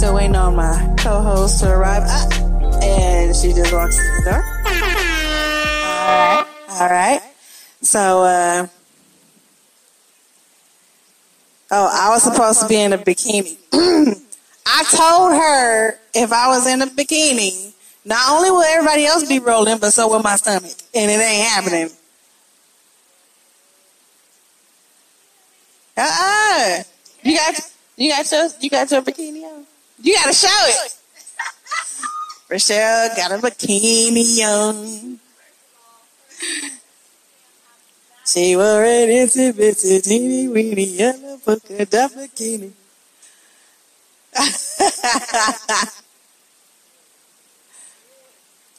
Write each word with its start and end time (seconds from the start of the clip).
still 0.00 0.14
waiting 0.14 0.34
on 0.34 0.56
my 0.56 0.94
co-host 0.96 1.60
to 1.60 1.70
arrive. 1.70 2.02
Ah, 2.06 2.26
and 2.82 3.36
she 3.36 3.52
just 3.52 3.70
walks 3.70 3.98
in 3.98 4.04
the 4.16 4.30
door. 4.30 4.42
All 4.64 4.72
right. 6.16 6.46
All 6.70 6.88
right. 6.88 7.20
So, 7.82 8.22
uh, 8.22 8.66
oh, 11.70 11.90
I 11.92 12.08
was 12.08 12.22
supposed 12.22 12.62
to 12.62 12.66
be 12.66 12.80
in 12.80 12.94
a 12.94 12.96
bikini. 12.96 13.58
I 14.66 14.84
told 14.84 15.34
her 15.34 15.98
if 16.14 16.32
I 16.32 16.48
was 16.48 16.66
in 16.66 16.80
a 16.80 16.86
bikini, 16.86 17.74
not 18.06 18.30
only 18.30 18.50
will 18.50 18.62
everybody 18.62 19.04
else 19.04 19.28
be 19.28 19.38
rolling, 19.38 19.76
but 19.76 19.90
so 19.90 20.08
will 20.08 20.22
my 20.22 20.36
stomach. 20.36 20.78
And 20.94 21.10
it 21.10 21.20
ain't 21.20 21.46
happening. 21.46 21.90
Uh-uh. 25.94 26.84
You 27.22 27.36
got 27.36 27.60
you 27.98 28.08
got 28.08 28.32
your 28.32 28.48
you 28.60 28.70
got 28.70 28.90
your 28.90 29.02
bikini 29.02 29.44
on? 29.44 29.59
You 30.02 30.14
gotta 30.14 30.32
show 30.32 30.48
it. 30.48 30.94
Rochelle 32.48 33.14
got 33.16 33.32
a 33.32 33.38
bikini 33.38 34.42
on. 34.44 35.18
She 38.24 38.56
wore 38.56 38.84
an 38.84 39.08
itsy 39.08 39.52
bitsy 39.52 40.02
teeny 40.02 40.48
weeny 40.48 40.84
yellow 40.84 41.36
polka 41.44 41.84
dot 41.84 42.12
bikini. 42.12 42.72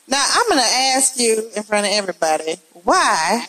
now 0.08 0.26
I'm 0.36 0.50
gonna 0.50 0.62
ask 0.96 1.20
you 1.20 1.52
in 1.56 1.64
front 1.64 1.86
of 1.86 1.92
everybody 1.92 2.56
why 2.84 3.46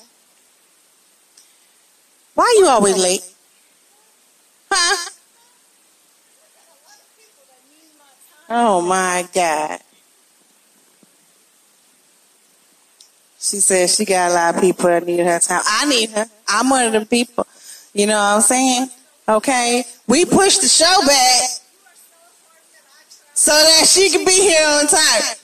why 2.35 2.45
are 2.45 2.61
you 2.61 2.67
always 2.67 2.97
late? 2.97 3.25
Huh? 4.71 5.11
Oh 8.55 8.83
my 8.83 9.27
God. 9.33 9.81
She 13.39 13.57
says 13.57 13.97
she 13.97 14.05
got 14.05 14.31
a 14.31 14.35
lot 14.35 14.55
of 14.55 14.61
people 14.61 14.85
that 14.91 15.07
need 15.07 15.21
her 15.21 15.39
time. 15.39 15.63
I 15.65 15.87
need 15.87 16.11
her. 16.11 16.27
I'm 16.47 16.69
one 16.69 16.85
of 16.85 16.93
the 16.93 17.07
people. 17.07 17.47
You 17.95 18.09
know 18.09 18.13
what 18.13 18.37
I'm 18.37 18.41
saying? 18.43 18.89
Okay. 19.27 19.85
We 20.07 20.27
push 20.27 20.59
the 20.59 20.69
show 20.69 21.01
back 21.07 21.49
so 23.33 23.53
that 23.53 23.87
she 23.87 24.11
can 24.11 24.23
be 24.27 24.33
here 24.33 24.69
on 24.69 24.87
time. 24.87 25.37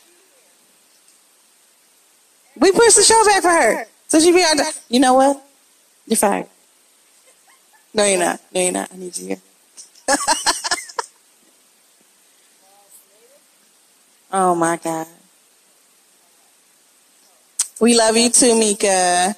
We 2.59 2.73
push 2.73 2.95
the 2.95 3.03
show 3.05 3.25
back 3.25 3.41
for 3.41 3.48
her. 3.48 3.86
So 4.09 4.20
she 4.20 4.33
be 4.33 4.42
on 4.42 4.59
time. 4.59 4.73
You 4.91 5.01
know 5.01 5.14
what? 5.14 5.42
You're 6.06 6.19
fired. 6.19 6.47
No, 7.95 8.05
you're 8.05 8.20
not. 8.20 8.39
No, 8.53 8.61
you're 8.61 8.73
not. 8.73 8.92
I 8.92 8.97
need 8.98 9.17
you 9.17 9.29
here. 9.29 9.39
oh 14.32 14.54
my 14.54 14.76
God. 14.76 15.06
We 17.80 17.96
love 17.96 18.16
you 18.16 18.30
too, 18.30 18.58
Mika. 18.58 19.36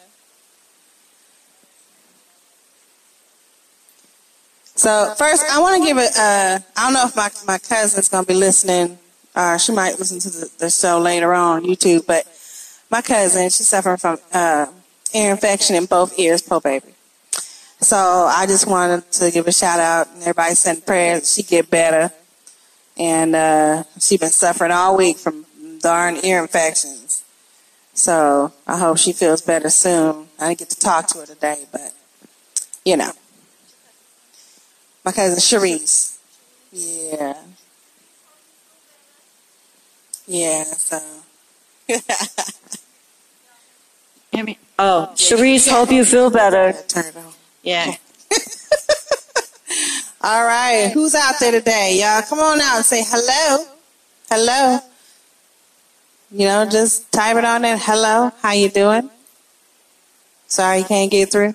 So 4.74 5.14
first, 5.18 5.44
I 5.50 5.61
want 5.61 5.83
to 5.83 5.86
give 5.86 5.98
it. 5.98 6.11
Uh, 6.16 6.58
I 6.77 6.84
don't 6.84 6.94
know 6.94 7.05
if 7.06 7.14
my 7.14 7.30
my 7.46 7.58
cousin's 7.58 8.08
gonna 8.08 8.27
be 8.27 8.34
listening. 8.34 8.98
Uh, 9.34 9.58
she 9.58 9.72
might 9.72 9.98
listen 9.98 10.18
to 10.20 10.30
the, 10.30 10.50
the 10.58 10.70
show 10.70 10.98
later 10.98 11.34
on 11.34 11.64
YouTube. 11.64 12.06
But 12.06 12.24
my 12.91 13.02
cousin, 13.02 13.44
she's 13.44 13.68
suffering 13.68 13.98
from 13.98 14.18
uh, 14.33 14.66
ear 15.14 15.33
infection 15.33 15.77
in 15.77 15.84
both 15.84 16.18
ears, 16.18 16.42
poor 16.42 16.61
baby. 16.61 16.86
So 17.80 17.96
I 17.96 18.46
just 18.46 18.66
wanted 18.66 19.11
to 19.12 19.30
give 19.30 19.46
a 19.46 19.52
shout 19.52 19.80
out 19.80 20.08
and 20.14 20.22
everybody 20.22 20.55
send 20.55 20.84
prayers 20.84 21.34
she 21.34 21.42
get 21.42 21.70
better. 21.70 22.12
And 23.01 23.34
uh, 23.34 23.84
she 23.98 24.19
been 24.19 24.29
suffering 24.29 24.70
all 24.70 24.95
week 24.97 25.17
from 25.17 25.47
darn 25.80 26.19
ear 26.23 26.42
infections. 26.42 27.24
So 27.95 28.52
I 28.67 28.77
hope 28.77 28.98
she 28.98 29.14
feels 29.14 29.41
better 29.41 29.70
soon. 29.70 30.29
I 30.39 30.48
didn't 30.48 30.58
get 30.58 30.70
to 30.70 30.79
talk 30.79 31.07
to 31.08 31.20
her 31.20 31.27
today, 31.27 31.64
but 31.73 31.95
you 32.85 32.98
know. 32.98 33.13
My 35.02 35.13
cousin 35.13 35.39
Cherise. 35.39 36.19
Yeah. 36.73 37.36
Yeah, 40.27 40.64
so. 40.64 41.01
Hear 44.30 44.45
me? 44.45 44.58
Oh, 44.79 45.11
Cherise, 45.14 45.70
hope 45.70 45.91
you 45.91 46.05
feel 46.05 46.29
better. 46.30 46.79
Turn 46.86 47.07
it 47.07 47.17
on. 47.17 47.33
Yeah. 47.63 47.95
All 50.23 50.45
right. 50.45 50.91
Who's 50.92 51.14
out 51.14 51.35
there 51.41 51.53
today? 51.53 51.98
Y'all 52.01 52.23
come 52.23 52.41
on 52.41 52.61
out 52.61 52.77
and 52.77 52.85
say 52.85 53.03
hello. 53.07 53.64
Hello. 54.29 54.81
You 56.31 56.47
know, 56.47 56.69
just 56.69 57.11
type 57.13 57.36
it 57.36 57.45
on 57.45 57.63
there. 57.63 57.79
Hello. 57.79 58.30
How 58.42 58.53
you 58.53 58.69
doing? 58.69 59.11
Sorry 60.47 60.79
you 60.79 60.85
can't 60.85 61.11
get 61.11 61.30
through. 61.33 61.55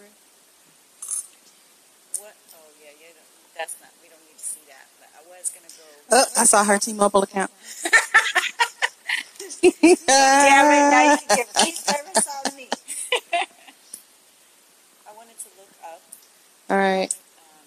Oh, 2.20 2.28
yeah, 2.82 2.90
yeah. 3.00 3.08
That's 3.58 3.76
not, 3.82 3.90
we 4.02 4.10
don't 4.10 4.20
need 4.28 4.38
to 4.38 4.44
see 4.44 4.60
that. 4.68 4.88
But 5.00 5.10
I 5.16 5.22
was 5.30 5.50
going 5.52 5.68
to 5.70 5.76
go. 5.78 5.84
Oh, 6.12 6.42
I 6.42 6.46
saw 6.46 6.64
her 6.64 6.78
T-Mobile 6.80 7.24
account. 7.24 7.52
Damn 9.62 10.72
it, 10.72 10.92
now 10.92 11.12
you 11.12 11.18
can 11.18 11.38
give 11.38 11.48
free 11.50 11.72
service 11.72 12.28
on 12.46 12.56
me. 12.56 12.68
I 15.08 15.14
wanted 15.16 15.38
to 15.40 15.50
look 15.58 15.72
up, 15.84 16.02
All 16.70 16.78
right. 16.78 17.12
um, 17.38 17.66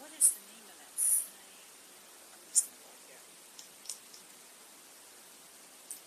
what 0.00 0.10
is 0.18 0.28
the 0.30 0.40
name 0.50 0.66
of 0.66 0.76
that 0.78 0.94
site? 0.98 1.30
I'm 2.34 2.42
just 2.50 2.66
going 2.66 2.78
to 2.78 2.82
go 2.82 2.90
here. 3.06 3.22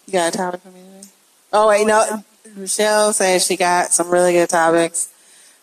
You 0.08 0.14
got 0.14 0.34
a 0.34 0.38
topic 0.38 0.62
for 0.62 0.70
me 0.70 0.80
today? 0.80 1.10
Oh 1.52 1.68
wait, 1.68 1.86
no. 1.86 2.24
Michelle 2.56 3.12
says 3.12 3.46
she 3.46 3.58
got 3.58 3.92
some 3.92 4.10
really 4.10 4.32
good 4.34 4.48
topics 4.48 5.10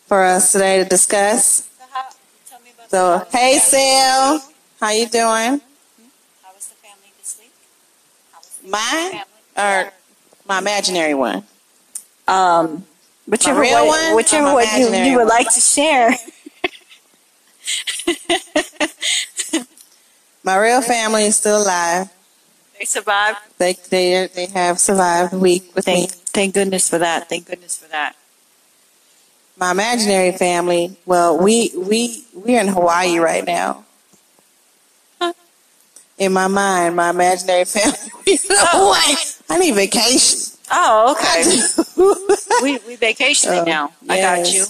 for 0.05 0.23
us 0.23 0.51
today 0.51 0.77
to 0.83 0.85
discuss. 0.87 1.63
So 1.63 1.83
how, 1.91 2.03
tell 2.47 2.59
me 2.61 2.69
about 2.77 2.91
So, 2.91 3.25
hey, 3.35 3.57
Sal, 3.57 4.39
how 4.79 4.91
you 4.91 5.07
doing? 5.07 5.23
How 6.43 6.53
was 6.53 6.67
the 6.67 6.75
family 6.75 7.11
this 7.17 7.39
week? 7.41 7.51
How 8.31 8.41
Mine 8.69 9.23
or 9.57 9.91
my 10.47 10.59
imaginary 10.59 11.15
one? 11.15 11.43
Um, 12.27 12.85
whichever 13.27 13.61
real 13.61 13.87
one, 13.87 13.99
one 14.09 14.15
whichever 14.15 14.53
one 14.53 14.65
you, 14.79 14.93
you 14.93 15.17
would 15.17 15.21
one? 15.21 15.27
like 15.27 15.51
to 15.55 15.59
share. 15.59 16.15
My 20.43 20.57
real 20.57 20.83
family 20.83 21.23
is 21.23 21.35
still 21.35 21.63
alive. 21.63 22.09
They 22.79 22.85
survived. 22.85 23.37
They 23.57 23.73
they 23.89 24.27
they 24.33 24.45
have 24.47 24.79
survived 24.79 25.31
the 25.33 25.39
week 25.39 25.73
with 25.75 25.87
me. 25.87 26.07
Thank, 26.07 26.11
thank 26.11 26.53
goodness 26.53 26.89
for 26.89 26.97
that. 26.97 27.29
Thank 27.29 27.47
goodness 27.47 27.77
for 27.77 27.87
that. 27.89 28.15
My 29.57 29.71
imaginary 29.71 30.33
family. 30.33 30.97
Well, 31.05 31.37
we 31.37 31.71
we 31.77 32.25
we're 32.33 32.59
in 32.59 32.67
Hawaii 32.67 33.17
right 33.17 33.45
now. 33.45 33.85
Huh. 35.21 35.33
In 36.17 36.33
my 36.33 36.47
mind, 36.47 36.95
my 36.97 37.11
imaginary 37.11 37.63
family. 37.65 37.97
we're 38.27 38.37
Hawaii. 38.49 39.15
I 39.49 39.57
need 39.59 39.75
vacation. 39.75 40.39
Oh, 40.71 41.15
okay. 41.15 42.63
we 42.63 42.79
we 42.87 42.95
vacationing 42.97 43.59
Oh, 43.59 43.63
now. 43.63 43.91
I 44.09 44.19
got 44.19 44.39
yes. 44.39 44.53
you. 44.53 44.65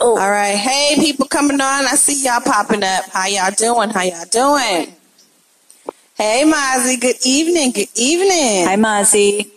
All 0.00 0.16
right. 0.16 0.56
Hey, 0.56 0.94
people 0.96 1.26
coming 1.26 1.60
on. 1.60 1.84
I 1.84 1.94
see 1.96 2.24
y'all 2.24 2.40
popping 2.40 2.82
up. 2.82 3.04
How 3.10 3.26
y'all 3.26 3.50
doing? 3.50 3.90
How 3.90 4.02
y'all 4.02 4.24
doing? 4.30 4.94
Hey, 6.20 6.44
Mozzie. 6.44 7.00
Good 7.00 7.16
evening. 7.24 7.70
Good 7.72 7.88
evening. 7.96 8.66
Hi, 8.68 8.76
Mozzie. 8.76 9.50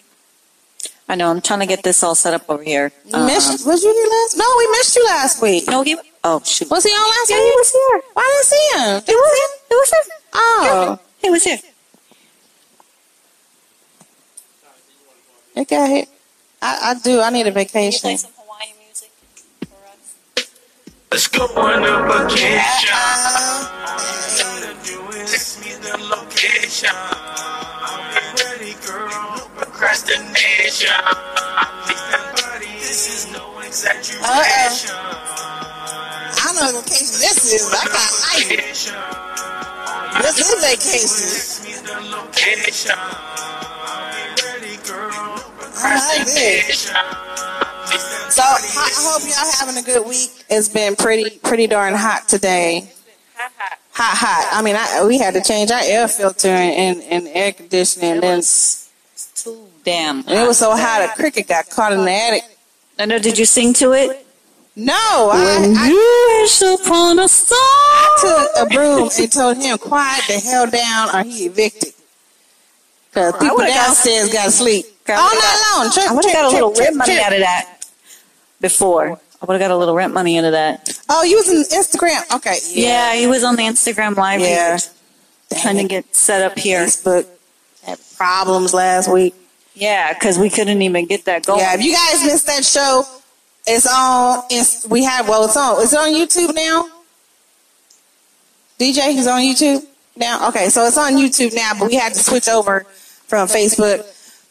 I 1.09 1.15
know. 1.15 1.29
I'm 1.29 1.41
trying 1.41 1.59
to 1.59 1.65
get 1.65 1.83
this 1.83 2.01
all 2.03 2.15
set 2.15 2.33
up 2.33 2.49
over 2.49 2.63
here. 2.63 2.89
You 3.05 3.25
missed, 3.25 3.67
was 3.67 3.83
you 3.83 3.91
here 3.91 4.07
last? 4.07 4.37
No, 4.37 4.45
we 4.57 4.67
missed 4.71 4.95
you 4.95 5.05
last 5.05 5.41
week. 5.41 5.67
Um, 5.67 5.73
no, 5.73 5.81
he. 5.83 5.97
Oh 6.23 6.41
shoot. 6.45 6.69
Was 6.71 6.85
he 6.85 6.89
on 6.91 7.09
last 7.09 7.29
Yeah, 7.29 7.35
week? 7.35 7.51
he 7.51 7.51
was 7.51 7.71
here. 7.71 8.01
Why 8.13 8.23
didn't 8.23 8.39
I 8.39 8.43
see 8.47 8.65
him? 8.79 9.03
He 9.05 9.13
was 9.13 9.33
here. 9.35 9.51
He 9.67 9.75
was 9.75 9.89
here. 9.89 10.15
Oh, 10.35 10.99
He 11.21 11.29
was 11.29 11.43
here. 11.43 11.59
it 15.57 15.67
got 15.67 15.89
hit. 15.89 16.07
I, 16.61 16.79
I 16.91 16.93
do. 17.03 17.19
I 17.19 17.29
need 17.29 17.41
a 17.41 17.51
Can 17.51 17.59
you 17.59 17.65
vacation. 17.65 18.01
play 18.01 18.15
some 18.15 18.31
Hawaiian 18.37 18.75
music 18.79 19.11
for 19.67 19.75
us? 19.91 20.47
Let's 21.11 21.27
go 21.27 21.43
on 21.59 21.83
a 21.83 22.29
vacation. 22.29 22.89
Uh, 22.95 23.67
Text 23.97 24.45
me 24.47 24.52
the 25.83 25.97
location. 25.99 26.89
I'll 26.93 27.99
be 28.09 28.43
ready, 28.43 28.73
girl. 28.87 29.09
No 29.37 29.45
procrastination. 29.55 30.89
This 32.79 33.01
is 33.11 33.31
no 33.33 33.59
exaggeration. 33.59 34.23
Uh-uh. 34.23 34.69
I 36.35 36.41
don't 36.45 36.55
know 36.55 36.79
what 36.79 36.85
vacation 36.85 37.19
this 37.19 37.53
is. 37.53 37.67
I 37.71 37.85
got 37.91 38.11
life. 38.23 38.47
This 40.23 40.39
is 40.39 40.55
vacation. 40.63 41.83
The 41.83 41.99
location. 42.15 42.95
I'll 42.97 44.35
ready, 44.43 44.77
girl. 44.87 45.11
Like 45.83 46.25
this. 46.25 46.87
procrastination. 46.87 46.95
So 48.31 48.41
I 48.41 48.57
I 48.75 48.89
hope 49.03 49.23
y'all 49.23 49.51
having 49.59 49.77
a 49.81 49.85
good 49.85 50.07
week. 50.07 50.31
It's 50.49 50.69
been 50.69 50.95
pretty 50.95 51.37
pretty 51.39 51.67
darn 51.67 51.93
hot 51.93 52.27
today. 52.29 52.89
Hot, 53.35 53.51
hot. 53.57 53.79
Hot, 53.93 54.17
hot. 54.17 54.49
I 54.51 54.61
mean, 54.61 54.75
I, 54.75 55.05
we 55.05 55.17
had 55.17 55.33
to 55.35 55.41
change 55.41 55.71
our 55.71 55.81
air 55.83 56.07
filter 56.07 56.47
and, 56.49 57.01
and, 57.01 57.11
and 57.11 57.27
air 57.35 57.53
conditioning. 57.53 58.11
And 58.11 58.23
then 58.23 58.41
Too 59.35 59.67
damn. 59.83 60.19
and 60.19 60.29
it 60.29 60.47
was 60.47 60.57
so 60.57 60.75
hot, 60.75 61.09
a 61.09 61.15
cricket 61.15 61.47
got 61.47 61.69
caught 61.69 61.93
in 61.93 62.03
the 62.03 62.11
attic. 62.11 62.43
I 62.99 63.05
know. 63.05 63.19
Did 63.19 63.37
you 63.37 63.45
sing 63.45 63.73
to 63.75 63.93
it? 63.93 64.25
No, 64.75 64.93
I, 65.31 65.59
When 65.61 65.77
I, 65.77 65.87
you 65.87 66.39
wish 66.41 66.61
upon 66.61 67.19
a 67.19 67.27
star. 67.27 67.57
I 67.59 68.17
took 68.55 68.65
a 68.67 68.73
broom 68.73 69.09
and 69.17 69.31
told 69.31 69.57
him, 69.57 69.77
quiet 69.77 70.23
the 70.27 70.39
hell 70.39 70.67
down 70.69 71.15
or 71.15 71.23
he 71.23 71.45
evicted. 71.45 71.93
Because 73.09 73.33
people 73.33 73.57
downstairs 73.59 74.33
got 74.33 74.45
to 74.45 74.51
sleep 74.51 74.85
all 75.07 75.15
night 75.15 75.73
long. 75.75 75.91
Trip, 75.91 76.09
I 76.09 76.13
would 76.13 76.25
have 76.25 76.33
got 76.33 76.45
a 76.45 76.49
little 76.49 76.71
trip, 76.71 76.85
rent 76.87 76.97
money 76.97 77.19
out 77.19 77.33
of 77.33 77.39
that 77.39 77.85
before. 78.59 79.19
I 79.41 79.45
would 79.45 79.53
have 79.53 79.69
got 79.69 79.69
a 79.71 79.77
little 79.77 79.93
rent 79.93 80.13
money 80.13 80.37
into 80.37 80.51
that. 80.51 80.92
Oh, 81.15 81.23
you 81.23 81.35
was 81.37 81.49
in 81.49 81.61
Instagram. 81.79 82.35
Okay. 82.37 82.57
Yeah, 82.69 83.13
he 83.15 83.27
was 83.27 83.43
on 83.43 83.55
the 83.55 83.63
Instagram 83.63 84.15
live 84.15 84.41
Yeah. 84.41 84.79
trying 85.61 85.77
to 85.77 85.83
get 85.83 86.15
set 86.15 86.41
up 86.41 86.57
here. 86.57 86.85
Facebook 86.85 87.27
had 87.83 87.99
problems 88.17 88.73
last 88.73 89.07
week. 89.11 89.35
Yeah, 89.75 90.13
because 90.13 90.39
we 90.39 90.49
couldn't 90.49 90.81
even 90.81 91.05
get 91.05 91.25
that 91.25 91.45
going. 91.45 91.59
Yeah, 91.59 91.73
if 91.75 91.83
you 91.83 91.93
guys 91.93 92.23
missed 92.25 92.47
that 92.47 92.65
show, 92.65 93.03
it's 93.67 93.85
on. 93.87 94.43
It's, 94.49 94.87
we 94.87 95.03
have 95.03 95.27
well, 95.29 95.45
it's 95.45 95.55
on. 95.57 95.81
Is 95.81 95.93
it 95.93 95.99
on 95.99 96.13
YouTube 96.13 96.53
now? 96.55 96.85
DJ 98.79 99.15
is 99.15 99.27
on 99.27 99.41
YouTube 99.41 99.85
now. 100.15 100.49
Okay, 100.49 100.69
so 100.69 100.85
it's 100.85 100.97
on 100.97 101.13
YouTube 101.13 101.55
now, 101.55 101.71
but 101.79 101.87
we 101.89 101.95
had 101.95 102.13
to 102.13 102.19
switch 102.19 102.47
over 102.47 102.81
from 103.27 103.47
Facebook 103.47 104.05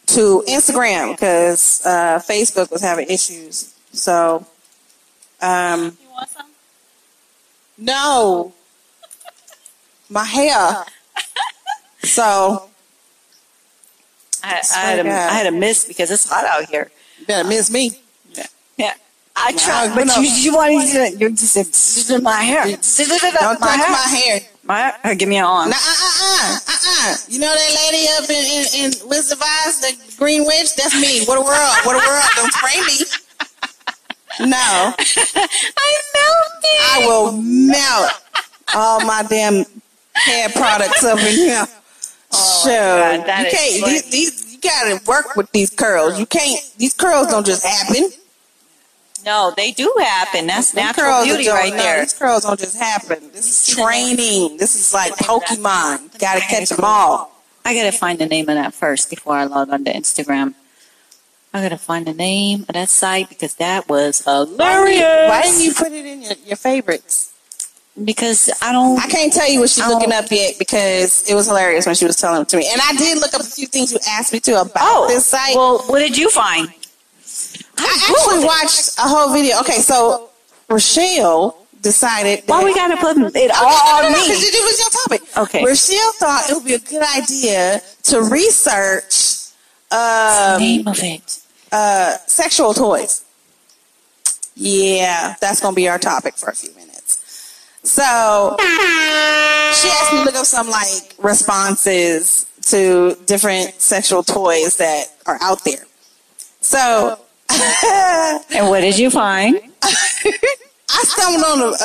to 0.07 0.45
Instagram 0.49 1.13
because 1.13 1.83
uh, 1.85 2.19
Facebook 2.27 2.71
was 2.71 2.81
having 2.83 3.09
issues. 3.09 3.75
So, 3.93 4.47
um, 5.41 5.81
You 5.81 5.85
want 5.85 5.91
some? 5.91 6.02
No, 7.83 8.53
my 10.09 10.25
hair. 10.25 10.85
So 12.05 12.69
I, 14.43 14.63
I 14.75 14.79
had 14.79 15.07
a, 15.07 15.11
I 15.11 15.35
had 15.35 15.47
a 15.47 15.53
miss 15.53 15.85
because 15.87 16.11
it's 16.11 16.29
hot 16.29 16.45
out 16.45 16.69
here. 16.69 16.91
you 17.19 17.27
better 17.27 17.49
miss 17.49 17.71
me. 17.71 17.93
Yeah, 18.77 18.95
I 19.37 19.53
tried, 19.53 19.89
No, 19.89 19.95
but 19.95 20.07
no. 20.07 20.17
you, 20.21 20.29
you 20.31 20.55
wanted 20.55 20.91
to, 20.93 21.17
you're 21.19 21.31
just 21.31 21.57
is 21.57 22.23
my 22.23 22.43
hair. 22.43 22.65
Don't 22.65 23.61
my 23.61 23.67
touch 23.67 23.81
hair. 23.81 23.91
my 23.91 24.17
hair. 24.17 24.41
My 24.65 24.79
hair. 25.03 25.15
Give 25.15 25.29
me 25.29 25.37
an 25.39 25.45
arm. 25.45 25.71
Nah, 25.71 25.77
uh, 25.77 25.81
uh, 25.81 26.23
uh, 26.23 26.59
uh, 26.69 27.11
uh. 27.11 27.17
You 27.29 27.39
know 27.41 27.53
that 27.55 27.73
lady 27.83 28.07
up 28.19 28.31
in, 28.31 28.45
in, 28.47 28.65
in 28.85 29.09
Wizard 29.09 29.39
of 29.39 29.43
Oz, 29.43 29.81
the 29.81 30.17
Green 30.19 30.45
Witch? 30.45 30.75
That's 30.77 30.95
me. 30.95 31.25
What 31.27 31.39
a 31.39 31.43
world. 31.43 31.75
What 31.85 31.97
a 31.97 32.03
world. 32.07 32.25
Don't 32.37 32.53
spray 32.53 32.81
me. 32.87 33.07
No. 34.41 34.95
I'm 35.37 36.03
melted. 36.15 36.81
I 36.81 37.05
will 37.07 37.33
melt 37.33 38.13
all 38.75 39.01
my 39.01 39.25
damn 39.29 39.65
hair 40.15 40.49
products 40.51 41.05
up 41.05 41.19
in 41.19 41.27
here. 41.27 41.67
Oh, 42.33 42.63
sure. 42.65 43.15
You 43.15 43.23
can't, 43.25 43.85
these, 43.85 44.11
these, 44.11 44.55
you 44.55 44.61
gotta 44.61 45.01
work 45.07 45.37
with 45.37 45.51
these 45.53 45.71
curls. 45.71 46.19
You 46.19 46.27
can't, 46.27 46.61
these 46.79 46.95
curls 46.95 47.29
don't 47.29 47.47
just 47.47 47.65
happen. 47.65 48.11
No, 49.25 49.53
they 49.57 49.71
do 49.71 49.93
happen. 50.01 50.47
That's 50.47 50.73
Them 50.73 50.87
natural 50.87 51.25
beauty 51.25 51.49
right 51.49 51.73
no, 51.73 51.77
there. 51.77 52.01
These 52.01 52.15
curls 52.15 52.43
don't 52.43 52.59
just 52.59 52.77
happen. 52.77 53.31
This 53.33 53.69
is 53.69 53.77
training. 53.77 54.57
This 54.57 54.75
is 54.75 54.93
like 54.93 55.13
Pokemon. 55.15 56.19
Gotta 56.19 56.41
catch 56.41 56.71
them 56.71 56.81
all. 56.83 57.33
I 57.65 57.75
gotta 57.75 57.93
find 57.93 58.19
the 58.19 58.27
name 58.27 58.49
of 58.49 58.57
that 58.57 58.75
first 58.75 59.11
before 59.11 59.35
I 59.35 59.45
log 59.45 59.71
on 59.71 59.85
to 59.85 59.93
Instagram. 59.93 60.55
I 61.55 61.61
gotta 61.61 61.77
find 61.79 62.07
the 62.07 62.15
name 62.15 62.63
of 62.63 62.69
that 62.75 62.89
site 62.89 63.29
because 63.29 63.55
that 63.57 63.89
was 63.89 64.25
hilarious. 64.25 65.03
Why 65.29 65.43
didn't 65.43 65.63
you 65.63 65.75
put 65.75 65.93
it 65.93 66.07
in 66.07 66.23
your, 66.23 66.33
your 66.47 66.57
favorites? 66.57 67.29
Because 68.03 68.51
I 68.63 68.73
don't. 68.73 68.99
I 68.99 69.07
can't 69.07 69.31
tell 69.31 69.51
you 69.51 69.61
what 69.61 69.69
she's 69.69 69.87
looking 69.87 70.13
up 70.13 70.25
yet 70.31 70.55
because 70.59 71.29
it 71.29 71.35
was 71.35 71.47
hilarious 71.49 71.85
when 71.85 71.95
she 71.95 72.07
was 72.07 72.17
telling 72.17 72.41
it 72.41 72.49
to 72.49 72.57
me. 72.57 72.67
And 72.73 72.81
I 72.83 72.95
did 72.97 73.19
look 73.19 73.35
up 73.35 73.43
a 73.43 73.45
few 73.45 73.67
things 73.67 73.93
you 73.93 73.99
asked 74.09 74.33
me 74.33 74.41
to 74.41 74.63
about 74.63 74.73
Oh, 74.81 75.07
this 75.09 75.27
site. 75.27 75.55
well, 75.55 75.81
what 75.89 75.99
did 75.99 76.17
you 76.17 76.31
find? 76.31 76.69
I 77.77 78.09
actually 78.09 78.45
watched 78.47 78.97
a 78.99 79.03
whole 79.03 79.31
video. 79.35 79.61
Okay, 79.61 79.81
so 79.81 80.31
Rochelle 80.71 81.59
decided 81.83 82.45
that. 82.47 82.49
Why 82.49 82.65
we 82.65 82.75
gotta 82.75 82.97
put 82.97 83.15
it 83.19 83.51
all 83.55 84.05
on 84.07 84.11
me? 84.11 84.19
because 84.21 84.43
it 84.43 84.65
was 84.65 84.79
your 84.81 84.91
topic. 85.03 85.37
Okay. 85.37 85.63
Rochelle 85.67 86.13
thought 86.13 86.49
it 86.49 86.55
would 86.55 86.65
be 86.65 86.75
a 86.75 86.79
good 86.79 87.03
idea 87.15 87.83
to 88.05 88.23
research 88.23 89.53
um, 89.91 90.59
name 90.59 90.89
of 90.89 90.99
it. 91.03 91.42
Uh, 91.73 92.17
sexual 92.27 92.75
toys. 92.75 93.25
Yeah, 94.55 95.35
that's 95.41 95.61
going 95.61 95.75
to 95.75 95.77
be 95.77 95.89
our 95.89 95.99
topic 95.99 96.35
for 96.37 96.51
a 96.51 96.55
few 96.55 96.71
minutes. 96.75 97.19
So 97.83 98.57
she 98.61 99.89
asked 99.89 100.13
me 100.13 100.19
to 100.21 100.25
look 100.25 100.35
up 100.37 100.47
some 100.47 100.69
like 100.71 101.15
responses 101.19 102.47
to 102.67 103.17
different 103.27 103.81
sexual 103.81 104.23
toys 104.23 104.77
that 104.77 105.07
are 105.27 105.39
out 105.41 105.65
there. 105.65 105.85
So 106.61 107.19
And 108.55 108.69
what 108.69 108.81
did 108.81 108.99
you 108.99 109.11
find? 109.11 109.61
I 109.83 111.05
stumbled 111.05 111.45
on 111.45 111.75
a 111.75 111.77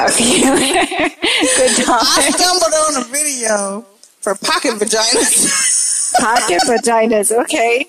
Okay. 0.00 0.40
Good 0.40 1.76
job. 1.84 2.00
I 2.00 2.30
stumbled 2.34 2.72
on 2.74 3.02
a 3.02 3.06
video 3.08 3.84
for 4.20 4.34
pocket 4.34 4.74
vaginas. 4.74 6.12
Pocket 6.18 6.62
vaginas. 6.66 7.30
Okay. 7.30 7.86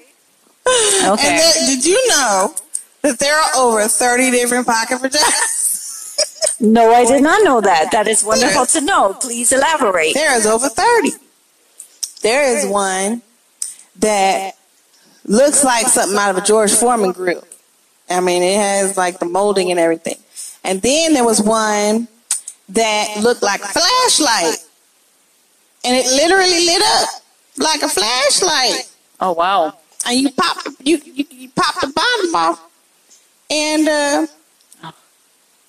And 0.65 1.11
Okay. 1.13 1.51
did 1.65 1.85
you 1.85 2.07
know 2.09 2.53
that 3.01 3.19
there 3.19 3.35
are 3.35 3.55
over 3.57 3.87
30 3.87 4.31
different 4.31 4.65
pocket 4.65 4.99
vaginas? 5.01 6.59
No, 6.59 6.93
I 6.93 7.05
did 7.05 7.21
not 7.21 7.43
know 7.43 7.59
that. 7.61 7.91
That 7.91 8.07
is 8.07 8.23
wonderful 8.23 8.65
to 8.67 8.81
know. 8.81 9.13
Please 9.13 9.51
elaborate. 9.51 10.13
There 10.13 10.35
is 10.37 10.45
over 10.45 10.69
30. 10.69 11.11
There 12.21 12.43
is 12.57 12.65
one 12.65 13.21
that 13.99 14.53
looks 15.25 15.63
like 15.63 15.87
something 15.87 16.17
out 16.17 16.29
of 16.31 16.37
a 16.37 16.41
George 16.41 16.71
Foreman 16.73 17.11
grill. 17.11 17.43
I 18.09 18.21
mean, 18.21 18.43
it 18.43 18.55
has 18.55 18.95
like 18.95 19.19
the 19.19 19.25
molding 19.25 19.71
and 19.71 19.79
everything. 19.79 20.15
And 20.63 20.81
then 20.81 21.13
there 21.13 21.25
was 21.25 21.41
one 21.41 22.07
that 22.69 23.07
looked 23.21 23.43
like 23.43 23.61
a 23.61 23.67
flashlight. 23.67 24.57
And 25.83 25.95
it 25.97 26.05
literally 26.05 26.65
lit 26.65 26.81
up 26.81 27.09
like 27.57 27.81
a 27.81 27.89
flashlight. 27.89 28.89
Oh 29.19 29.33
wow. 29.33 29.73
And 30.05 30.19
you 30.19 30.31
pop 30.31 30.57
you 30.83 30.99
you, 31.05 31.25
you 31.29 31.49
pop 31.55 31.79
the 31.81 31.87
bottom 31.87 32.35
off 32.35 32.69
and 33.49 33.87
uh 33.87 34.27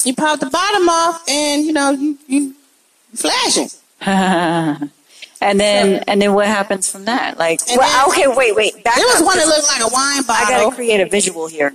you 0.04 0.14
pop 0.14 0.40
the 0.40 0.50
bottom 0.50 0.88
off 0.88 1.22
and 1.28 1.64
you 1.64 1.72
know 1.72 1.90
you 1.90 2.18
you 2.26 2.54
flashing. 3.14 3.68
and 4.00 4.90
then 5.40 6.02
and 6.06 6.20
then 6.20 6.34
what 6.34 6.46
happens 6.46 6.90
from 6.90 7.04
that? 7.06 7.38
Like, 7.38 7.60
And 7.68 7.78
well, 7.78 8.10
then- 8.10 8.18
okay, 8.28 8.36
wait, 8.36 8.54
wait. 8.54 8.82
Back 8.84 8.96
There 8.96 9.06
was 9.06 9.22
one 9.22 9.36
that 9.38 9.46
looked 9.46 9.68
like 9.68 9.80
a 9.82 9.92
wine 9.92 10.22
bottle. 10.24 10.46
I 10.46 10.50
gotta 10.64 10.74
create 10.74 11.00
a 11.00 11.06
visual 11.08 11.46
here. 11.46 11.72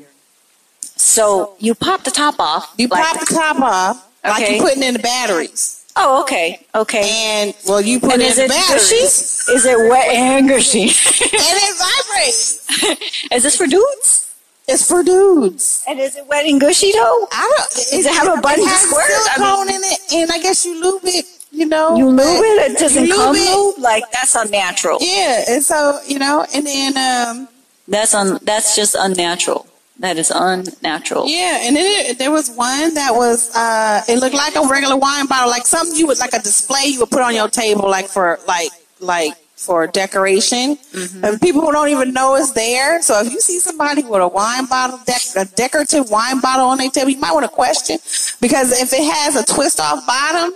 So 0.82 1.56
you 1.60 1.74
pop 1.76 2.04
the 2.04 2.12
top 2.12 2.40
off. 2.40 2.74
You 2.78 2.88
like- 2.88 3.04
pop 3.04 3.20
the 3.20 3.34
top 3.34 3.60
off 3.62 4.10
like 4.24 4.50
you're 4.50 4.62
putting 4.62 4.84
in 4.84 4.94
the 4.94 5.00
batteries. 5.00 5.79
Oh, 5.96 6.22
okay, 6.24 6.66
okay. 6.76 7.04
And 7.12 7.54
well, 7.68 7.82
you 7.82 8.00
put 8.00 8.14
And 8.14 8.22
it 8.22 8.26
is 8.30 8.38
in 8.38 8.46
it 8.46 8.48
the 8.50 8.54
gushy? 8.54 8.96
batteries, 8.96 9.50
Is 9.50 9.66
it 9.66 9.78
wet 9.90 10.08
and 10.10 10.48
gushy? 10.48 10.84
and 10.84 10.90
it 10.92 11.76
vibrates. 11.78 13.28
is 13.32 13.44
this 13.44 13.58
for 13.58 13.68
dudes? 13.68 14.34
It's 14.68 14.88
for 14.88 15.04
dudes. 15.04 15.84
And 15.88 16.00
is 16.00 16.16
it 16.16 16.26
wet 16.28 16.46
and 16.46 16.62
gushy 16.62 16.92
though? 16.94 17.28
I 17.32 17.42
don't. 17.58 17.70
Does 17.74 18.06
it 18.06 18.14
have 18.14 18.38
a 18.38 18.40
button 18.40 18.64
It 18.64 18.68
to 18.68 18.70
has? 18.70 18.94
I 18.94 19.36
silicone 19.36 19.70
in 19.70 19.82
it, 19.84 20.00
and 20.14 20.32
I 20.32 20.40
guess 20.40 20.66
you 20.66 20.80
lube 20.82 21.02
it. 21.06 21.26
You 21.52 21.66
know, 21.66 21.98
You 21.98 22.08
lube 22.08 22.20
it? 22.22 22.72
It 22.72 22.78
doesn't 22.78 23.06
you 23.08 23.16
come 23.16 23.34
lube 23.34 23.42
it. 23.44 23.56
lube? 23.58 23.80
Like 23.80 24.04
that's 24.12 24.36
unnatural. 24.36 25.00
Yeah, 25.02 25.44
and 25.50 25.64
so 25.64 26.00
you 26.08 26.20
know, 26.20 26.46
and 26.54 26.66
then 26.68 26.96
um, 26.98 27.48
That's 27.88 28.14
un. 28.14 28.38
That's 28.44 28.76
just 28.76 28.96
unnatural. 28.98 29.66
That 30.00 30.18
is 30.18 30.32
unnatural. 30.34 31.28
yeah, 31.28 31.60
and 31.64 31.76
then 31.76 31.86
it, 32.12 32.18
there 32.20 32.32
was 32.32 32.50
one 32.52 32.94
that 32.94 33.12
was 33.14 33.54
uh, 33.56 34.02
it 34.08 34.20
looked 34.20 34.36
like 34.36 34.56
a 34.56 34.66
regular 34.66 34.96
wine 34.96 35.28
bottle, 35.28 35.50
like 35.50 35.68
something 35.68 35.96
you 35.98 36.08
would 36.08 36.20
like 36.20 36.34
a 36.34 36.40
display 36.40 36.86
you 36.86 37.00
would 37.02 37.12
put 37.12 37.22
on 37.22 37.36
your 37.36 37.50
table, 37.50 37.90
like 37.90 38.08
for 38.08 38.40
like 38.48 38.72
like 39.02 39.34
for 39.58 39.88
decoration. 39.88 40.78
Mm-hmm. 40.78 41.26
And 41.26 41.42
people 41.42 41.60
who 41.60 41.74
don't 41.74 41.90
even 41.90 42.14
know 42.14 42.36
it's 42.36 42.54
there. 42.54 43.02
So 43.02 43.20
if 43.20 43.30
you 43.34 43.42
see 43.42 43.60
somebody 43.60 44.04
with 44.04 44.22
a 44.22 44.28
wine 44.30 44.68
bottle, 44.68 45.00
dec- 45.00 45.36
a 45.36 45.44
decorative 45.54 46.10
wine 46.10 46.40
bottle 46.40 46.68
on 46.68 46.78
their 46.78 46.90
table, 46.90 47.10
you 47.10 47.20
might 47.20 47.34
want 47.34 47.44
to 47.44 47.52
question 47.52 47.98
because 48.40 48.72
if 48.82 48.94
it 48.94 49.04
has 49.04 49.36
a 49.36 49.44
twist 49.44 49.82
off 49.82 50.08
bottom, 50.08 50.54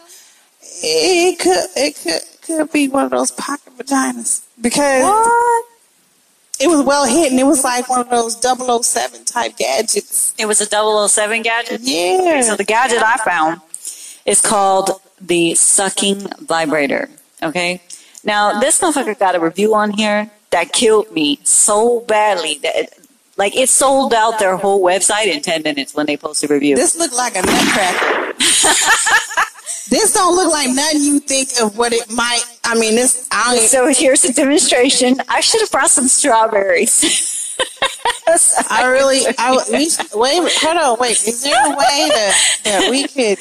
it 0.82 1.38
could 1.38 1.66
it 1.76 1.96
could 2.02 2.22
could 2.44 2.72
be 2.72 2.88
one 2.88 3.04
of 3.06 3.12
those 3.12 3.32
pocket 3.32 3.74
vaginas 3.78 4.46
because 4.62 5.04
What? 5.04 5.66
It 6.60 6.68
was 6.68 6.86
well 6.86 7.06
hidden. 7.06 7.40
It 7.40 7.46
was 7.46 7.64
like 7.64 7.90
one 7.90 8.02
of 8.02 8.10
those 8.10 8.36
007 8.42 9.26
type 9.26 9.58
gadgets. 9.58 10.34
It 10.38 10.46
was 10.46 10.62
a 10.62 10.66
007 10.66 11.42
gadget. 11.42 11.82
Yeah. 11.82 12.42
So 12.42 12.56
the 12.56 12.64
gadget 12.64 13.02
I 13.02 13.18
found 13.18 13.62
is 14.26 14.42
called 14.42 15.02
the 15.20 15.56
sucking 15.56 16.28
vibrator. 16.42 17.10
Okay. 17.42 17.82
Now 18.24 18.60
this 18.60 18.80
motherfucker 18.80 19.18
got 19.18 19.36
a 19.36 19.40
review 19.40 19.76
on 19.76 19.92
here 19.92 20.30
that 20.52 20.72
killed 20.72 21.12
me 21.12 21.40
so 21.44 22.02
badly 22.02 22.60
that 22.62 22.76
it, 22.76 23.00
like 23.38 23.56
it 23.56 23.68
sold 23.68 24.14
out 24.14 24.38
their 24.38 24.56
whole 24.56 24.82
website 24.84 25.26
in 25.26 25.42
10 25.42 25.64
minutes 25.64 25.96
when 25.96 26.06
they 26.06 26.16
posted 26.16 26.52
a 26.52 26.54
review. 26.54 26.76
This 26.76 26.96
looked 26.96 27.16
like 27.16 27.36
a 27.36 27.42
nutcracker. 27.42 28.34
This 29.90 30.14
don't 30.14 30.36
look 30.36 30.52
like 30.52 30.70
nothing 30.74 31.02
you 31.02 31.20
think 31.20 31.50
of 31.62 31.78
what 31.78 31.94
it 31.94 32.10
might. 32.12 32.44
I 32.64 32.76
mean, 32.76 32.96
this. 32.96 33.28
I 33.32 33.58
So 33.58 33.88
here's 33.88 34.24
a 34.26 34.34
demonstration. 34.34 35.18
I 35.28 35.42
should 35.42 35.62
have 35.62 35.72
brought 35.72 35.90
some 35.90 36.08
strawberries. 36.08 37.58
I 38.70 38.86
really. 38.86 39.22
I 39.38 39.58
we, 39.72 39.90
wait. 40.16 40.52
Hold 40.62 40.78
on. 40.78 40.98
Wait. 41.00 41.12
Is 41.28 41.44
there 41.44 41.66
a 41.66 41.76
way 41.76 42.10
to 42.10 42.34
that 42.64 42.88
we 42.90 43.08
could? 43.08 43.40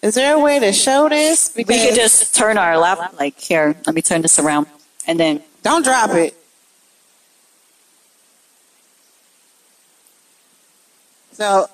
Is 0.00 0.14
there 0.14 0.34
a 0.34 0.40
way 0.40 0.58
to 0.58 0.72
show 0.72 1.08
this? 1.08 1.52
we 1.54 1.64
could 1.64 1.94
just 1.94 2.34
turn 2.34 2.56
our 2.56 2.78
lap 2.78 3.14
like 3.18 3.38
here. 3.38 3.76
Let 3.86 3.94
me 3.94 4.02
turn 4.02 4.22
this 4.22 4.38
around, 4.38 4.66
and 5.06 5.20
then 5.20 5.42
don't 5.62 5.84
drop 5.84 6.10
it. 6.10 6.34
So 11.32 11.68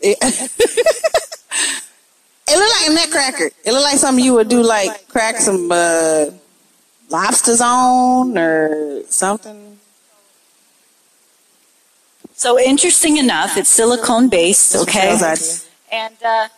it, 0.00 0.18
it 2.52 2.58
looked 2.58 2.80
like 2.80 2.90
a 2.90 2.94
nutcracker. 2.94 3.50
It 3.64 3.72
looked 3.72 3.84
like 3.84 3.98
something 3.98 4.24
you 4.24 4.34
would 4.34 4.48
do, 4.48 4.62
like 4.62 5.08
crack 5.08 5.36
some 5.36 5.70
uh, 5.72 6.26
lobsters 7.08 7.60
on 7.60 8.36
or 8.36 9.02
something. 9.08 9.78
so 12.34 12.58
interesting 12.58 13.16
enough, 13.16 13.56
it's 13.56 13.70
silicone 13.70 14.28
based. 14.28 14.76
Okay, 14.76 15.16
and 15.90 16.14
uh, 16.24 16.48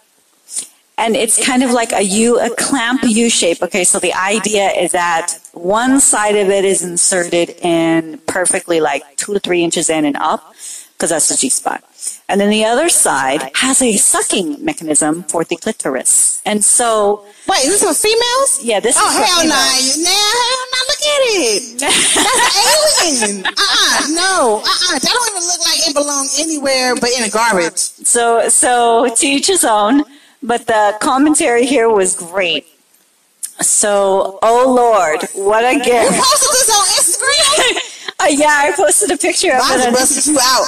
and 0.97 1.17
it's 1.17 1.45
kind 1.45 1.63
of 1.63 1.71
like 1.71 1.93
a 1.93 2.03
U, 2.03 2.41
a 2.41 2.51
clamp 2.51 3.03
U 3.05 3.29
shape. 3.29 3.63
Okay, 3.63 3.85
so 3.85 3.99
the 3.99 4.15
idea 4.15 4.71
is 4.71 4.93
that 4.93 5.39
one 5.53 6.01
side 6.01 6.37
of 6.37 6.49
it 6.49 6.65
is 6.65 6.83
inserted 6.83 7.51
in 7.63 8.19
perfectly 8.27 8.81
like 8.81 9.03
two 9.17 9.35
to 9.35 9.41
three 9.41 9.63
inches 9.63 9.91
in 9.91 10.05
and 10.05 10.17
up, 10.17 10.55
because 10.93 11.11
that's 11.11 11.29
the 11.29 11.37
G 11.37 11.51
spot. 11.51 11.85
And 12.29 12.41
then 12.41 12.49
the 12.49 12.65
other 12.65 12.89
side 12.89 13.51
has 13.57 13.83
a 13.83 13.97
sucking 13.97 14.65
mechanism 14.65 15.25
for 15.25 15.45
the 15.45 15.57
clitoris. 15.57 16.41
And 16.47 16.65
so, 16.65 17.23
Wait, 17.47 17.65
is 17.65 17.81
this 17.81 17.85
for 17.85 17.93
females? 17.95 18.61
yeah, 18.65 18.81
this 18.81 18.97
Oh 18.99 19.07
is 19.07 19.13
for 19.15 19.25
hell 19.25 19.45
no! 19.47 19.55
females. 19.55 19.99
Nah, 19.99 20.33
hell 20.43 20.65
no! 20.73 20.81
Look 20.89 21.03
at 21.15 21.23
it. 21.45 21.81
That's 21.81 22.57
alien. 22.65 23.45
Uh 23.47 23.51
uh 23.51 24.09
no. 24.11 24.63
Uh 24.65 24.69
uh 24.69 24.99
That 24.99 25.13
don't 25.13 25.29
even 25.37 25.45
look 25.47 25.61
like 25.69 25.81
it 25.89 25.95
belongs 25.95 26.39
anywhere 26.41 26.95
but 26.97 27.11
in 27.17 27.25
a 27.25 27.31
garbage. 27.31 27.77
So, 27.79 28.49
so 28.49 29.15
to 29.15 29.27
each 29.27 29.47
his 29.49 29.65
own. 29.65 30.05
But 30.43 30.67
the 30.67 30.97
commentary 31.01 31.65
here 31.67 31.89
was 31.89 32.17
great. 32.17 32.67
So, 33.61 34.39
oh 34.43 34.75
Lord, 34.75 35.23
what 35.35 35.65
a 35.65 35.75
You 35.75 35.85
gift! 35.85 36.13
posted 36.21 36.51
this 36.51 36.71
on 36.79 36.87
Instagram. 37.01 37.91
Uh, 38.25 38.29
yeah, 38.29 38.47
I 38.49 38.73
posted 38.75 39.11
a 39.11 39.19
picture 39.19 39.53
of 39.53 39.61
I 39.63 39.75
it. 39.75 39.77
just 39.77 39.87
on- 39.87 39.93
busted 39.93 40.27
you 40.33 40.39
out. 40.41 40.67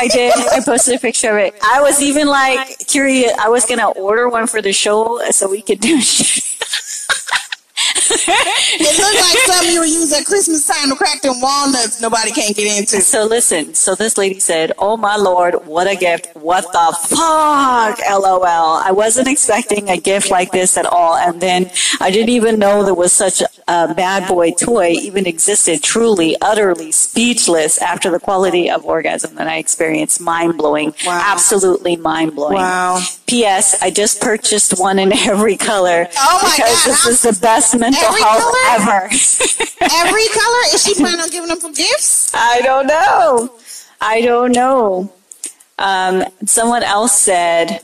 I 0.00 0.08
did. 0.08 0.34
I 0.34 0.60
posted 0.64 0.96
a 0.96 0.98
picture 0.98 1.30
of 1.38 1.44
it. 1.44 1.54
I 1.62 1.80
was 1.80 2.02
even 2.02 2.26
like 2.26 2.78
curious. 2.88 3.32
I 3.38 3.48
was 3.48 3.64
gonna 3.64 3.90
order 3.90 4.28
one 4.28 4.46
for 4.48 4.60
the 4.60 4.72
show 4.72 5.20
so 5.30 5.48
we 5.48 5.62
could 5.62 5.78
do. 5.80 6.00
It 8.80 8.98
looked 8.98 9.20
like 9.20 9.38
something 9.46 9.72
you 9.72 9.80
would 9.80 9.88
use 9.88 10.12
at 10.12 10.24
Christmas 10.24 10.66
time 10.66 10.90
to 10.90 10.96
crack 10.96 11.20
them 11.22 11.40
walnuts 11.40 12.00
nobody 12.00 12.30
can't 12.30 12.54
get 12.54 12.78
into. 12.78 13.00
So 13.00 13.26
listen, 13.26 13.74
so 13.74 13.94
this 13.94 14.16
lady 14.16 14.40
said, 14.40 14.72
"Oh 14.78 14.96
my 14.96 15.16
lord, 15.16 15.66
what 15.66 15.86
a 15.86 15.96
gift! 15.96 16.28
What 16.34 16.64
the 16.72 16.96
fuck? 17.08 17.98
LOL. 18.08 18.80
I 18.84 18.90
wasn't 18.92 19.28
expecting 19.28 19.88
a 19.90 19.96
gift 19.96 20.30
like 20.30 20.52
this 20.52 20.76
at 20.76 20.86
all, 20.86 21.16
and 21.16 21.40
then 21.40 21.70
I 22.00 22.10
didn't 22.10 22.30
even 22.30 22.58
know 22.58 22.84
there 22.84 22.94
was 22.94 23.12
such 23.12 23.42
a 23.68 23.94
bad 23.94 24.28
boy 24.28 24.52
toy 24.52 24.90
even 24.90 25.26
existed. 25.26 25.82
Truly, 25.82 26.36
utterly 26.40 26.92
speechless 26.92 27.78
after 27.82 28.10
the 28.10 28.20
quality 28.20 28.70
of 28.70 28.84
orgasm 28.84 29.34
that 29.36 29.46
I 29.46 29.56
experienced. 29.58 30.20
Mind 30.20 30.56
blowing. 30.56 30.94
Wow. 31.04 31.20
Absolutely 31.32 31.96
mind 31.96 32.34
blowing. 32.34 32.56
Wow. 32.56 33.00
P.S. 33.26 33.80
I 33.82 33.90
just 33.90 34.20
purchased 34.20 34.78
one 34.80 34.98
in 34.98 35.12
every 35.12 35.56
color 35.56 36.08
Oh 36.16 36.40
my 36.42 36.50
because 36.56 36.84
God, 36.84 36.90
this 36.90 37.06
is 37.06 37.22
the 37.22 37.38
best 37.40 37.78
mental 37.78 37.97
Every 38.04 38.20
color? 38.20 38.52
ever." 38.70 39.10
Every 39.80 40.28
color? 40.28 40.62
Is 40.74 40.84
she 40.84 40.94
planning 40.94 41.20
on 41.20 41.30
giving 41.30 41.48
them 41.48 41.60
for 41.60 41.70
gifts? 41.70 42.32
I 42.34 42.60
don't 42.62 42.86
know. 42.86 43.50
I 44.00 44.20
don't 44.22 44.52
know. 44.52 45.12
Um, 45.78 46.24
someone 46.44 46.82
else 46.82 47.12
said, 47.18 47.80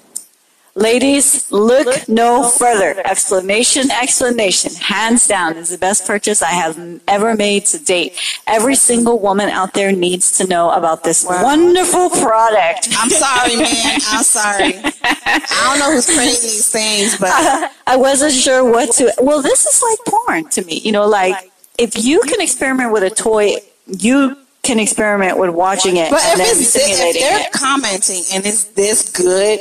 Ladies, 0.76 1.52
look 1.52 2.08
no 2.08 2.48
further. 2.48 3.00
Explanation, 3.06 3.92
explanation. 3.92 4.72
Hands 4.74 5.24
down 5.28 5.56
is 5.56 5.70
the 5.70 5.78
best 5.78 6.04
purchase 6.04 6.42
I 6.42 6.50
have 6.50 7.00
ever 7.06 7.36
made 7.36 7.66
to 7.66 7.78
date. 7.78 8.18
Every 8.48 8.74
single 8.74 9.20
woman 9.20 9.48
out 9.50 9.72
there 9.74 9.92
needs 9.92 10.36
to 10.38 10.48
know 10.48 10.70
about 10.70 11.04
this 11.04 11.24
Wow. 11.24 11.44
wonderful 11.44 12.10
product. 12.10 12.88
I'm 12.98 13.08
sorry, 13.08 13.54
man. 13.56 14.00
I'm 14.08 14.24
sorry. 14.24 14.74
I 15.04 15.68
don't 15.70 15.78
know 15.78 15.92
who's 15.94 16.06
creating 16.06 16.42
these 16.42 16.68
things, 16.68 17.18
but 17.18 17.30
I 17.86 17.96
wasn't 17.96 18.32
sure 18.32 18.64
what 18.68 18.90
to. 18.96 19.12
Well, 19.20 19.42
this 19.42 19.66
is 19.66 19.80
like 19.80 19.98
porn 20.08 20.48
to 20.50 20.64
me. 20.64 20.80
You 20.80 20.90
know, 20.90 21.06
like 21.06 21.52
if 21.78 22.04
you 22.04 22.20
can 22.22 22.40
experiment 22.40 22.90
with 22.92 23.04
a 23.04 23.10
toy, 23.10 23.54
you 23.86 24.36
can 24.64 24.80
experiment 24.80 25.38
with 25.38 25.50
watching 25.50 25.98
it 25.98 26.10
but 26.10 26.22
and 26.24 26.40
if 26.40 26.46
then 26.48 26.56
it's 26.56 26.74
if 26.74 26.82
simulating 26.82 27.20
they're 27.20 27.40
it. 27.46 27.52
commenting 27.52 28.22
and 28.32 28.46
it's 28.46 28.64
this 28.64 29.12
good, 29.12 29.60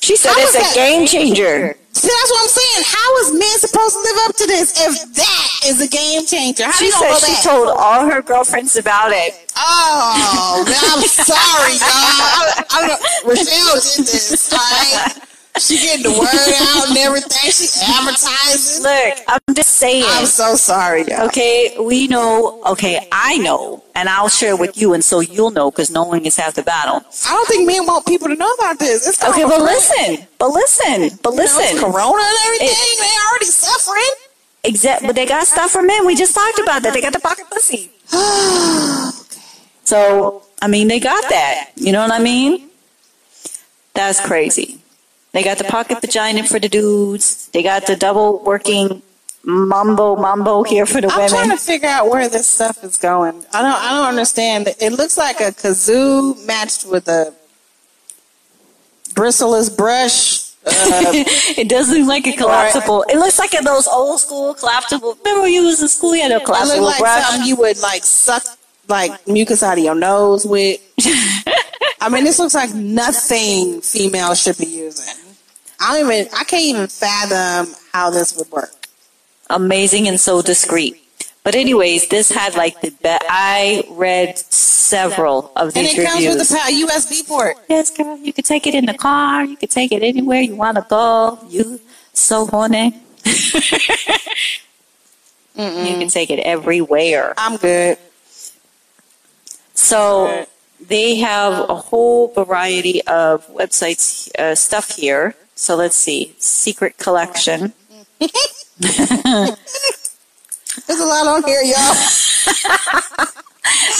She 0.00 0.16
said 0.16 0.32
How 0.32 0.40
it's 0.40 0.54
a 0.54 0.58
that- 0.58 0.74
game 0.74 1.06
changer. 1.06 1.76
see 1.92 2.08
that's 2.08 2.30
what 2.30 2.42
I'm 2.42 2.48
saying. 2.48 2.84
How 2.86 3.18
is 3.18 3.32
men 3.34 3.58
supposed 3.58 3.94
to 3.94 4.00
live 4.00 4.18
up 4.28 4.36
to 4.36 4.46
this 4.46 4.68
if 4.80 5.14
that 5.14 5.48
is 5.66 5.80
a 5.80 5.88
game 5.88 6.24
changer? 6.26 6.64
How 6.64 6.72
She 6.72 6.90
said 6.90 7.14
she 7.18 7.32
that? 7.32 7.42
told 7.44 7.68
all 7.68 8.06
her 8.06 8.22
girlfriends 8.22 8.76
about 8.76 9.10
it. 9.12 9.34
Oh, 9.56 10.64
man, 10.66 10.76
I'm 10.94 11.02
sorry, 11.08 11.72
y'all. 11.74 11.82
I, 11.82 12.64
I 12.70 12.98
Rochelle 13.26 13.74
did 13.96 14.06
this, 14.06 14.52
right? 14.52 15.24
She 15.58 15.76
getting 15.78 16.04
the 16.04 16.10
word 16.16 16.28
out 16.30 16.88
and 16.88 16.96
everything. 16.98 17.50
She 17.50 17.66
advertising. 17.84 18.84
Look, 18.84 19.18
I'm 19.26 19.54
just 19.56 19.70
saying. 19.74 20.04
I'm 20.06 20.26
so 20.26 20.54
sorry, 20.54 21.04
y'all. 21.08 21.26
Okay, 21.26 21.74
we 21.80 22.06
know. 22.06 22.62
Okay, 22.66 23.08
I 23.10 23.38
know, 23.38 23.82
and 23.98 24.08
I'll 24.08 24.28
share 24.28 24.56
with 24.56 24.76
you, 24.76 24.94
and 24.94 25.02
so 25.02 25.18
you'll 25.18 25.50
know, 25.50 25.72
because 25.72 25.90
knowing 25.90 26.24
is 26.24 26.36
half 26.36 26.54
the 26.54 26.62
battle. 26.62 27.02
I 27.26 27.32
don't 27.32 27.48
think 27.48 27.66
men 27.66 27.84
want 27.84 28.06
people 28.06 28.28
to 28.28 28.36
know 28.36 28.48
about 28.54 28.78
this. 28.78 29.08
It's 29.08 29.22
Okay, 29.22 29.42
but 29.42 29.60
listen, 29.60 30.24
but 30.38 30.50
listen, 30.50 31.18
but 31.20 31.30
You 31.30 31.36
know, 31.36 31.42
listen. 31.42 31.78
Corona 31.80 32.22
and 32.22 32.38
everything. 32.46 32.96
they 33.00 33.14
already 33.28 33.46
suffering. 33.46 34.14
Exact, 34.62 35.02
but 35.02 35.16
they 35.16 35.26
got 35.26 35.48
stuff 35.48 35.72
for 35.72 35.82
men. 35.82 36.06
We 36.06 36.14
just 36.14 36.32
talked 36.32 36.60
about 36.60 36.82
that. 36.84 36.94
They 36.94 37.00
got 37.00 37.12
the 37.12 37.20
pocket 37.20 37.46
pussy. 37.50 37.90
So, 39.84 40.42
I 40.60 40.68
mean, 40.68 40.86
they 40.88 41.00
got 41.00 41.30
that. 41.30 41.70
You 41.76 41.92
know 41.92 42.02
what 42.02 42.12
I 42.12 42.18
mean? 42.18 42.68
That's 43.94 44.20
crazy. 44.20 44.82
They 45.32 45.42
got 45.42 45.56
the 45.56 45.64
pocket 45.64 46.02
vagina 46.02 46.44
for 46.44 46.58
the 46.58 46.68
dudes. 46.68 47.48
They 47.54 47.62
got 47.62 47.86
the 47.86 47.96
double 47.96 48.44
working 48.44 49.00
mambo 49.48 50.14
mambo 50.16 50.62
here 50.62 50.84
for 50.84 51.00
the 51.00 51.08
women. 51.08 51.22
I'm 51.22 51.28
trying 51.28 51.50
to 51.50 51.56
figure 51.56 51.88
out 51.88 52.10
where 52.10 52.28
this 52.28 52.46
stuff 52.46 52.84
is 52.84 52.96
going. 52.96 53.44
I 53.52 53.62
don't. 53.62 53.72
I 53.72 53.90
don't 53.90 54.08
understand. 54.08 54.68
It 54.80 54.92
looks 54.92 55.16
like 55.16 55.40
a 55.40 55.52
kazoo 55.52 56.44
matched 56.46 56.86
with 56.86 57.08
a 57.08 57.34
bristleless 59.14 59.74
brush. 59.74 60.48
Uh, 60.66 61.24
It 61.56 61.68
does 61.68 61.88
look 61.90 62.06
like 62.06 62.26
a 62.26 62.32
collapsible. 62.36 63.04
It 63.08 63.16
looks 63.16 63.38
like 63.38 63.54
a, 63.58 63.62
those 63.64 63.88
old 63.88 64.20
school 64.20 64.52
collapsible. 64.54 65.16
Remember 65.24 65.42
when 65.42 65.52
you 65.52 65.64
was 65.64 65.80
in 65.80 65.88
school? 65.88 66.14
You 66.14 66.22
had 66.22 66.32
a 66.32 66.36
it 66.36 66.44
collapsible 66.44 66.84
like 66.84 66.98
brush. 66.98 67.24
something 67.24 67.48
you 67.48 67.56
would 67.56 67.78
like 67.80 68.04
suck 68.04 68.42
like 68.88 69.26
mucus 69.26 69.62
out 69.62 69.78
of 69.78 69.84
your 69.84 69.94
nose 69.94 70.44
with. 70.44 70.78
I 72.00 72.08
mean, 72.10 72.24
this 72.24 72.38
looks 72.38 72.54
like 72.54 72.72
nothing 72.74 73.80
female 73.80 74.34
should 74.34 74.58
be 74.58 74.66
using. 74.66 75.14
I 75.80 75.98
don't 75.98 76.12
even. 76.12 76.28
I 76.34 76.44
can't 76.44 76.62
even 76.64 76.86
fathom 76.86 77.74
how 77.92 78.10
this 78.10 78.36
would 78.36 78.50
work. 78.50 78.70
Amazing 79.50 80.08
and 80.08 80.20
so 80.20 80.42
discreet. 80.42 80.96
But 81.44 81.54
anyways, 81.54 82.08
this 82.08 82.30
had 82.30 82.54
like 82.56 82.80
the 82.80 82.90
best. 82.90 83.24
I 83.28 83.84
read 83.90 84.36
several 84.38 85.50
of 85.56 85.72
these. 85.72 85.96
reviews. 85.96 85.98
And 85.98 86.06
it 86.06 86.36
comes 86.36 86.50
with 86.50 86.50
a 86.52 86.86
USB 86.86 87.26
port. 87.26 87.56
Yes, 87.68 87.90
girl. 87.90 88.18
You 88.18 88.32
can 88.32 88.44
take 88.44 88.66
it 88.66 88.74
in 88.74 88.86
the 88.86 88.94
car. 88.94 89.44
You 89.44 89.56
can 89.56 89.68
take 89.68 89.92
it 89.92 90.02
anywhere 90.02 90.40
you 90.40 90.56
want 90.56 90.76
to 90.76 90.86
go. 90.88 91.38
You 91.48 91.80
so 92.12 92.46
horny. 92.46 93.00
you 93.24 93.34
can 95.54 96.08
take 96.08 96.30
it 96.30 96.40
everywhere. 96.40 97.34
I'm 97.38 97.56
good. 97.56 97.98
So 99.74 100.46
they 100.80 101.16
have 101.16 101.68
a 101.70 101.74
whole 101.74 102.28
variety 102.32 103.02
of 103.06 103.46
websites 103.48 104.28
uh, 104.38 104.54
stuff 104.54 104.96
here. 104.96 105.34
So 105.54 105.76
let's 105.76 105.96
see. 105.96 106.34
Secret 106.38 106.98
collection. 106.98 107.72
There's 108.20 108.30
a 111.00 111.06
lot 111.06 111.26
on 111.26 111.42
here, 111.44 111.62
y'all. 111.62 111.94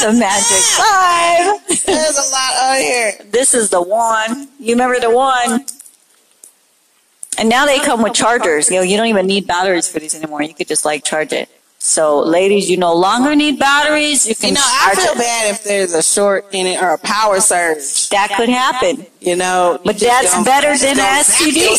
The 0.00 0.12
Magic 0.18 0.62
Five. 0.78 1.60
There's 1.84 2.16
a 2.16 2.30
lot 2.30 2.52
on 2.62 2.76
here. 2.80 3.12
This 3.30 3.52
is 3.54 3.70
the 3.70 3.82
one. 3.82 4.48
You 4.58 4.75
remember 4.75 4.98
the 5.00 5.10
one? 5.10 5.64
And 7.37 7.48
now 7.48 7.66
they 7.66 7.78
come 7.80 8.02
with 8.02 8.14
chargers. 8.14 8.70
You 8.70 8.76
know, 8.76 8.82
you 8.82 8.96
don't 8.96 9.06
even 9.06 9.26
need 9.26 9.46
batteries 9.46 9.88
for 9.90 9.98
these 10.00 10.14
anymore. 10.14 10.42
You 10.42 10.54
could 10.54 10.68
just 10.68 10.84
like 10.84 11.04
charge 11.04 11.32
it. 11.32 11.48
So, 11.80 12.18
ladies, 12.20 12.68
you 12.68 12.76
no 12.76 12.92
longer 12.94 13.37
need 13.37 13.58
batteries. 13.60 14.26
You 14.26 14.34
can 14.34 14.48
You 14.50 14.54
know, 14.56 14.60
I 14.64 14.94
feel 14.96 15.12
it. 15.12 15.18
bad 15.18 15.50
if 15.54 15.62
there's 15.64 15.94
a 15.94 16.02
short 16.02 16.46
in 16.52 16.66
it 16.66 16.82
or 16.82 16.90
a 16.90 16.98
power 16.98 17.38
surge. 17.40 18.08
That 18.08 18.32
could 18.37 18.48
happen. 18.48 19.06
You 19.20 19.37
know, 19.37 19.78
But 19.84 19.98
that's 19.98 20.34
better 20.44 20.76
than 20.76 20.96
STD. 20.96 21.76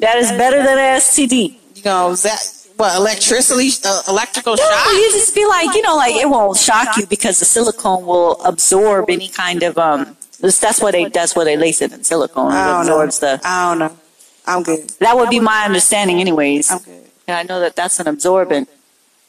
That 0.00 0.16
is 0.18 0.30
better 0.32 0.58
than 0.58 0.78
an 0.78 1.00
STD. 1.00 1.56
You 1.74 1.82
gonna 1.82 2.16
zap 2.16 2.38
what? 2.76 2.94
Electricity, 2.96 3.70
uh, 3.84 4.02
electrical 4.08 4.54
No, 4.54 4.62
shock. 4.62 4.86
you 4.92 5.10
just 5.10 5.34
be 5.34 5.44
like, 5.46 5.74
you 5.74 5.82
know, 5.82 5.96
like 5.96 6.14
it 6.14 6.28
won't 6.28 6.56
shock 6.56 6.96
you 6.96 7.06
because 7.06 7.40
the 7.40 7.44
silicone 7.44 8.06
will 8.06 8.40
absorb 8.44 9.10
any 9.10 9.28
kind 9.28 9.62
of 9.64 9.76
um. 9.78 10.16
That's 10.40 10.80
what 10.80 10.92
they 10.92 11.06
that's 11.08 11.34
what 11.34 11.44
they 11.44 11.56
lace 11.56 11.82
it 11.82 11.92
in 11.92 12.04
silicone. 12.04 12.52
It 12.52 12.54
I 12.54 12.66
don't 12.66 12.86
know. 12.86 13.00
absorbs 13.00 13.18
the. 13.18 13.40
I 13.44 13.68
don't 13.70 13.78
know. 13.80 13.98
I'm 14.46 14.62
good. 14.62 14.88
That 15.00 15.16
would 15.16 15.30
be 15.30 15.40
my 15.40 15.64
understanding, 15.64 16.20
anyways. 16.20 16.70
I'm 16.70 16.78
good. 16.78 17.04
And 17.26 17.36
I 17.36 17.42
know 17.42 17.58
that 17.60 17.74
that's 17.74 17.98
an 17.98 18.06
absorbent 18.06 18.68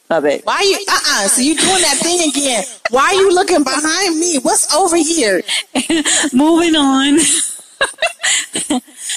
of 0.08 0.24
it. 0.24 0.46
Why 0.46 0.60
you? 0.62 0.78
Uh 0.88 0.92
uh 0.94 1.28
So 1.28 1.42
you 1.42 1.56
doing 1.56 1.82
that 1.82 1.98
thing 2.00 2.28
again? 2.30 2.62
Why 2.90 3.06
are 3.06 3.14
you 3.14 3.34
looking 3.34 3.64
behind 3.64 4.20
me? 4.20 4.38
What's 4.38 4.72
over 4.72 4.96
here? 4.96 5.42
Moving 6.32 6.76
on. 6.76 7.18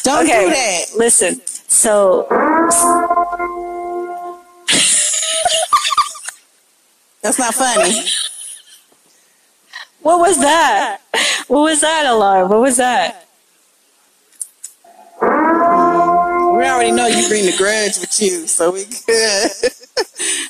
Don't 0.03 0.25
okay. 0.25 0.45
do 0.45 0.49
that. 0.49 0.85
Listen. 0.97 1.41
So 1.67 2.27
That's 7.23 7.39
not 7.39 7.53
funny. 7.55 8.03
what 10.01 10.19
was 10.19 10.37
that? 10.39 10.99
What 11.47 11.61
was 11.61 11.79
that 11.81 12.05
alarm? 12.05 12.49
What 12.49 12.59
was 12.59 12.77
that? 12.77 13.25
We 15.21 15.29
already 16.69 16.91
know 16.91 17.07
you 17.07 17.27
bring 17.29 17.45
the 17.45 17.55
grudge 17.57 17.97
with 17.99 18.21
you, 18.21 18.45
so 18.45 18.71
we 18.71 18.83
good. 18.83 19.51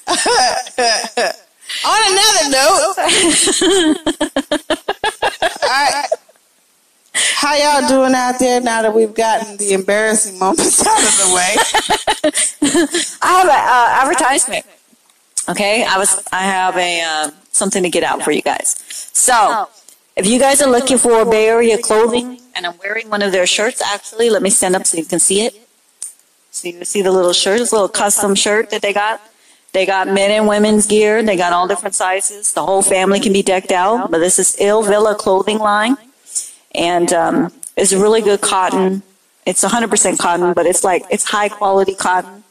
On 1.85 1.99
another 2.11 2.49
note, 2.49 2.93
all 5.63 5.69
right. 5.69 6.09
How 7.43 7.55
y'all 7.55 7.89
doing 7.89 8.13
out 8.15 8.39
there 8.39 8.61
now 8.61 8.81
that 8.83 8.95
we've 8.95 9.13
gotten 9.13 9.57
the 9.57 9.73
embarrassing 9.73 10.39
moments 10.39 10.79
out 10.87 10.97
of 10.97 11.17
the 11.17 11.35
way? 11.35 11.55
I 13.21 13.31
have 13.33 13.49
an 13.49 13.51
uh, 13.51 14.01
advertisement. 14.01 14.65
Okay, 15.49 15.83
I 15.83 15.97
was 15.97 16.25
I 16.31 16.43
have 16.43 16.77
a 16.77 17.01
uh, 17.01 17.31
something 17.51 17.83
to 17.83 17.89
get 17.89 18.01
out 18.01 18.23
for 18.23 18.31
you 18.31 18.41
guys. 18.41 18.81
So, 19.11 19.67
if 20.15 20.25
you 20.25 20.39
guys 20.39 20.61
are 20.61 20.71
looking 20.71 20.97
for 20.97 21.25
Bay 21.25 21.49
Area 21.49 21.77
clothing, 21.77 22.39
and 22.55 22.65
I'm 22.65 22.77
wearing 22.77 23.09
one 23.09 23.21
of 23.21 23.33
their 23.33 23.45
shirts, 23.45 23.81
actually, 23.81 24.29
let 24.29 24.41
me 24.41 24.49
stand 24.49 24.77
up 24.77 24.85
so 24.85 24.97
you 24.97 25.03
can 25.03 25.19
see 25.19 25.41
it. 25.41 25.53
So 26.51 26.69
you 26.69 26.85
see 26.85 27.01
the 27.01 27.11
little 27.11 27.33
shirt, 27.33 27.59
this 27.59 27.73
little 27.73 27.89
custom 27.89 28.35
shirt 28.35 28.69
that 28.69 28.81
they 28.81 28.93
got. 28.93 29.19
They 29.73 29.85
got 29.85 30.07
men 30.07 30.31
and 30.31 30.47
women's 30.47 30.87
gear. 30.87 31.21
They 31.21 31.35
got 31.35 31.51
all 31.51 31.67
different 31.67 31.95
sizes. 31.95 32.53
The 32.53 32.63
whole 32.63 32.83
family 32.83 33.19
can 33.19 33.33
be 33.33 33.43
decked 33.43 33.73
out. 33.73 34.11
But 34.11 34.19
this 34.19 34.39
is 34.39 34.55
Ill 34.61 34.81
Villa 34.83 35.13
clothing 35.13 35.57
line, 35.57 35.97
and 36.75 37.11
um, 37.13 37.51
it's 37.77 37.93
really 37.93 38.21
good 38.21 38.41
cotton. 38.41 39.03
It's 39.45 39.63
100% 39.63 40.17
cotton, 40.19 40.53
but 40.53 40.65
it's 40.65 40.83
like 40.83 41.03
it's 41.09 41.25
high 41.29 41.49
quality 41.49 41.95
cotton. 41.95 42.43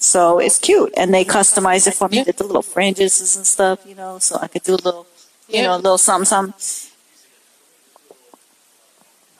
So 0.00 0.38
it's 0.38 0.58
cute, 0.58 0.92
and 0.96 1.12
they 1.12 1.24
customize 1.24 1.86
it 1.86 1.94
for 1.94 2.08
me. 2.08 2.18
Yeah. 2.18 2.24
Did 2.24 2.36
the 2.38 2.44
little 2.44 2.62
fringes 2.62 3.36
and 3.36 3.44
stuff, 3.46 3.84
you 3.86 3.94
know, 3.94 4.18
so 4.18 4.38
I 4.40 4.46
could 4.46 4.62
do 4.62 4.74
a 4.74 4.76
little, 4.76 5.06
you 5.48 5.56
Yeah. 5.56 5.62
know, 5.66 5.74
a 5.74 5.78
little 5.78 5.98
something, 5.98 6.24
something. 6.24 6.54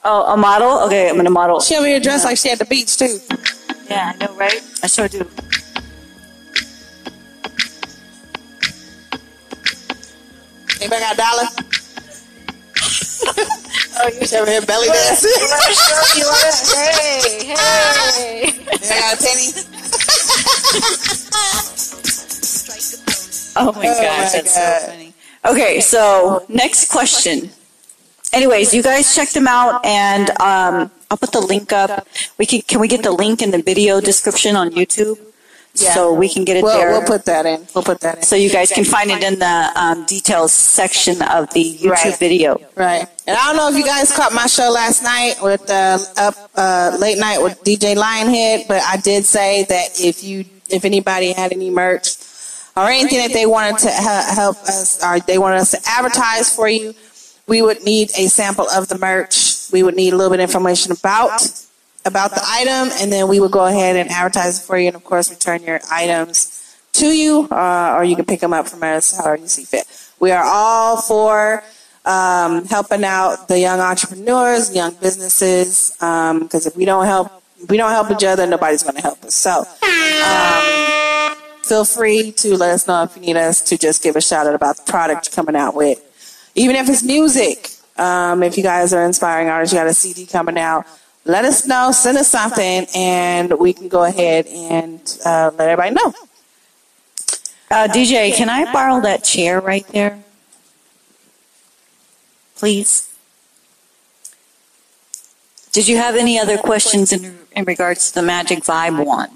Oh, 0.03 0.33
a 0.33 0.37
model? 0.37 0.79
Okay, 0.85 1.09
I'm 1.09 1.15
gonna 1.17 1.29
model. 1.29 1.59
She 1.61 1.75
over 1.75 1.87
here 1.87 1.99
dressed 1.99 2.25
like 2.25 2.37
she 2.37 2.49
at 2.49 2.59
the 2.59 2.65
beach 2.65 2.97
too. 2.97 3.19
Yeah, 3.89 4.13
I 4.15 4.25
know, 4.25 4.33
right? 4.35 4.61
I 4.83 4.87
sure 4.87 5.07
do. 5.07 5.27
Anybody 10.81 11.01
got 11.01 11.13
a 11.13 11.17
dollar? 11.17 11.47
oh, 13.97 14.07
you 14.09 14.37
over 14.37 14.51
here 14.51 14.61
belly 14.61 14.87
dancing. 14.87 15.31
hey, 16.75 17.55
hey. 17.55 18.43
Anybody 18.53 18.87
got 18.87 19.13
a 19.13 19.23
penny? 19.23 19.51
Oh 23.55 23.73
my 23.73 23.87
Oh 23.87 24.01
gosh, 24.01 24.33
my 24.33 24.41
that's 24.41 24.55
God. 24.55 24.81
so 24.81 24.87
funny. 24.87 25.13
Okay, 25.45 25.79
so 25.81 26.45
next 26.49 26.91
question. 26.91 27.49
Anyways, 28.31 28.73
you 28.73 28.83
guys 28.83 29.15
check 29.15 29.29
them 29.29 29.47
out, 29.47 29.83
and 29.85 30.29
um, 30.39 30.91
I'll 31.09 31.17
put 31.17 31.31
the 31.31 31.41
link 31.41 31.73
up. 31.73 32.07
We 32.37 32.45
can 32.45 32.61
can 32.61 32.79
we 32.79 32.87
get 32.87 33.03
the 33.03 33.11
link 33.11 33.41
in 33.41 33.51
the 33.51 33.61
video 33.61 33.99
description 34.01 34.55
on 34.55 34.71
YouTube, 34.71 35.17
so 35.79 36.13
we 36.13 36.27
can 36.29 36.43
get 36.45 36.57
it 36.57 36.63
We'll, 36.63 36.77
there. 36.77 36.91
we'll 36.91 37.03
put 37.07 37.25
that 37.25 37.45
in. 37.45 37.65
We'll 37.73 37.83
put 37.83 37.99
that 38.01 38.17
in. 38.17 38.23
so 38.23 38.35
you 38.35 38.49
guys 38.49 38.71
can 38.71 38.83
find 38.85 39.09
it 39.11 39.23
in 39.23 39.39
the 39.39 39.71
um, 39.75 40.05
details 40.05 40.51
section 40.53 41.21
of 41.21 41.51
the 41.53 41.63
YouTube 41.63 41.89
Right. 41.91 42.19
video. 42.19 42.59
Right. 42.75 43.07
And 43.27 43.37
I 43.37 43.45
don't 43.47 43.57
know 43.57 43.69
if 43.69 43.75
you 43.75 43.83
guys 43.85 44.11
caught 44.15 44.33
my 44.33 44.47
show 44.47 44.69
last 44.71 45.03
night 45.03 45.35
with 45.41 45.69
uh, 45.69 45.97
up 46.17 46.35
uh, 46.55 46.97
late 46.99 47.17
night 47.17 47.39
with 47.41 47.63
DJ 47.63 47.95
Lionhead, 47.95 48.67
but 48.67 48.81
I 48.83 48.97
did 48.97 49.25
say 49.25 49.63
that 49.69 49.99
if 49.99 50.23
you 50.23 50.45
if 50.69 50.85
anybody 50.85 51.31
had 51.33 51.51
any 51.51 51.69
merch 51.69 52.15
or 52.77 52.83
anything 52.85 53.17
that 53.19 53.33
they 53.33 53.45
wanted 53.45 53.77
to 53.79 53.89
he- 53.89 54.35
help 54.35 54.57
us 54.63 55.03
or 55.03 55.19
they 55.21 55.37
wanted 55.37 55.57
us 55.59 55.71
to 55.71 55.79
advertise 55.87 56.53
for 56.55 56.67
you, 56.69 56.93
we 57.47 57.61
would 57.61 57.83
need 57.83 58.11
a 58.17 58.27
sample 58.27 58.69
of 58.69 58.87
the 58.87 58.97
merch. 58.97 59.55
We 59.71 59.81
would 59.83 59.95
need 59.95 60.13
a 60.13 60.15
little 60.15 60.29
bit 60.31 60.39
of 60.39 60.49
information 60.49 60.91
about 60.91 61.41
about 62.05 62.31
the 62.31 62.41
item, 62.45 62.89
and 62.99 63.11
then 63.11 63.27
we 63.27 63.39
would 63.39 63.51
go 63.51 63.65
ahead 63.65 63.95
and 63.95 64.09
advertise 64.09 64.59
it 64.59 64.63
for 64.65 64.77
you, 64.77 64.87
and 64.87 64.95
of 64.95 65.03
course 65.03 65.29
return 65.29 65.63
your 65.63 65.79
items 65.91 66.77
to 66.93 67.07
you, 67.07 67.47
uh, 67.51 67.95
or 67.95 68.03
you 68.03 68.15
can 68.15 68.25
pick 68.25 68.39
them 68.39 68.53
up 68.53 68.67
from 68.67 68.83
us 68.83 69.17
however 69.17 69.37
you 69.37 69.47
see 69.47 69.63
fit. 69.63 69.85
We 70.19 70.31
are 70.31 70.43
all 70.43 71.01
for 71.01 71.63
um, 72.05 72.65
helping 72.65 73.03
out 73.03 73.47
the 73.47 73.59
young 73.59 73.79
entrepreneurs, 73.79 74.75
young 74.75 74.95
businesses, 74.95 75.91
because 75.99 76.65
if 76.65 76.75
we 76.75 76.85
don't 76.85 77.05
help, 77.05 77.31
we 77.69 77.77
don't 77.77 77.91
help 77.91 78.09
each 78.11 78.23
other, 78.23 78.47
nobody's 78.47 78.83
going 78.83 78.95
to 78.95 79.01
help 79.01 79.23
us. 79.23 79.35
So. 79.35 79.65
Um, 80.25 80.89
Feel 81.69 81.85
free 81.85 82.31
to 82.31 82.57
let 82.57 82.71
us 82.71 82.87
know 82.87 83.03
if 83.03 83.15
you 83.15 83.21
need 83.21 83.37
us 83.37 83.61
to 83.61 83.77
just 83.77 84.01
give 84.01 84.15
a 84.15 84.21
shout 84.21 84.47
out 84.47 84.55
about 84.55 84.77
the 84.77 84.91
product 84.91 85.31
coming 85.31 85.55
out 85.55 85.75
with. 85.75 86.01
Even 86.55 86.75
if 86.75 86.89
it's 86.89 87.03
music, 87.03 87.69
um, 87.95 88.41
if 88.41 88.57
you 88.57 88.63
guys 88.63 88.91
are 88.91 89.05
inspiring 89.05 89.49
artists, 89.49 89.71
you 89.71 89.79
got 89.79 89.85
a 89.85 89.93
CD 89.93 90.25
coming 90.25 90.57
out, 90.57 90.87
let 91.29 91.45
us 91.45 91.67
know, 91.67 91.91
send 91.91 92.17
us 92.17 92.27
something, 92.27 92.87
and 92.95 93.53
we 93.59 93.71
can 93.71 93.87
go 93.87 94.03
ahead 94.03 94.47
and 94.47 94.99
uh, 95.23 95.51
let 95.57 95.69
everybody 95.69 95.93
know. 95.93 96.13
Uh, 97.69 97.87
DJ, 97.87 98.33
can 98.35 98.49
I 98.49 98.71
borrow 98.73 98.99
that 99.01 99.23
chair 99.23 99.61
right 99.61 99.87
there, 99.89 100.23
please? 102.55 103.13
Did 105.71 105.87
you 105.87 105.97
have 105.97 106.15
any 106.15 106.39
other 106.39 106.57
questions 106.57 107.13
in 107.13 107.37
in 107.51 107.65
regards 107.65 108.09
to 108.09 108.15
the 108.15 108.23
Magic 108.23 108.59
Vibe 108.59 109.05
one? 109.05 109.29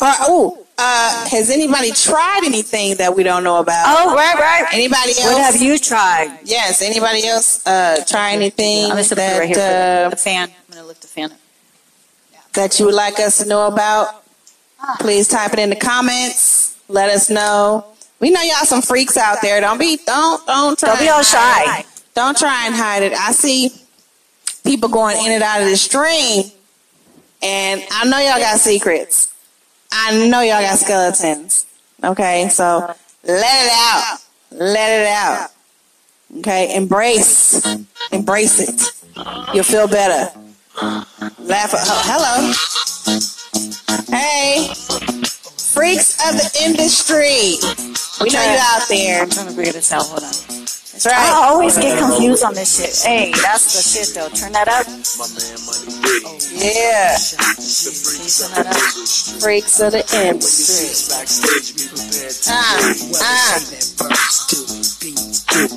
Or, 0.00 0.12
oh, 0.20 0.65
uh, 0.78 1.28
has 1.28 1.50
anybody 1.50 1.90
tried 1.92 2.42
anything 2.44 2.96
that 2.96 3.16
we 3.16 3.22
don't 3.22 3.42
know 3.44 3.58
about? 3.58 3.84
Oh, 3.86 4.14
right, 4.14 4.34
right. 4.34 4.66
Anybody 4.72 5.10
else? 5.10 5.24
What 5.24 5.38
have 5.38 5.60
you 5.60 5.78
tried? 5.78 6.38
Yes, 6.44 6.82
anybody 6.82 7.26
else 7.26 7.66
uh, 7.66 8.04
try 8.06 8.32
anything 8.32 8.84
I'm 8.84 8.90
gonna 8.90 9.02
that, 9.02 9.38
right 9.38 9.48
here 9.48 10.06
uh, 10.06 10.10
the 10.10 10.16
fan. 10.16 10.48
I'm 10.68 10.74
gonna 10.74 10.86
lift 10.86 11.02
the 11.02 11.08
fan 11.08 11.32
up. 11.32 11.38
that 12.54 12.78
you 12.78 12.86
would 12.86 12.94
like 12.94 13.18
us 13.18 13.38
to 13.38 13.48
know 13.48 13.66
about? 13.66 14.22
Please 15.00 15.28
type 15.28 15.52
it 15.54 15.58
in 15.58 15.70
the 15.70 15.76
comments. 15.76 16.78
Let 16.88 17.10
us 17.10 17.30
know. 17.30 17.86
We 18.20 18.30
know 18.30 18.42
y'all 18.42 18.64
some 18.64 18.82
freaks 18.82 19.16
out 19.16 19.38
there. 19.42 19.60
Don't 19.60 19.78
be 19.78 19.98
don't 20.06 20.46
don't 20.46 20.78
try. 20.78 20.90
Don't 20.90 21.00
be 21.00 21.08
all 21.08 21.22
shy. 21.22 21.84
Don't 22.14 22.36
try 22.36 22.66
and 22.66 22.74
hide 22.74 23.02
it. 23.02 23.12
I 23.12 23.32
see 23.32 23.70
people 24.64 24.88
going 24.88 25.16
in 25.24 25.32
and 25.32 25.42
out 25.42 25.62
of 25.62 25.68
the 25.68 25.76
stream, 25.76 26.44
and 27.42 27.82
I 27.90 28.04
know 28.06 28.18
y'all 28.18 28.38
got 28.38 28.58
secrets. 28.58 29.34
I 29.98 30.28
know 30.28 30.40
y'all 30.40 30.60
got 30.60 30.78
skeletons. 30.78 31.66
Okay, 32.04 32.48
so 32.50 32.94
let 33.24 33.66
it 33.66 33.72
out. 33.72 34.18
Let 34.52 35.00
it 35.00 35.06
out. 35.06 35.50
Okay, 36.38 36.76
embrace, 36.76 37.64
embrace 38.12 38.60
it. 38.60 38.92
You'll 39.54 39.64
feel 39.64 39.88
better. 39.88 40.30
Laugh. 41.40 41.72
Oh, 41.74 42.02
hello. 42.04 42.52
Hey, 44.10 44.68
freaks 45.72 46.14
of 46.28 46.36
the 46.36 46.50
industry. 46.62 47.56
We 48.20 48.30
know 48.30 48.42
you 48.42 48.58
out 48.60 48.86
there. 48.88 49.22
I'm 49.22 49.30
trying 49.30 49.48
to 49.48 49.52
figure 49.54 49.72
this 49.72 49.92
out. 49.92 50.04
Hold 50.06 50.24
on. 50.24 50.75
That's 50.96 51.12
I 51.12 51.44
always 51.44 51.76
get 51.76 51.98
confused 51.98 52.42
on 52.42 52.54
this 52.54 52.80
shit. 52.80 53.04
Hey, 53.06 53.30
that's 53.42 53.68
the 53.76 53.82
shit 53.84 54.14
though. 54.16 54.28
Turn 54.32 54.52
that 54.52 54.66
up. 54.68 54.86
Yeah, 56.56 57.16
Turn 57.20 58.50
that 58.56 58.66
up. 58.72 58.80
freaks 59.42 59.80
of 59.80 59.92
the 59.92 60.00
industry. 60.16 60.88
Ah, 62.48 62.94
ah. 63.20 63.60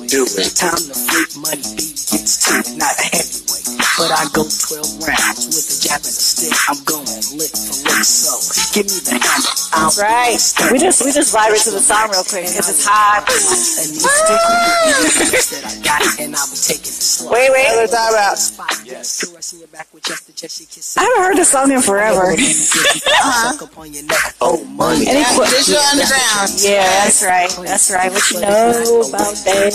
Do 0.08 0.24
it. 0.24 0.56
Time 0.56 0.76
to 0.88 0.94
flip 0.96 1.30
money, 1.36 1.62
beat 1.76 2.00
gets 2.08 2.40
to 2.48 2.56
it, 2.64 2.76
not 2.80 2.96
a 2.96 3.06
heavyweight. 3.12 3.68
but 4.00 4.10
I 4.12 4.24
go 4.32 4.44
12 4.48 5.04
rounds 5.04 5.46
with 5.52 5.68
a 5.68 5.76
jab 5.84 6.00
and 6.00 6.16
a 6.16 6.24
stick. 6.24 6.52
I'm 6.68 6.80
going 6.88 7.04
lick 7.36 7.52
for 7.52 7.76
lick, 7.84 8.04
so 8.08 8.32
give 8.72 8.88
me 8.88 8.98
the 9.04 9.20
hammer. 9.20 9.52
I'll 9.76 9.92
Right. 10.00 10.38
We 10.72 10.78
just 10.78 11.04
we 11.04 11.12
just 11.12 11.32
vibrate 11.32 11.60
to 11.62 11.70
the 11.70 11.80
song 11.80 12.10
real 12.10 12.24
quick 12.24 12.44
because 12.48 12.68
it's 12.68 12.84
hot. 12.86 13.24
And 15.18 15.32
you 15.32 15.40
stick 15.40 15.58
with 15.58 15.60
me. 15.60 15.60
Said 15.60 15.64
I 15.64 15.74
got 15.82 16.00
it, 16.02 16.20
and 16.20 16.36
I'll 16.36 16.46
be 16.46 16.56
taking 16.60 16.92
it 16.94 17.02
slow. 17.02 17.32
Wait, 17.32 17.50
What 17.50 17.58
are 17.58 17.76
wait. 17.80 17.82
we 17.82 17.90
talking 17.90 18.14
about? 18.14 18.86
Yes. 18.86 19.24
Caressing 19.24 19.58
your 19.60 19.68
back 19.68 19.88
with 19.92 20.04
just 20.04 20.28
a 20.28 20.32
chest, 20.34 20.60
you 20.60 20.66
kiss 20.66 20.96
I 20.98 21.02
haven't 21.02 21.22
heard 21.24 21.36
this 21.36 21.48
song 21.50 21.70
in 21.72 21.80
forever. 21.82 22.36
Uh-huh. 23.20 23.52
Suck 23.52 23.68
up 23.68 23.78
on 23.78 23.92
your 23.92 24.02
neck. 24.04 24.34
Oh, 24.40 24.64
money. 24.64 25.06
Any 25.06 25.20
Yeah, 25.20 25.36
qu- 25.36 25.44
Digital 25.44 25.80
Underground. 25.92 26.50
yeah, 26.64 26.88
that's 27.04 27.22
right. 27.22 27.50
That's 27.68 27.90
right. 27.92 28.10
What 28.10 28.30
you 28.30 28.40
know 28.40 29.04
about 29.08 29.34
that? 29.44 29.72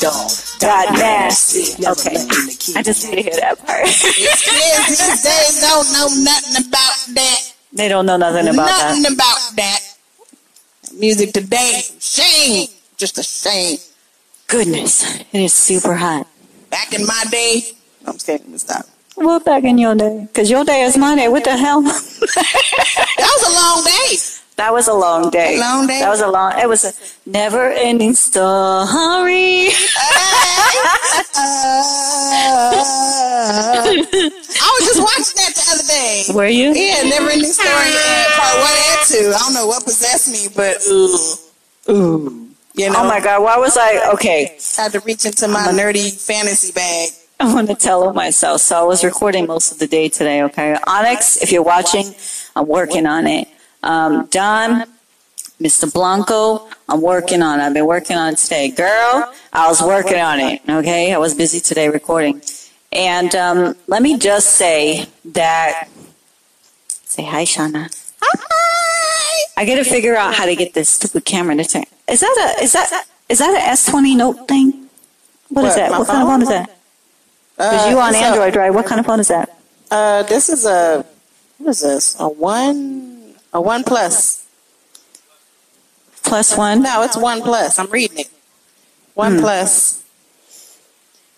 Dog. 0.00 0.30
God 0.60 0.86
nasty. 0.98 1.84
Okay. 1.84 2.14
letting 2.16 2.46
the 2.48 2.56
key 2.58 2.72
I 2.76 2.82
just 2.82 3.04
need 3.04 3.16
to 3.16 3.22
hear 3.22 3.36
that 3.40 3.58
part. 3.64 3.84
These 3.86 4.42
kids 4.42 5.60
don't 5.60 5.92
know 5.92 6.08
nothing 6.24 6.64
about 6.66 6.96
that. 7.14 7.40
they 7.72 7.88
don't 7.88 8.06
know 8.06 8.16
nothing 8.16 8.48
about 8.48 8.66
nothing 8.66 9.02
that. 9.02 9.12
about 9.12 9.56
that. 9.56 9.80
Music 10.94 11.32
today, 11.32 11.82
shame. 12.00 12.68
Just 13.02 13.18
a 13.18 13.24
shame. 13.24 13.78
Goodness, 14.46 15.02
it 15.32 15.34
is 15.34 15.52
super 15.52 15.96
hot. 15.96 16.24
Back 16.70 16.92
in 16.92 17.04
my 17.04 17.24
day, 17.32 17.62
I'm 18.06 18.16
scared 18.16 18.44
to 18.44 18.56
stop. 18.60 18.86
Well, 19.16 19.40
back 19.40 19.64
in 19.64 19.76
your 19.76 19.96
day, 19.96 20.28
because 20.28 20.48
your 20.48 20.62
day 20.62 20.82
is 20.82 20.96
my 20.96 21.16
day. 21.16 21.26
What 21.26 21.42
the 21.42 21.56
hell? 21.56 21.82
That 21.82 23.26
was 23.34 23.42
a 23.42 23.54
long 23.58 23.82
day. 23.82 24.18
That 24.54 24.72
was 24.72 24.86
a 24.86 24.94
long 24.94 25.30
day. 25.30 25.58
Long 25.58 25.88
day? 25.88 25.98
That 25.98 26.10
was 26.10 26.20
a 26.20 26.28
long. 26.28 26.52
It 26.56 26.68
was 26.68 26.84
a 26.84 26.92
never-ending 27.28 28.14
story. 28.14 29.66
Uh, 29.66 29.74
I 34.62 34.68
was 34.78 34.84
just 34.86 35.02
watching 35.02 35.36
that 35.42 35.52
the 35.58 35.64
other 35.74 35.86
day. 35.90 36.22
Were 36.32 36.46
you? 36.46 36.70
Yeah, 36.72 37.02
never 37.10 37.30
ending 37.30 37.50
story 37.50 37.66
uh, 37.66 38.30
part 38.38 38.58
one 38.62 38.78
and 38.78 39.02
two. 39.08 39.32
I 39.34 39.38
don't 39.42 39.54
know 39.54 39.66
what 39.66 39.82
possessed 39.82 40.30
me, 40.30 40.46
but 40.54 40.76
ooh, 40.86 41.18
Ooh. 41.90 42.51
You 42.74 42.88
know, 42.90 42.96
Oh 42.98 43.08
my 43.08 43.20
God! 43.20 43.42
Why 43.42 43.56
was 43.58 43.76
I 43.76 44.12
okay? 44.14 44.56
I 44.78 44.82
had 44.82 44.92
to 44.92 45.00
reach 45.00 45.24
into 45.24 45.48
my 45.48 45.60
nerdy 45.68 46.10
fantasy 46.12 46.72
bag. 46.72 47.10
I 47.40 47.52
want 47.52 47.68
to 47.68 47.74
tell 47.74 48.08
of 48.08 48.14
myself. 48.14 48.60
So 48.60 48.78
I 48.78 48.82
was 48.84 49.02
recording 49.04 49.46
most 49.46 49.72
of 49.72 49.78
the 49.78 49.86
day 49.86 50.08
today. 50.08 50.42
Okay, 50.44 50.76
Onyx, 50.86 51.42
if 51.42 51.50
you're 51.50 51.62
watching, 51.62 52.14
I'm 52.54 52.66
working 52.68 53.04
on 53.06 53.26
it. 53.26 53.48
Um, 53.82 54.26
Don, 54.26 54.84
Mr. 55.60 55.92
Blanco, 55.92 56.68
I'm 56.88 57.00
working 57.02 57.42
on 57.42 57.58
it. 57.58 57.64
I've 57.64 57.74
been 57.74 57.86
working 57.86 58.16
on 58.16 58.34
it 58.34 58.38
today. 58.38 58.70
Girl, 58.70 59.32
I 59.52 59.68
was 59.68 59.82
working 59.82 60.20
on 60.20 60.38
it. 60.40 60.62
Okay, 60.68 61.12
I 61.12 61.18
was 61.18 61.34
busy 61.34 61.58
today 61.60 61.88
recording. 61.88 62.40
And 62.92 63.34
um, 63.34 63.76
let 63.86 64.02
me 64.02 64.18
just 64.18 64.56
say 64.56 65.06
that. 65.24 65.88
Say 66.88 67.24
hi, 67.24 67.44
Shauna. 67.44 67.90
Hi. 68.22 69.44
I 69.56 69.64
got 69.66 69.76
to 69.76 69.84
figure 69.84 70.14
out 70.14 70.34
how 70.34 70.46
to 70.46 70.54
get 70.54 70.74
this 70.74 70.88
stupid 70.88 71.24
camera 71.24 71.56
to 71.56 71.64
turn. 71.64 71.84
Is 72.08 72.20
that 72.20 72.56
a 72.58 72.62
is 72.62 72.72
that 72.72 73.04
is 73.28 73.38
that 73.38 73.50
an 73.54 73.76
S20 73.76 74.16
Note 74.16 74.48
thing? 74.48 74.88
What 75.48 75.64
is 75.66 75.74
that? 75.76 75.90
What 75.90 76.06
kind 76.06 76.22
of 76.22 76.28
phone? 76.28 76.40
phone 76.40 76.42
is 76.42 76.48
that? 76.48 76.78
Because 77.56 77.90
you 77.90 77.98
on 77.98 78.10
it's 78.10 78.18
a- 78.18 78.24
Android, 78.24 78.56
right? 78.56 78.70
What 78.72 78.86
kind 78.86 78.98
of 79.00 79.06
phone 79.06 79.20
is 79.20 79.28
that? 79.28 79.56
Uh, 79.90 80.22
this 80.24 80.48
is 80.48 80.64
a 80.64 81.04
what 81.58 81.70
is 81.70 81.80
this? 81.80 82.16
A 82.18 82.28
one 82.28 83.34
a 83.52 83.60
one 83.60 83.84
plus. 83.84 84.46
Plus 86.22 86.56
one. 86.56 86.82
No, 86.82 87.02
it's 87.02 87.16
one 87.16 87.42
plus. 87.42 87.78
I'm 87.78 87.90
reading 87.90 88.20
it. 88.20 88.30
One 89.14 89.38
plus. 89.38 90.02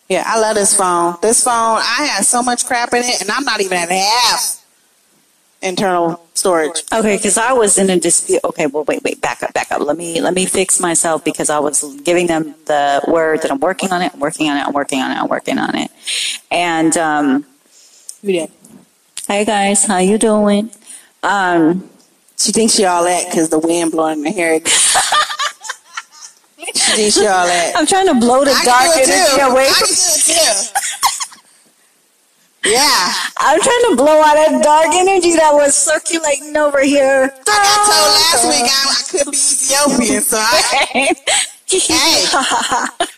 Yeah, 0.09 0.23
I 0.27 0.39
love 0.39 0.55
this 0.55 0.77
phone. 0.77 1.17
This 1.23 1.43
phone, 1.43 1.79
I 1.79 2.09
had 2.15 2.25
so 2.25 2.43
much 2.43 2.67
crap 2.67 2.93
in 2.93 3.03
it, 3.03 3.21
and 3.23 3.31
I'm 3.31 3.43
not 3.45 3.61
even 3.61 3.79
at 3.79 3.91
half 3.91 4.64
internal 5.65 6.21
storage. 6.35 6.83
Okay, 6.93 7.17
because 7.17 7.37
I 7.39 7.53
was 7.53 7.79
in 7.79 7.91
a 7.91 7.99
dispute. 7.99 8.41
Okay, 8.45 8.67
well, 8.67 8.85
wait, 8.85 9.03
wait, 9.03 9.21
back 9.21 9.43
up, 9.43 9.53
back 9.55 9.73
up. 9.73 9.81
Let 9.81 9.97
me 9.97 10.21
let 10.21 10.35
me 10.35 10.47
fix 10.47 10.79
myself 10.81 11.25
because 11.25 11.51
I 11.51 11.59
was 11.59 11.83
giving 12.05 12.27
them 12.29 12.55
the 12.67 13.03
word 13.09 13.43
that 13.43 13.51
I'm 13.51 13.61
working 13.61 13.91
on 13.93 14.03
it, 14.03 14.13
I'm 14.15 14.21
working 14.21 14.49
on 14.51 14.57
it, 14.59 14.67
I'm 14.67 14.73
working 14.75 15.01
on 15.01 15.11
it, 15.11 15.15
I'm 15.17 15.29
working 15.29 15.59
on 15.59 15.75
it. 15.77 15.91
And 16.51 16.97
um, 16.97 17.47
Yeah. 18.23 18.47
hey 19.27 19.45
guys, 19.45 19.85
how 19.85 19.99
you 19.99 20.19
doing? 20.19 20.71
Um, 21.23 21.89
She 22.37 22.53
thinks 22.53 22.75
she 22.75 22.85
all 22.85 23.05
that 23.05 23.27
because 23.31 23.49
the 23.49 23.59
wind 23.59 23.93
blowing 23.93 24.19
in 24.21 24.27
her 24.27 24.33
hair. 24.33 24.61
she 26.75 26.93
thinks 26.93 27.15
she 27.17 27.27
all 27.27 27.47
that. 27.47 27.73
I'm 27.77 27.87
trying 27.87 28.07
to 28.09 28.15
blow 28.15 28.45
the 28.45 28.51
I 28.53 28.65
dark 28.65 28.85
can 28.87 28.97
do 28.97 29.01
it 29.03 29.09
energy 29.11 29.37
too. 29.41 29.47
away 29.53 29.67
I 29.69 29.73
from. 29.73 29.87
can 29.89 29.97
do 29.97 30.03
it 30.15 30.23
too. 30.25 30.71
Yeah. 32.65 33.13
I'm 33.39 33.61
trying 33.61 33.85
to 33.91 33.97
blow 33.97 34.23
out 34.23 34.35
that 34.35 34.63
dark 34.63 34.87
energy 34.95 35.33
that 35.37 35.53
was 35.53 35.75
circulating 35.75 36.57
over 36.57 36.83
here. 36.83 37.31
I 37.33 37.45
got 37.45 37.85
told 37.87 38.11
last 38.17 38.45
week 38.49 38.65
I, 38.65 38.89
I 38.89 39.25
could 39.25 39.31
be 39.31 39.37
Ethiopian, 39.39 40.23
so 40.23 40.39
I, 40.39 40.87
hey, 40.93 41.15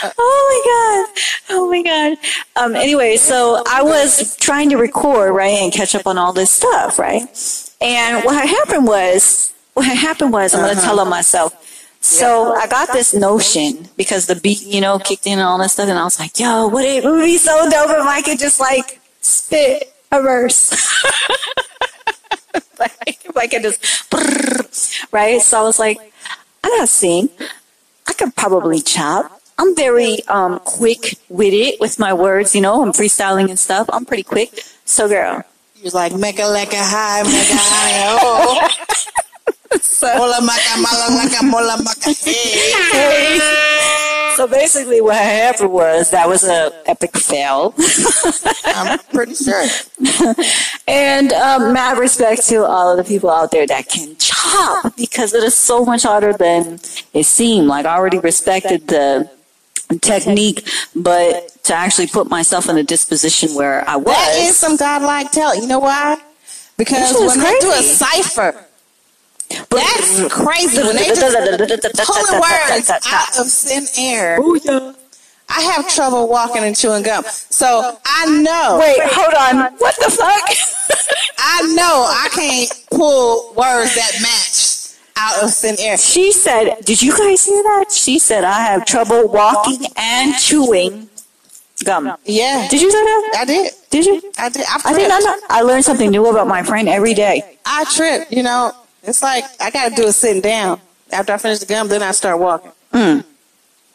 Oh 0.00 0.46
my 0.48 0.62
god! 0.64 1.56
Oh 1.56 1.70
my 1.70 1.82
god! 1.82 2.18
Um. 2.56 2.76
Anyway, 2.76 3.16
so 3.16 3.62
I 3.68 3.82
was 3.82 4.36
trying 4.36 4.70
to 4.70 4.76
record 4.76 5.34
right 5.34 5.54
and 5.54 5.72
catch 5.72 5.94
up 5.94 6.06
on 6.06 6.18
all 6.18 6.32
this 6.32 6.50
stuff, 6.50 6.98
right? 6.98 7.22
And 7.80 8.24
what 8.24 8.48
happened 8.48 8.86
was, 8.86 9.52
what 9.74 9.86
happened 9.86 10.32
was, 10.32 10.54
I'm 10.54 10.60
going 10.62 10.76
to 10.76 10.80
tell 10.82 11.00
on 11.00 11.08
myself. 11.08 11.67
So 12.00 12.54
I 12.54 12.66
got 12.68 12.92
this 12.92 13.12
notion 13.12 13.88
because 13.96 14.26
the 14.26 14.36
beat, 14.36 14.62
you 14.62 14.80
know, 14.80 14.98
kicked 14.98 15.26
in 15.26 15.38
and 15.38 15.42
all 15.42 15.58
that 15.58 15.70
stuff, 15.70 15.88
and 15.88 15.98
I 15.98 16.04
was 16.04 16.18
like, 16.18 16.38
"Yo, 16.38 16.68
would 16.68 16.84
it 16.84 17.04
would 17.04 17.24
be 17.24 17.38
so 17.38 17.68
dope 17.68 17.90
if 17.90 18.06
I 18.06 18.22
could 18.22 18.38
just 18.38 18.60
like 18.60 19.00
spit 19.20 19.92
a 20.12 20.22
verse." 20.22 20.72
like 22.78 23.24
if 23.24 23.36
I 23.36 23.46
could 23.46 23.62
just, 23.62 23.82
right? 25.12 25.40
So 25.42 25.58
I 25.58 25.62
was 25.62 25.78
like, 25.78 25.98
I 26.62 26.68
gotta 26.68 26.86
sing. 26.86 27.28
I 28.06 28.12
could 28.12 28.34
probably 28.36 28.80
chop. 28.80 29.40
I'm 29.58 29.74
very 29.74 30.22
um, 30.28 30.60
quick 30.60 31.16
with 31.28 31.52
it 31.52 31.80
with 31.80 31.98
my 31.98 32.12
words, 32.12 32.54
you 32.54 32.60
know. 32.60 32.82
I'm 32.82 32.92
freestyling 32.92 33.48
and 33.48 33.58
stuff. 33.58 33.90
I'm 33.92 34.04
pretty 34.04 34.22
quick. 34.22 34.60
So, 34.84 35.08
girl. 35.08 35.42
was 35.82 35.94
like, 35.94 36.14
mecca 36.14 36.44
like 36.44 36.72
a 36.72 36.76
high, 36.76 37.24
mecca 37.24 37.58
high, 37.58 38.18
oh. 38.20 38.68
So, 39.80 40.06
Mola 40.16 40.40
maka, 40.40 40.80
mala 40.80 41.10
maka, 41.10 41.44
mola 41.44 41.76
maka, 41.82 42.12
hey. 42.12 43.38
so 44.36 44.46
basically, 44.46 45.00
what 45.00 45.16
happened 45.16 45.72
was 45.72 46.10
that 46.10 46.26
was 46.28 46.44
a 46.44 46.72
epic 46.86 47.16
fail. 47.16 47.74
I'm 48.64 48.98
pretty 49.12 49.34
sure. 49.34 49.66
and 50.88 51.32
um, 51.32 51.72
mad 51.74 51.98
respect 51.98 52.46
to 52.48 52.64
all 52.64 52.90
of 52.90 52.96
the 52.96 53.04
people 53.04 53.28
out 53.28 53.50
there 53.50 53.66
that 53.66 53.88
can 53.88 54.16
chop 54.16 54.96
because 54.96 55.34
it 55.34 55.44
is 55.44 55.54
so 55.54 55.84
much 55.84 56.04
harder 56.04 56.32
than 56.32 56.78
it 57.12 57.24
seemed. 57.24 57.66
Like 57.66 57.84
I 57.84 57.96
already 57.96 58.18
respected 58.18 58.88
the 58.88 59.30
technique, 60.00 60.66
but 60.94 61.50
to 61.64 61.74
actually 61.74 62.06
put 62.06 62.28
myself 62.28 62.68
in 62.68 62.78
a 62.78 62.82
disposition 62.82 63.54
where 63.54 63.88
I 63.88 63.96
was. 63.96 64.14
That 64.14 64.36
is 64.38 64.56
some 64.56 64.76
godlike 64.76 65.30
talent. 65.30 65.62
You 65.62 65.68
know 65.68 65.80
why? 65.80 66.18
Because 66.76 67.12
This 67.12 67.20
is 67.20 67.36
when 67.36 67.40
they 67.40 67.58
do 67.58 67.70
a 67.72 67.82
cipher, 67.82 68.67
that's 69.70 70.32
crazy. 70.32 70.82
When 70.82 70.96
they 70.96 71.08
just 71.08 71.20
pulling 72.06 72.40
words 72.40 72.90
out 72.90 73.38
of 73.38 73.50
thin 73.50 73.86
air, 73.98 74.38
I 75.50 75.60
have 75.62 75.88
trouble 75.88 76.28
walking 76.28 76.62
and 76.64 76.76
chewing 76.76 77.02
gum. 77.02 77.24
So 77.28 77.98
I 78.04 78.26
know, 78.42 78.78
Wait, 78.80 78.96
hold 79.00 79.34
on. 79.34 79.72
What 79.78 79.96
the 79.96 80.10
fuck? 80.10 80.98
I 81.38 81.62
know 81.74 82.06
I 82.08 82.28
can't 82.34 82.84
pull 82.90 83.54
words 83.54 83.94
that 83.94 84.12
match 84.20 84.98
out 85.16 85.42
of 85.42 85.54
thin 85.54 85.76
air. 85.78 85.96
She 85.96 86.32
said, 86.32 86.76
did 86.84 87.00
you 87.02 87.16
guys 87.16 87.44
hear 87.44 87.62
that? 87.62 87.86
She 87.90 88.18
said, 88.18 88.44
I 88.44 88.60
have 88.60 88.84
trouble 88.84 89.28
walking 89.28 89.86
and 89.96 90.36
chewing 90.36 91.08
gum. 91.84 92.16
Yeah, 92.24 92.68
Did 92.70 92.82
you 92.82 92.90
say 92.90 92.98
that? 93.04 93.36
I 93.38 93.44
did. 93.44 93.72
Did 93.90 94.04
you? 94.04 94.32
I 94.36 94.48
did. 94.48 94.64
I, 94.68 94.80
I 94.84 94.92
did 94.94 95.08
know. 95.08 95.36
I 95.48 95.62
learned 95.62 95.84
something 95.84 96.10
new 96.10 96.26
about 96.26 96.46
my 96.46 96.62
friend 96.62 96.88
every 96.88 97.14
day. 97.14 97.56
I 97.64 97.84
trip. 97.84 98.28
You 98.30 98.42
know, 98.42 98.72
it's 99.02 99.22
like 99.22 99.44
I 99.60 99.70
got 99.70 99.90
to 99.90 99.94
do 99.94 100.08
it 100.08 100.12
sitting 100.12 100.42
down. 100.42 100.80
After 101.12 101.32
I 101.32 101.38
finish 101.38 101.58
the 101.60 101.66
gum, 101.66 101.88
then 101.88 102.02
I 102.02 102.10
start 102.12 102.38
walking. 102.38 102.72
Mm. 102.92 103.24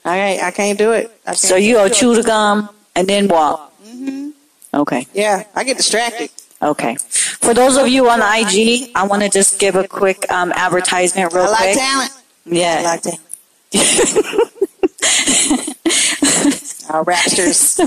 I 0.06 0.40
I 0.44 0.52
can't 0.52 0.78
do 0.78 0.92
it. 0.94 1.12
Can't 1.26 1.38
So 1.38 1.56
you 1.56 1.76
go 1.76 1.88
chew 1.90 2.16
the 2.16 2.24
gum 2.24 2.70
and 2.96 3.08
then 3.08 3.28
walk. 3.28 3.72
Mm-hmm. 3.84 4.30
Okay. 4.74 5.06
Yeah, 5.14 5.44
I 5.56 5.64
get 5.64 5.78
distracted. 5.78 6.30
Okay. 6.62 6.96
For 6.96 7.54
those 7.54 7.78
of 7.78 7.88
you 7.88 8.10
on 8.10 8.20
IG, 8.22 8.90
I 8.96 9.06
want 9.06 9.22
to 9.22 9.30
just 9.30 9.60
give 9.60 9.76
a 9.76 9.88
quick 9.88 10.30
um, 10.32 10.52
advertisement 10.54 11.34
real 11.34 11.44
I 11.44 11.50
like 11.50 11.60
quick. 11.60 11.78
talent. 11.78 12.12
I 12.12 12.50
Yeah. 12.50 12.82
like 12.84 13.02
talent. 13.02 13.22
Y'all 16.90 17.06
rapsters. 17.06 17.80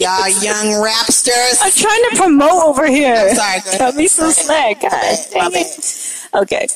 Y'all 0.00 0.28
young 0.42 0.82
rapsters. 0.82 1.58
I'm 1.62 1.72
trying 1.72 2.10
to 2.10 2.16
promote 2.16 2.62
over 2.64 2.86
here. 2.86 3.14
I'm 3.14 3.34
sorry. 3.34 3.78
Cut 3.78 3.94
me 3.96 4.06
some 4.08 4.30
slack, 4.32 4.80
Go 4.80 4.88
guys. 6.34 6.42
ahead. 6.42 6.42
My 6.42 6.42
Dang 6.42 6.42
it. 6.42 6.42
Okay. 6.42 6.66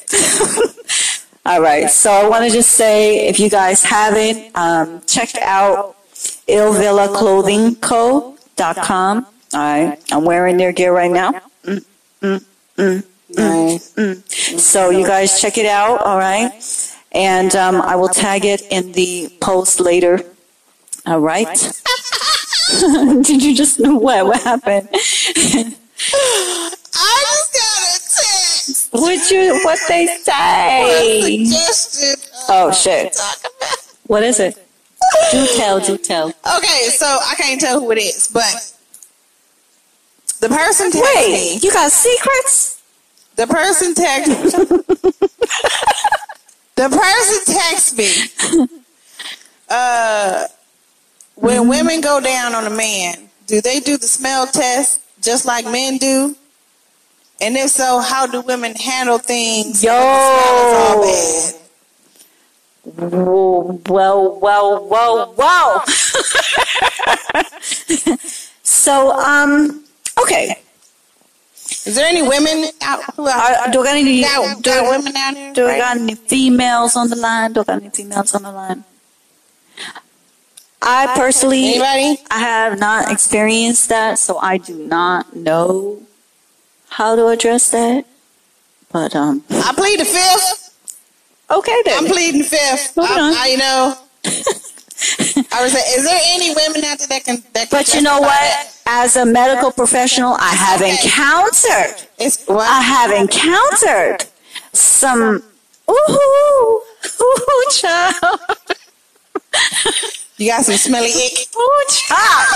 All 1.46 1.62
right. 1.62 1.88
So 1.90 2.10
I 2.10 2.28
want 2.28 2.44
to 2.44 2.50
just 2.50 2.72
say, 2.72 3.28
if 3.28 3.40
you 3.40 3.48
guys 3.48 3.82
haven't, 3.82 4.54
um, 4.56 5.00
check 5.06 5.30
out 5.40 5.96
illvillaclothingco.com. 6.46 9.26
All 9.54 9.58
right. 9.58 9.98
I'm 10.12 10.24
wearing 10.24 10.58
their 10.58 10.72
gear 10.72 10.92
right 10.92 11.10
now. 11.10 11.32
Mm, 11.64 11.82
mm, 12.20 12.44
mm, 12.76 13.02
nice. 13.36 13.94
So 14.62 14.90
you 14.90 15.06
guys 15.06 15.40
check 15.40 15.56
it 15.56 15.64
out. 15.66 16.02
All 16.02 16.18
right. 16.18 16.52
And 17.12 17.56
um, 17.56 17.80
I 17.80 17.96
will 17.96 18.08
tag 18.08 18.44
it 18.44 18.60
in 18.70 18.92
the 18.92 19.32
post 19.40 19.80
later. 19.80 20.20
All 21.06 21.20
right. 21.20 21.48
Did 23.22 23.42
you 23.42 23.56
just 23.56 23.80
know 23.80 23.96
what? 23.96 24.26
What 24.26 24.42
happened? 24.42 24.90
What 28.90 29.30
you? 29.30 29.60
What 29.64 29.78
they 29.88 30.06
say? 30.06 31.44
Oh 32.48 32.70
shit! 32.72 33.16
What 34.06 34.22
is 34.22 34.40
it? 34.40 34.54
Do 35.30 35.46
tell. 35.56 35.80
Do 35.80 35.96
tell. 35.98 36.28
Okay, 36.28 36.88
so 36.90 37.06
I 37.06 37.34
can't 37.36 37.60
tell 37.60 37.80
who 37.80 37.90
it 37.92 37.98
is, 37.98 38.28
but 38.32 38.74
the 40.40 40.48
person 40.48 40.90
texted 40.90 41.02
Wait, 41.14 41.32
me. 41.32 41.58
you 41.62 41.72
got 41.72 41.90
secrets? 41.90 42.82
The 43.36 43.46
person 43.46 43.94
texted. 43.94 44.52
the 46.76 46.88
person 46.88 47.54
texted 47.54 47.96
me. 47.98 48.08
Uh, 49.68 50.46
when 51.34 51.68
women 51.68 52.00
go 52.00 52.20
down 52.20 52.54
on 52.54 52.64
a 52.66 52.70
man, 52.70 53.28
do 53.46 53.60
they 53.60 53.80
do 53.80 53.96
the 53.96 54.06
smell 54.06 54.46
test 54.46 55.00
just 55.20 55.44
like 55.46 55.64
men 55.66 55.98
do? 55.98 56.36
And 57.40 57.56
if 57.56 57.70
so, 57.70 58.00
how 58.00 58.26
do 58.26 58.40
women 58.40 58.74
handle 58.74 59.18
things? 59.18 59.84
Yo. 59.84 59.92
when 59.92 60.02
the 60.02 60.34
smell 60.34 60.64
is 60.64 60.72
all 60.74 61.02
bad? 61.02 61.54
Whoa, 62.88 63.80
well, 63.86 64.38
well, 64.40 64.88
whoa, 64.88 65.34
whoa. 65.36 65.84
so, 68.62 69.12
um, 69.12 69.84
okay. 70.20 70.56
Is 71.84 71.94
there 71.94 72.06
any 72.06 72.22
women 72.22 72.64
out 72.82 73.02
who 73.14 73.26
are, 73.26 73.30
Are, 73.30 73.70
do 73.70 73.82
I 73.82 73.84
got 73.84 73.96
any? 73.96 74.22
got, 74.22 74.62
do, 74.62 74.70
got 74.70 74.88
women 74.90 75.14
out 75.16 75.36
here? 75.36 75.52
do 75.52 75.64
I 75.64 75.66
right? 75.68 75.78
got 75.78 75.96
any 75.98 76.14
females 76.14 76.96
on 76.96 77.10
the 77.10 77.16
line? 77.16 77.52
Do 77.52 77.60
I 77.60 77.64
got 77.64 77.82
any 77.82 77.90
females 77.90 78.34
on 78.34 78.42
the 78.42 78.52
line? 78.52 78.84
I 80.80 81.12
personally, 81.14 81.74
Anybody? 81.74 82.22
I 82.30 82.38
have 82.38 82.78
not 82.78 83.12
experienced 83.12 83.90
that, 83.90 84.18
so 84.18 84.38
I 84.38 84.56
do 84.58 84.86
not 84.86 85.36
know 85.36 86.00
how 86.98 87.14
to 87.14 87.28
address 87.28 87.70
that. 87.70 88.04
But 88.90 89.14
um, 89.14 89.44
I 89.50 89.72
plead 89.76 90.00
the 90.00 90.04
fifth. 90.04 90.74
okay 91.48 91.82
then. 91.84 91.96
I'm 91.98 92.06
pleading 92.06 92.42
fifth. 92.42 92.96
Moving 92.96 93.16
I, 93.16 93.20
on. 93.20 93.34
I, 93.36 93.46
you 93.46 93.58
know. 93.58 93.94
I 95.52 95.62
was 95.62 95.72
saying, 95.72 95.86
is 95.96 96.04
there 96.04 96.20
any 96.34 96.50
women 96.56 96.82
out 96.84 96.98
there 96.98 97.06
that 97.06 97.22
can 97.24 97.36
that 97.54 97.70
can 97.70 97.78
But 97.78 97.94
you 97.94 98.02
know 98.02 98.18
what? 98.20 98.30
that? 98.30 98.72
As 98.86 99.16
a 99.16 99.24
medical 99.24 99.70
professional, 99.70 100.34
I 100.40 100.54
have 100.56 100.80
Okay. 100.82 100.90
encountered, 101.00 102.08
It's 102.18 102.44
what? 102.46 102.66
I 102.68 102.80
have 102.80 103.12
encountered 103.12 104.24
some, 104.72 105.42
ooh, 105.88 106.80
ooh, 107.20 107.64
child, 107.70 108.40
you 110.38 110.50
got 110.50 110.64
some 110.64 110.74
smelly 110.76 111.10
ick. 111.10 111.54
ooh, 111.54 111.84
child. 111.90 112.48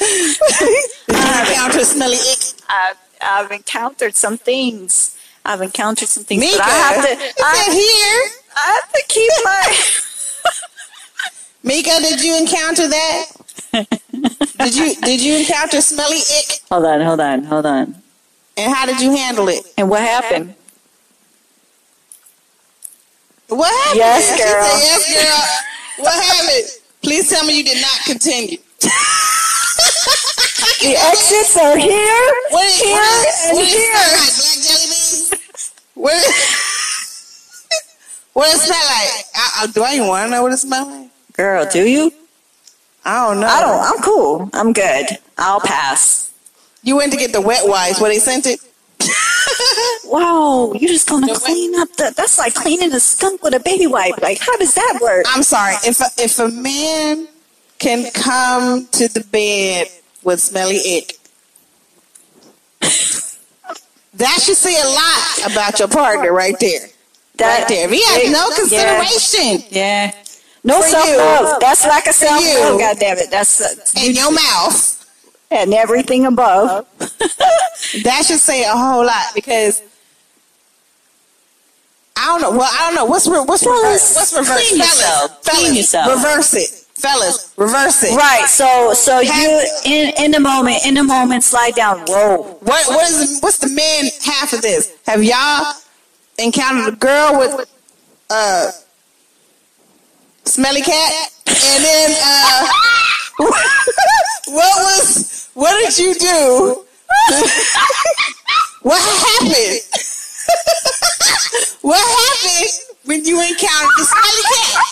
you 0.00 1.16
encounter 1.50 1.84
smelly 1.84 2.16
ick. 2.16 2.38
I've, 2.68 2.96
I've 3.24 3.50
encountered 3.50 4.14
some 4.14 4.38
things. 4.38 5.18
I've 5.44 5.60
encountered 5.60 6.08
some 6.08 6.24
things, 6.24 6.40
Mika, 6.40 6.58
but 6.58 6.66
I 6.66 6.70
have 6.70 7.04
to, 7.04 7.10
you 7.10 7.16
said 7.16 7.44
I, 7.44 7.72
here. 7.72 8.30
I 8.56 8.80
have 8.80 8.92
to 8.92 9.04
keep 9.08 9.32
my. 9.44 9.76
Mika, 11.62 12.00
did 12.00 12.22
you 12.22 12.38
encounter 12.38 12.88
that? 12.88 13.24
did 14.58 14.76
you 14.76 14.94
did 15.00 15.20
you 15.20 15.38
encounter 15.38 15.80
smelly 15.80 16.18
ick? 16.18 16.60
Hold 16.70 16.84
on, 16.84 17.00
hold 17.00 17.20
on, 17.20 17.44
hold 17.44 17.66
on. 17.66 17.94
And 18.56 18.72
how 18.72 18.86
did 18.86 19.00
you 19.00 19.10
handle 19.10 19.48
it? 19.48 19.64
And 19.76 19.90
what 19.90 20.00
happened? 20.00 20.54
What 23.48 23.70
happened? 23.70 23.98
Yes, 23.98 24.30
girl. 24.30 24.64
said, 24.64 24.78
yes, 24.80 25.02
girl. 25.14 26.04
What 26.04 26.24
happened? 26.24 26.68
Please 27.02 27.28
tell 27.28 27.44
me 27.44 27.58
you 27.58 27.64
did 27.64 27.82
not 27.82 28.00
continue. 28.06 28.58
The 30.80 30.96
exits 30.96 31.56
are 31.56 31.76
here, 31.78 32.32
What 32.50 32.66
is, 32.66 32.80
here, 32.80 32.94
what 32.94 33.26
is, 33.28 33.44
and 33.44 33.56
what 33.56 33.64
is 33.64 33.74
it 33.74 33.78
here. 33.78 33.94
smell 33.94 34.12
like? 34.12 34.34
Black 34.34 34.58
jelly 34.64 34.86
beans? 34.86 35.72
What 35.94 36.14
is, 36.14 36.24
what 38.32 38.54
it 38.54 38.58
smell 38.58 38.86
like? 38.86 39.24
I, 39.34 39.62
I, 39.62 39.66
do 39.72 39.82
I 39.82 39.94
even 39.94 40.08
want 40.08 40.26
to 40.26 40.30
know 40.30 40.42
what 40.42 40.52
it 40.52 40.56
smell 40.58 40.86
like? 40.86 41.10
Girl, 41.34 41.66
do 41.70 41.84
you? 41.88 42.12
I 43.04 43.26
don't 43.28 43.40
know. 43.40 43.46
I 43.46 43.60
don't. 43.60 43.80
I'm 43.80 44.02
cool. 44.02 44.50
I'm 44.52 44.72
good. 44.72 45.06
I'll 45.38 45.60
pass. 45.60 46.32
You 46.82 46.96
went 46.96 47.12
to 47.12 47.18
get 47.18 47.32
the 47.32 47.40
wet 47.40 47.66
wipes 47.66 48.00
where 48.00 48.10
they 48.10 48.18
sent 48.18 48.46
it? 48.46 48.60
Wow, 50.06 50.72
you're 50.74 50.90
just 50.90 51.08
gonna 51.08 51.26
The 51.26 51.32
what? 51.32 51.42
clean 51.42 51.74
up 51.80 51.88
the. 51.96 52.12
That's 52.16 52.38
like 52.38 52.54
cleaning 52.54 52.92
a 52.92 53.00
skunk 53.00 53.42
with 53.42 53.54
a 53.54 53.58
baby 53.60 53.86
wipe. 53.86 54.20
Like, 54.22 54.38
how 54.38 54.56
does 54.58 54.74
that 54.74 54.98
work? 55.02 55.24
I'm 55.28 55.42
sorry. 55.42 55.74
If 55.84 56.00
a, 56.00 56.04
if 56.18 56.38
a 56.38 56.48
man 56.48 57.26
can 57.78 58.10
come 58.12 58.86
to 58.92 59.08
the 59.08 59.20
bed 59.32 59.88
with 60.24 60.40
smelly 60.40 60.80
ick, 60.98 61.18
that 64.14 64.40
should 64.42 64.56
say 64.56 64.74
a 64.80 64.86
lot 64.88 65.52
about 65.52 65.78
your 65.78 65.88
partner 65.88 66.32
right 66.32 66.54
there. 66.60 66.80
right 67.40 67.66
there. 67.68 67.86
If 67.86 67.90
he 67.90 68.02
has 68.04 68.30
no 68.32 68.50
consideration 68.56 69.66
Yeah. 69.70 70.12
No 70.62 70.80
self 70.80 71.06
love. 71.08 71.60
That's 71.60 71.84
like 71.84 72.06
a 72.06 72.12
self 72.12 72.42
love. 72.42 72.78
God 72.80 72.96
damn 72.98 73.18
it. 73.18 73.30
That's 73.30 73.60
uh, 73.60 74.00
in 74.06 74.14
your 74.14 74.32
mouth, 74.32 75.06
and 75.50 75.74
everything 75.74 76.24
above. 76.24 76.86
that 76.98 78.24
should 78.26 78.38
say 78.40 78.64
a 78.64 78.70
whole 78.70 79.04
lot 79.04 79.26
because 79.34 79.82
I 82.16 82.26
don't 82.26 82.40
know. 82.40 82.50
Well, 82.52 82.70
I 82.72 82.86
don't 82.86 82.94
know. 82.94 83.04
What's 83.04 83.26
re- 83.26 83.40
what's 83.44 83.66
reverse? 83.66 84.14
What's 84.16 84.32
reverse? 84.32 84.68
clean 84.68 84.78
yourself. 84.78 85.44
fellas, 85.44 85.60
Clean 85.60 85.74
yourself. 85.74 86.08
reverse 86.14 86.54
it, 86.54 86.83
fellas, 86.94 87.52
reverse 87.56 88.02
it. 88.04 88.16
Right. 88.16 88.46
So 88.46 88.94
so 88.94 89.20
you 89.20 89.66
in 89.84 90.12
in 90.18 90.30
the 90.30 90.40
moment 90.40 90.86
in 90.86 90.94
the 90.94 91.04
moment 91.04 91.44
slide 91.44 91.74
down. 91.74 92.00
Whoa. 92.06 92.56
What 92.60 92.86
what 92.88 93.10
is 93.10 93.40
what's 93.40 93.58
the 93.58 93.68
man 93.68 94.10
half 94.24 94.52
of 94.52 94.62
this? 94.62 94.92
Have 95.06 95.22
y'all 95.22 95.74
encountered 96.38 96.94
a 96.94 96.96
girl 96.96 97.38
with 97.38 97.70
uh 98.30 98.70
smelly 100.44 100.82
cat? 100.82 101.30
And 101.46 101.84
then 101.84 102.16
uh 102.22 102.66
what 104.48 104.76
was 104.84 105.48
what 105.54 105.78
did 105.84 105.98
you 105.98 106.14
do? 106.14 106.84
what 108.82 109.00
happened? 109.00 109.80
what 111.82 112.00
happened 112.00 112.70
when 113.04 113.24
you 113.24 113.40
encountered 113.40 113.90
the 113.98 114.04
smelly 114.04 114.42
cat? 114.56 114.84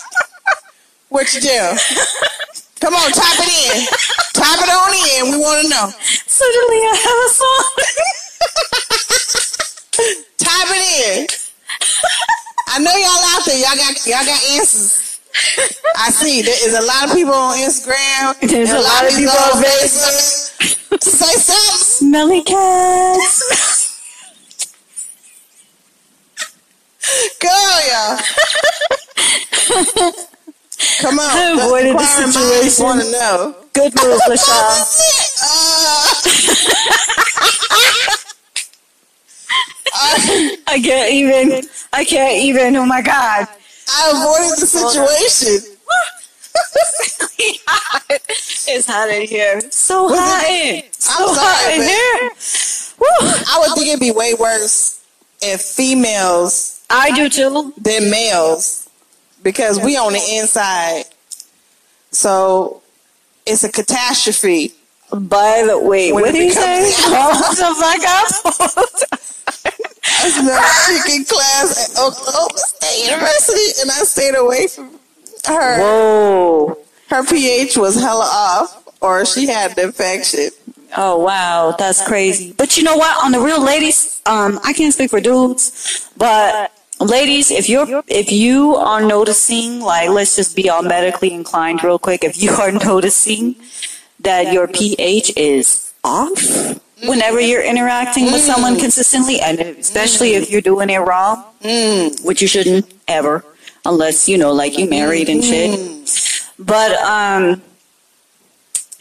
What 1.12 1.28
you 1.34 1.42
do? 1.42 1.76
Come 2.80 2.94
on, 2.94 3.12
type 3.12 3.36
it 3.44 3.52
in. 3.52 3.84
Type 4.32 4.60
it 4.64 4.70
on 4.72 4.96
in. 4.96 5.28
We 5.30 5.36
want 5.44 5.60
to 5.60 5.68
know. 5.68 5.92
Suddenly 6.26 6.80
I 6.88 6.96
have 7.04 7.20
a 7.20 7.28
song. 7.36 7.68
Type 10.38 10.72
it 10.72 10.88
in. 11.04 11.28
I 12.68 12.78
know 12.78 12.96
y'all 12.96 13.24
out 13.36 13.44
there. 13.44 13.58
Y'all 13.60 13.76
got 13.76 13.92
y'all 14.06 14.24
got 14.24 14.40
answers. 14.56 15.20
I 15.98 16.08
see. 16.08 16.40
There 16.40 16.56
is 16.66 16.72
a 16.72 16.82
lot 16.82 17.04
of 17.10 17.14
people 17.14 17.34
on 17.34 17.58
Instagram. 17.58 18.40
There's 18.40 18.70
and 18.70 18.78
a 18.78 18.82
lot 18.82 19.04
of 19.04 19.12
people 19.14 19.36
on 19.36 19.62
Facebook. 19.62 20.48
Say 21.02 21.36
something. 21.36 22.08
Smelly 22.08 22.42
cats. 22.42 24.00
Go, 27.38 27.52
y'all. 30.08 30.28
Come 31.00 31.18
on. 31.18 31.30
I 31.30 31.50
avoided 31.52 31.96
the 31.96 32.04
situation. 32.04 32.84
Want 32.84 33.00
to 33.02 33.10
know? 33.10 33.56
Good 33.72 33.94
move. 34.02 34.20
Uh, 34.20 34.84
I 40.66 40.80
can't 40.82 41.12
even. 41.12 41.62
I 41.92 42.04
can't 42.04 42.38
even. 42.42 42.76
Oh 42.76 42.86
my 42.86 43.02
god. 43.02 43.46
I 43.88 44.10
avoided 44.10 44.58
the 44.60 44.66
situation. 44.66 45.68
it's 48.68 48.86
hot 48.86 49.08
in 49.10 49.26
here. 49.26 49.60
So 49.70 50.08
hot 50.08 50.44
in. 50.48 50.82
So 50.92 51.12
I'm 51.12 51.34
hot 51.34 51.60
sorry, 51.60 51.74
in 51.76 51.82
here. 51.82 52.30
Woo. 52.98 53.06
I 53.20 53.58
would 53.60 53.74
think 53.74 53.88
it'd 53.88 54.00
be 54.00 54.10
way 54.10 54.34
worse 54.34 55.04
if 55.40 55.60
females 55.60 56.84
I 56.90 57.10
do 57.12 57.28
too. 57.28 57.72
than 57.78 58.10
males 58.10 58.81
because 59.42 59.80
we 59.80 59.96
on 59.96 60.12
the 60.12 60.22
inside. 60.38 61.04
So 62.10 62.82
it's 63.46 63.64
a 63.64 63.70
catastrophe 63.72 64.72
By 65.12 65.64
the 65.66 65.78
way, 65.78 66.12
When 66.12 66.22
what 66.22 66.30
it 66.34 66.38
did 66.38 66.42
he 66.42 66.48
becomes- 66.48 66.94
say? 66.94 67.02
Hold 67.14 67.56
the 67.56 67.74
fuck 67.80 68.02
up. 68.08 69.22
I 70.04 70.30
smelled 70.30 71.04
chicken 71.04 71.24
class 71.24 71.90
at 71.90 71.98
Oklahoma 71.98 72.56
State 72.58 73.10
University, 73.10 73.80
and 73.80 73.90
I 73.90 74.04
stayed 74.04 74.34
away 74.34 74.66
from 74.68 74.98
her. 75.46 75.80
Whoa. 75.80 76.78
Her 77.08 77.24
pH 77.24 77.76
was 77.76 77.94
hella 78.00 78.24
off, 78.32 78.88
or 79.00 79.24
she 79.26 79.46
had 79.46 79.74
the 79.76 79.84
infection. 79.84 80.50
Oh 80.96 81.18
wow, 81.18 81.74
that's 81.78 82.06
crazy. 82.06 82.52
But 82.56 82.76
you 82.76 82.82
know 82.84 82.96
what? 82.96 83.22
On 83.24 83.32
the 83.32 83.40
real 83.40 83.62
ladies, 83.62 84.20
um, 84.26 84.58
I 84.64 84.72
can't 84.72 84.92
speak 84.94 85.10
for 85.10 85.20
dudes, 85.20 86.08
but 86.16 86.70
ladies, 87.02 87.50
if 87.50 87.68
you're 87.68 88.02
if 88.06 88.32
you 88.32 88.76
are 88.76 89.02
noticing, 89.02 89.80
like, 89.80 90.08
let's 90.10 90.36
just 90.36 90.56
be 90.56 90.68
all 90.70 90.82
medically 90.82 91.32
inclined 91.32 91.82
real 91.82 91.98
quick. 91.98 92.24
If 92.24 92.42
you 92.42 92.52
are 92.52 92.72
noticing 92.90 93.56
that 94.20 94.52
your 94.52 94.68
pH 94.68 95.36
is 95.36 95.92
off 96.04 96.40
whenever 97.04 97.38
mm-hmm. 97.38 97.48
you're 97.48 97.64
interacting 97.64 98.26
with 98.26 98.40
someone 98.40 98.76
mm. 98.76 98.80
consistently, 98.80 99.40
and 99.40 99.60
especially 99.60 100.34
if 100.34 100.48
mm. 100.48 100.50
you're 100.52 100.60
doing 100.60 100.90
it 100.90 100.98
wrong, 100.98 101.44
mm. 101.62 102.24
which 102.24 102.40
you 102.40 102.48
shouldn't 102.48 102.92
ever, 103.08 103.44
unless 103.84 104.28
you 104.28 104.38
know, 104.38 104.52
like 104.52 104.78
you 104.78 104.88
married 104.88 105.28
and 105.28 105.42
shit. 105.42 105.78
But 106.58 106.92
um 107.02 107.62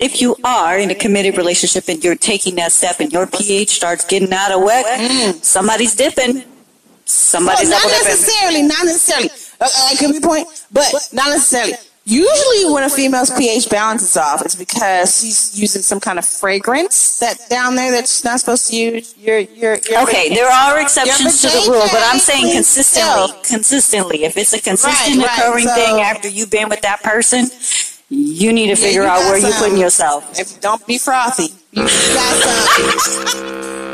if 0.02 0.20
you 0.20 0.36
are 0.44 0.80
in 0.80 0.90
a 0.90 0.96
committed 0.96 1.38
relationship 1.38 1.88
and 1.88 2.04
you're 2.04 2.16
taking 2.16 2.56
that 2.56 2.72
step 2.72 3.00
and 3.00 3.14
your 3.14 3.28
pH 3.28 3.70
starts 3.70 4.04
getting 4.04 4.34
out 4.34 4.52
of 4.52 4.64
whack, 4.64 4.86
somebody's 5.44 5.96
dipping. 5.96 6.44
Somebody's 7.12 7.70
not 7.70 7.84
necessarily, 7.84 8.62
not 8.64 8.86
necessarily. 8.86 9.30
Uh, 9.60 9.68
I 9.90 9.96
could 9.96 10.12
be 10.14 10.20
point, 10.20 10.48
but 10.72 10.92
not 11.14 11.30
necessarily. 11.30 11.74
Usually, 12.04 12.74
when 12.74 12.84
a 12.84 12.90
female's 12.90 13.30
pH 13.30 13.70
balances 13.70 14.18
off, 14.18 14.42
it's 14.42 14.56
because 14.56 15.22
she's 15.22 15.60
using 15.60 15.84
some 15.84 16.00
kind 16.00 16.18
of 16.18 16.26
fragrance 16.26 17.20
that 17.20 17.38
down 17.48 17.76
there 17.76 17.92
that 17.92 18.08
she's 18.08 18.24
not 18.24 18.40
supposed 18.40 18.72
to 18.72 18.76
use. 18.76 19.16
You're, 19.20 19.40
you're, 19.40 19.78
you're 19.88 20.02
Okay, 20.02 20.30
there 20.30 20.50
are 20.50 20.82
exceptions 20.82 21.42
to 21.42 21.48
the 21.48 21.72
rule, 21.72 21.86
but 21.92 22.02
I'm 22.04 22.18
saying 22.18 22.54
consistently, 22.54 23.38
consistently. 23.44 24.24
If 24.24 24.36
it's 24.36 24.52
a 24.54 24.60
consistent 24.60 25.20
Right, 25.20 25.28
right, 25.28 25.40
occurring 25.40 25.68
so- 25.68 25.76
thing 25.76 26.02
after 26.02 26.28
you've 26.28 26.50
been 26.50 26.70
with 26.70 26.82
that 26.82 27.04
person, 27.04 27.46
you 28.10 28.52
need 28.52 28.68
to 28.68 28.76
figure 28.76 29.04
you 29.04 29.08
out 29.08 29.20
where 29.20 29.38
you're 29.38 29.54
putting 29.60 29.78
yourself. 29.78 30.40
If 30.40 30.60
don't 30.60 30.86
be 30.88 30.98
frothy, 30.98 31.50
you 31.72 31.84
got 31.84 33.28
some. 33.28 33.82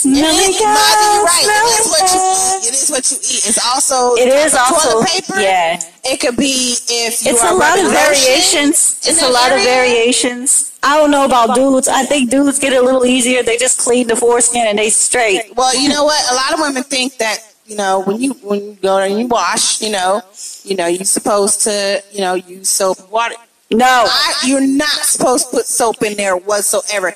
Smell 0.00 0.16
It 0.16 0.48
is, 0.48 0.56
it, 0.56 0.64
Mother, 0.64 1.12
you're 1.12 1.24
right. 1.28 1.44
smell 1.44 1.66
It 1.68 1.80
is 1.80 1.88
what 1.92 2.04
you 2.08 2.20
eat. 2.24 2.68
It 2.68 2.74
is 2.74 2.88
what 2.88 3.04
you 3.12 3.18
eat. 3.20 3.42
It's 3.44 3.60
also 3.60 4.14
It 4.16 4.28
is 4.28 4.54
also, 4.54 5.04
paper. 5.04 5.38
yeah. 5.40 5.78
It 6.04 6.20
could 6.20 6.36
be 6.36 6.76
if 6.88 7.20
you 7.22 7.32
It's 7.32 7.44
a 7.44 7.52
lot 7.52 7.78
of 7.78 7.92
variations. 7.92 8.96
It's 9.04 9.20
a 9.22 9.28
lot 9.28 9.52
of 9.52 9.60
variations. 9.60 10.72
I 10.82 10.96
don't 10.96 11.10
know 11.10 11.26
about 11.26 11.54
dudes. 11.54 11.88
I 11.88 12.04
think 12.04 12.30
dudes 12.30 12.58
get 12.58 12.72
it 12.72 12.80
a 12.80 12.82
little 12.82 13.04
easier. 13.04 13.42
They 13.42 13.58
just 13.58 13.78
clean 13.78 14.06
the 14.06 14.16
foreskin 14.16 14.66
and 14.66 14.78
they 14.78 14.88
straight. 14.88 15.52
Well, 15.54 15.76
you 15.76 15.90
know 15.90 16.04
what? 16.04 16.20
A 16.32 16.34
lot 16.34 16.54
of 16.54 16.60
women 16.60 16.82
think 16.82 17.18
that 17.18 17.44
you 17.66 17.76
know 17.76 18.00
when 18.00 18.22
you 18.22 18.32
when 18.40 18.60
you 18.64 18.78
go 18.80 18.96
and 18.98 19.20
you 19.20 19.26
wash, 19.26 19.82
you 19.82 19.90
know, 19.90 20.22
you 20.64 20.76
know 20.76 20.86
you're 20.86 21.04
supposed 21.04 21.60
to 21.68 22.02
you 22.10 22.22
know 22.22 22.34
use 22.34 22.70
soap 22.70 22.98
and 23.00 23.10
water. 23.10 23.34
No. 23.70 24.06
I, 24.08 24.34
you're 24.46 24.66
not 24.66 25.04
supposed 25.04 25.50
to 25.50 25.56
put 25.58 25.66
soap 25.66 26.02
in 26.02 26.16
there 26.16 26.36
whatsoever. 26.36 27.14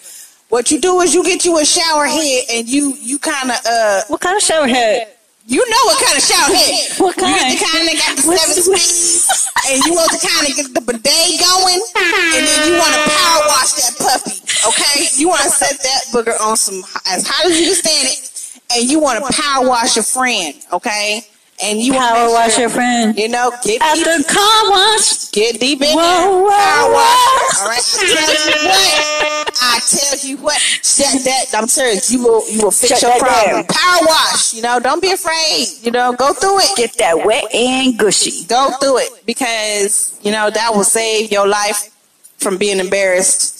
What 0.55 0.71
you 0.71 0.79
do 0.81 1.01
is 1.01 1.13
you 1.13 1.25
get 1.25 1.45
you 1.45 1.59
a 1.59 1.65
shower 1.65 2.07
head 2.07 2.45
and 2.49 2.69
you 2.69 2.95
you 3.03 3.19
kind 3.19 3.51
of 3.51 3.59
uh 3.67 4.03
What 4.07 4.21
kind 4.21 4.37
of 4.37 4.41
shower 4.41 4.69
head? 4.69 5.09
you 5.49 5.59
know 5.59 5.83
what 5.83 5.99
kind 5.99 6.17
of 6.17 6.23
shower 6.23 6.55
head. 6.55 6.95
What 7.03 7.17
kind? 7.17 7.35
You 7.35 7.59
get 7.59 7.59
the 7.59 7.67
kind 7.67 7.89
that 7.91 7.97
got 7.99 8.15
the 8.15 8.23
seven 8.23 8.63
speeds, 8.63 9.51
and 9.67 9.83
you 9.83 9.95
want 9.99 10.15
to 10.15 10.21
kind 10.23 10.47
of 10.47 10.55
get 10.55 10.71
the 10.71 10.81
bidet 10.81 11.43
going, 11.43 11.83
and 11.99 12.47
then 12.47 12.71
you 12.71 12.79
want 12.79 12.95
to 12.95 13.03
power 13.03 13.43
wash 13.51 13.73
that 13.83 13.99
puppy. 13.99 14.39
Okay, 14.63 15.11
you 15.19 15.27
want 15.27 15.43
to 15.43 15.51
set 15.51 15.75
that 15.83 16.07
booger 16.15 16.39
on 16.41 16.57
some 16.57 16.87
as 17.11 17.27
hot 17.27 17.51
as 17.51 17.59
you 17.59 17.67
can 17.67 17.75
stand 17.75 18.07
it, 18.15 18.63
and 18.79 18.89
you 18.89 19.01
want 19.01 19.27
to 19.27 19.43
power 19.43 19.67
wash 19.67 19.97
your 19.97 20.05
friend. 20.05 20.55
Okay, 20.73 21.27
and 21.65 21.81
you 21.81 21.93
Power 21.95 22.31
wash 22.31 22.53
sure, 22.53 22.61
your 22.63 22.71
friend. 22.71 23.17
You 23.19 23.29
know, 23.29 23.51
get 23.65 23.81
At 23.83 23.95
deep, 23.95 24.05
the 24.05 24.25
car 24.29 24.71
wash. 24.71 25.31
get 25.31 25.59
deep 25.61 25.81
in 25.83 25.95
Whoa, 25.97 26.03
there. 26.03 26.31
whoa, 26.31 26.51
Power 26.51 26.91
whoa. 26.91 26.95
wash. 26.95 27.61
All 27.61 27.69
right, 27.69 27.81
I 27.81 27.91
tell 27.97 28.49
you 28.49 28.69
what. 28.69 29.51
I 29.63 29.81
tell 29.89 30.19
you 30.29 30.37
what. 30.39 30.59
Shut 30.61 31.25
that. 31.25 31.45
I'm 31.55 31.69
serious. 31.69 32.13
You 32.13 32.23
will. 32.23 32.49
You 32.51 32.63
will 32.65 32.71
fix 32.71 33.01
Shut 33.01 33.03
your 33.03 33.19
problem. 33.19 33.63
down. 33.63 33.65
Power 33.67 34.07
wash. 34.07 34.55
You 34.55 34.63
know, 34.63 34.79
don't 34.81 35.01
be 35.03 35.11
afraid. 35.13 35.67
You 35.83 35.91
know, 35.91 36.13
go 36.13 36.33
through 36.33 36.59
it 36.61 36.77
Get 36.77 36.95
that 36.99 37.25
wet 37.25 37.53
and 37.55 37.99
gushy. 37.99 38.47
go 38.47 38.71
through 38.81 38.99
it 38.99 39.27
because 39.27 40.19
you 40.23 40.31
know 40.33 40.51
that 40.51 40.71
will 40.75 40.85
save 40.85 41.31
your 41.33 41.47
life 41.49 41.91
from 42.39 42.59
being 42.59 42.79
embarrassed 42.79 43.54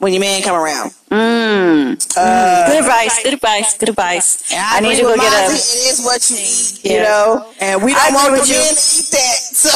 when 0.00 0.12
your 0.12 0.20
man 0.20 0.42
come 0.42 0.56
around. 0.56 0.90
Mmm. 1.10 2.16
Uh, 2.16 2.66
good 2.68 2.78
advice. 2.80 3.22
Good 3.22 3.34
advice. 3.34 3.76
Good 3.78 3.88
advice. 3.90 4.52
and 4.52 4.60
I 4.60 4.80
need 4.80 4.96
to 4.96 5.02
go 5.02 5.14
get 5.16 5.32
a. 5.32 5.52
It 5.52 5.92
is 5.92 6.02
what 6.04 6.20
you 6.30 6.36
eat, 6.40 6.84
you 6.84 7.02
know, 7.02 7.46
and 7.60 7.82
we 7.84 7.92
don't 7.94 8.14
want 8.14 8.28
agree 8.34 8.40
the 8.40 8.46
you. 8.48 8.58
men 8.58 8.74
to 8.74 8.80
eat 8.80 9.10
that. 9.12 9.38
So 9.54 9.70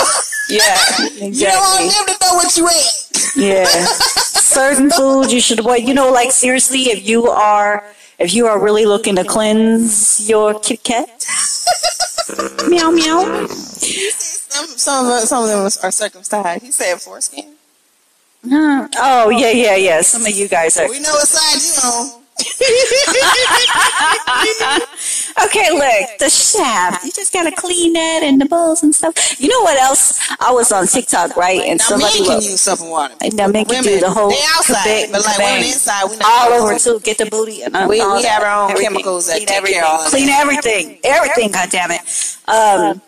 Yeah. 0.48 0.76
you 1.28 1.46
don't 1.46 1.60
want 1.60 1.92
them 1.92 2.06
to 2.16 2.24
know 2.24 2.34
what 2.34 2.56
you 2.56 2.68
ate. 2.68 3.36
Yeah. 3.36 3.64
Certain 3.64 4.90
foods 4.90 5.32
you 5.32 5.40
should 5.40 5.60
avoid. 5.60 5.84
You 5.86 5.94
know, 5.94 6.10
like 6.10 6.32
seriously, 6.32 6.82
if 6.90 7.06
you 7.06 7.28
are 7.28 7.84
if 8.18 8.32
you 8.34 8.46
are 8.46 8.58
really 8.62 8.86
looking 8.86 9.16
to 9.16 9.24
cleanse 9.24 10.28
your 10.28 10.58
Kit 10.60 10.82
Kat, 10.84 11.08
meow 12.68 12.90
meow. 12.90 13.46
Some 13.48 14.66
some 14.78 15.06
of 15.10 15.20
some 15.28 15.42
of 15.44 15.48
them 15.50 15.60
are 15.82 15.90
circumcised. 15.90 16.62
He 16.64 16.70
said 16.70 17.00
foreskin. 17.00 17.53
Huh. 18.48 18.88
Oh 18.98 19.30
yeah, 19.30 19.50
yeah, 19.50 19.76
yeah. 19.76 20.00
Some 20.02 20.22
of 20.26 20.32
you 20.32 20.48
guys 20.48 20.76
are. 20.78 20.88
We 20.88 20.98
know 21.00 21.12
what 21.12 21.28
side 21.28 21.62
you 21.62 21.88
on. 21.88 22.20
Okay, 25.46 25.70
look, 25.72 26.18
the 26.20 26.30
shaft. 26.30 27.04
You 27.04 27.10
just 27.12 27.32
gotta 27.32 27.50
clean 27.52 27.92
that 27.94 28.20
and 28.22 28.40
the 28.40 28.46
bowls 28.46 28.82
and 28.82 28.94
stuff. 28.94 29.40
You 29.40 29.48
know 29.48 29.60
what 29.62 29.76
else? 29.78 30.18
I 30.40 30.52
was 30.52 30.70
on 30.72 30.86
TikTok, 30.86 31.36
right? 31.36 31.60
And 31.60 31.78
Now 31.80 31.84
somebody 31.84 32.20
men 32.20 32.26
can 32.28 32.36
was 32.36 32.50
use 32.50 32.60
soap 32.60 32.80
and 32.80 32.90
water. 32.90 33.14
now 33.32 33.48
men 33.48 33.64
can 33.64 33.82
do 33.82 33.98
the 34.00 34.10
whole 34.10 34.30
they 34.30 34.36
outside, 34.54 35.08
kabang- 35.08 35.12
but 35.12 35.24
like 35.24 35.38
women 35.38 35.62
kabang. 35.62 35.72
inside, 35.72 36.04
we 36.10 36.16
not 36.18 36.52
all 36.52 36.62
over 36.62 36.78
too. 36.78 37.00
Get 37.00 37.18
the 37.18 37.26
booty 37.26 37.62
and 37.62 37.74
We- 37.88 38.00
all 38.00 38.16
we 38.16 38.22
that, 38.22 38.30
have 38.30 38.42
our 38.44 38.64
own 38.64 38.70
everything. 38.70 38.92
chemicals 38.92 39.26
that 39.26 39.34
clean 39.36 39.46
take 39.46 39.56
everything. 39.56 39.80
care 39.80 39.84
of 39.84 40.00
all 40.00 40.08
clean 40.10 40.26
that. 40.26 40.40
everything, 40.40 40.98
everything. 41.04 41.50
God 41.52 41.70
damn 41.70 41.90
it. 41.90 42.00
Um, 42.46 43.02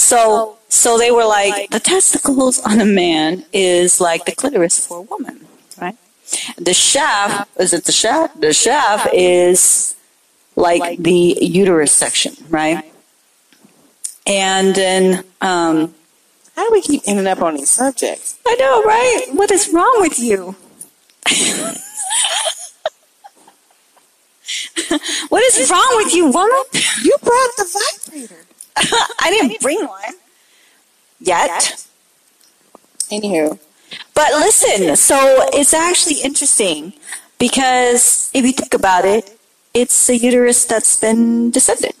so 0.00 0.56
so 0.68 0.98
they 0.98 1.10
were 1.10 1.24
like 1.26 1.70
the 1.70 1.80
testicles 1.80 2.60
on 2.60 2.80
a 2.80 2.86
man 2.86 3.44
is 3.52 4.00
like 4.00 4.24
the 4.24 4.32
clitoris 4.32 4.86
for 4.86 4.98
a 4.98 5.02
woman, 5.02 5.46
right? 5.80 5.96
The 6.56 6.74
shaft 6.74 7.50
is 7.60 7.72
it 7.72 7.84
the 7.84 7.92
shaft? 7.92 8.40
The 8.40 8.52
shaft 8.52 9.08
is 9.12 9.94
like 10.56 10.98
the 10.98 11.36
uterus 11.40 11.92
section, 11.92 12.34
right? 12.48 12.84
And 14.26 14.74
then 14.74 15.24
um, 15.40 15.94
How 16.56 16.66
do 16.68 16.72
we 16.72 16.82
keep 16.82 17.02
ending 17.06 17.26
up 17.26 17.42
on 17.42 17.56
these 17.56 17.70
subjects? 17.70 18.38
I 18.46 18.54
know, 18.56 18.82
right? 18.84 19.22
What 19.32 19.50
is 19.50 19.70
wrong 19.72 19.96
with 20.00 20.18
you? 20.18 20.54
what 25.28 25.42
is 25.42 25.70
wrong 25.70 25.92
with 25.96 26.14
you, 26.14 26.26
woman? 26.26 26.64
You 27.02 27.16
brought 27.22 27.50
the 27.56 27.64
vibrator. 28.06 28.44
I 29.20 29.30
didn't 29.30 29.60
bring 29.60 29.84
one 29.86 30.14
yet. 31.20 31.86
Anywho, 33.10 33.58
But 34.14 34.32
listen, 34.34 34.94
so 34.96 35.16
it's 35.52 35.74
actually 35.74 36.20
interesting 36.22 36.92
because 37.38 38.30
if 38.32 38.44
you 38.44 38.52
think 38.52 38.74
about 38.74 39.04
it, 39.04 39.36
it's 39.74 40.08
a 40.08 40.16
uterus 40.16 40.64
that's 40.64 40.96
been 40.98 41.50
descended. 41.50 41.94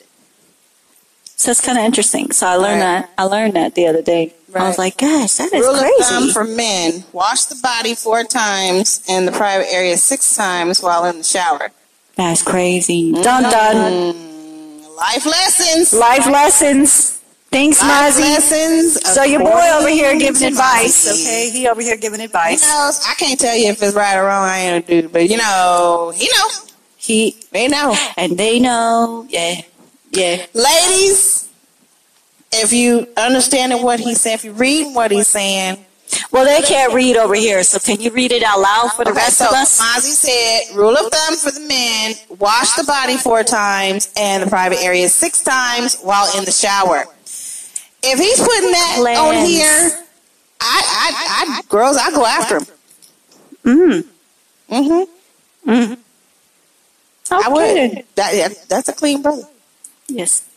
So 1.36 1.50
it's 1.50 1.60
kind 1.60 1.78
of 1.78 1.84
interesting. 1.84 2.30
So 2.32 2.46
I 2.46 2.56
learned 2.56 2.82
Right. 2.82 3.00
that. 3.00 3.10
I 3.16 3.24
learned 3.24 3.54
that 3.54 3.74
the 3.74 3.86
other 3.86 4.02
day. 4.02 4.34
I 4.54 4.66
was 4.68 4.78
like, 4.78 4.98
gosh, 4.98 5.34
that 5.34 5.52
is 5.52 5.64
rule 5.64 5.76
of 5.76 5.80
thumb 6.00 6.22
crazy. 6.22 6.32
for 6.32 6.44
men: 6.44 7.04
wash 7.12 7.44
the 7.44 7.54
body 7.62 7.94
four 7.94 8.24
times 8.24 9.00
and 9.08 9.26
the 9.26 9.32
private 9.32 9.72
area 9.72 9.96
six 9.96 10.34
times 10.36 10.82
while 10.82 11.04
in 11.04 11.18
the 11.18 11.24
shower. 11.24 11.70
That's 12.16 12.42
crazy. 12.42 13.12
Dun 13.12 13.44
mm-hmm. 13.44 13.50
dun. 13.50 13.76
Mm-hmm. 13.76 14.29
Life 15.00 15.26
lessons. 15.26 15.92
Life 15.94 16.26
lessons. 16.26 17.16
Thanks, 17.50 17.80
Life 17.82 18.14
Mozzie. 18.14 18.20
lessons. 18.20 19.12
So 19.12 19.24
your 19.24 19.40
boy 19.40 19.68
over 19.72 19.88
here 19.88 20.16
giving 20.18 20.44
advice, 20.44 21.10
okay? 21.10 21.50
He 21.50 21.66
over 21.66 21.80
here 21.80 21.96
giving 21.96 22.20
He 22.20 22.26
advice. 22.26 22.62
knows. 22.68 23.04
I 23.08 23.14
can't 23.14 23.40
tell 23.40 23.56
you 23.56 23.70
if 23.70 23.82
it's 23.82 23.94
right 23.96 24.16
or 24.16 24.24
wrong. 24.26 24.44
I 24.44 24.58
ain't 24.60 24.84
a 24.84 24.86
dude, 25.02 25.12
but 25.12 25.28
you 25.28 25.36
know, 25.36 26.12
he 26.14 26.26
know. 26.36 26.48
He 26.96 27.36
They 27.50 27.66
know. 27.66 27.96
and 28.16 28.36
they 28.38 28.60
know, 28.60 29.26
yeah, 29.30 29.62
yeah. 30.12 30.46
Ladies, 30.54 31.48
if 32.52 32.72
you 32.72 33.08
understanding 33.16 33.82
what 33.82 33.98
he 33.98 34.14
said, 34.14 34.34
if 34.34 34.44
you 34.44 34.52
read 34.52 34.94
what 34.94 35.10
he's 35.10 35.26
saying, 35.28 35.84
Well, 36.32 36.44
they 36.44 36.66
can't 36.66 36.92
read 36.92 37.16
over 37.16 37.34
here, 37.34 37.62
so 37.62 37.78
can 37.78 38.00
you 38.00 38.10
read 38.10 38.32
it 38.32 38.42
out 38.42 38.60
loud 38.60 38.92
for 38.92 39.04
the 39.04 39.10
Okay, 39.10 39.18
rest 39.18 39.38
so 39.38 39.46
of 39.46 39.52
us? 39.52 39.80
Mozzie 39.80 40.14
said, 40.14 40.76
rule 40.76 40.96
of 40.96 41.10
thumb 41.12 41.36
for 41.36 41.50
the 41.50 41.60
men, 41.60 42.14
wash 42.38 42.72
the 42.72 42.84
body 42.84 43.16
four 43.16 43.42
times 43.42 44.12
and 44.16 44.42
the 44.42 44.48
private 44.48 44.82
area 44.82 45.08
six 45.08 45.42
times 45.42 45.98
while 46.00 46.36
in 46.38 46.44
the 46.44 46.50
shower. 46.50 47.04
If 48.02 48.18
he's 48.18 48.38
putting 48.38 48.70
that 48.70 49.16
on 49.18 49.44
here, 49.44 50.04
I, 50.60 50.82
I, 50.82 51.58
I, 51.58 51.62
girls, 51.68 51.96
I 51.96 52.10
go 52.10 52.24
after 52.24 52.58
him. 52.58 52.66
Mm. 53.64 54.04
Mm-hmm. 54.70 55.92
Okay. 57.32 57.44
I 57.44 57.48
would. 57.48 58.04
That, 58.16 58.64
that's 58.68 58.88
a 58.88 58.92
clean 58.92 59.22
brother. 59.22 59.42
Yes. 60.08 60.48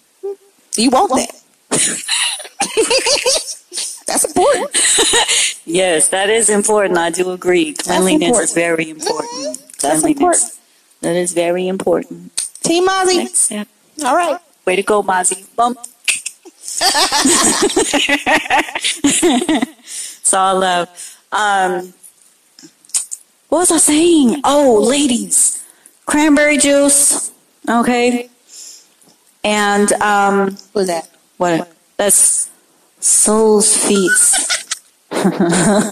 You 0.76 0.90
want 0.90 1.12
that. 1.12 1.44
that's 4.14 4.26
important. 4.26 4.70
Yes, 5.66 6.10
that 6.10 6.30
is 6.30 6.50
important. 6.50 6.98
I 7.00 7.10
do 7.10 7.32
agree. 7.32 7.74
Cleanliness 7.74 8.38
is 8.38 8.54
very 8.54 8.90
important. 8.90 9.58
That's 9.82 10.02
Cleanliness. 10.02 10.12
important. 10.12 10.60
That 11.02 11.16
is 11.16 11.32
very 11.34 11.68
important. 11.70 12.36
Team 12.64 12.88
step. 13.30 13.68
All 14.04 14.16
right. 14.16 14.40
Way 14.66 14.76
to 14.76 14.84
go, 14.84 15.02
Mozzie. 15.04 15.46
Bump. 15.56 15.80
it's 20.24 20.34
all 20.34 20.60
love. 20.60 20.90
Um, 21.32 21.94
what 23.50 23.60
was 23.60 23.72
I 23.72 23.78
saying? 23.78 24.42
Oh, 24.44 24.84
ladies, 24.86 25.64
cranberry 26.06 26.58
juice. 26.58 27.32
Okay, 27.70 28.30
and 29.44 29.94
um, 29.94 30.58
what? 31.38 31.72
That's 31.98 32.43
Soul's 33.04 33.76
feet. 33.76 34.10
I 35.12 35.90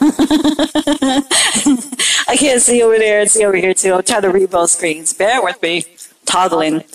can't 2.37 2.61
see 2.61 2.81
over 2.81 2.97
there 2.97 3.19
and 3.19 3.29
see 3.29 3.43
over 3.43 3.57
here 3.57 3.73
too. 3.73 3.95
I'm 3.95 4.03
trying 4.03 4.21
to 4.21 4.29
read 4.29 4.49
both 4.49 4.69
screens. 4.69 5.11
Bear 5.11 5.43
with 5.43 5.61
me. 5.61 5.83
Toggling. 6.25 6.85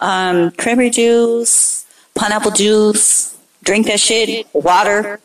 Um, 0.00 0.50
cranberry 0.52 0.90
juice, 0.90 1.86
pineapple 2.16 2.50
juice. 2.50 3.38
Drink 3.62 3.86
that 3.86 4.00
shit. 4.00 4.48
Water. 4.52 5.20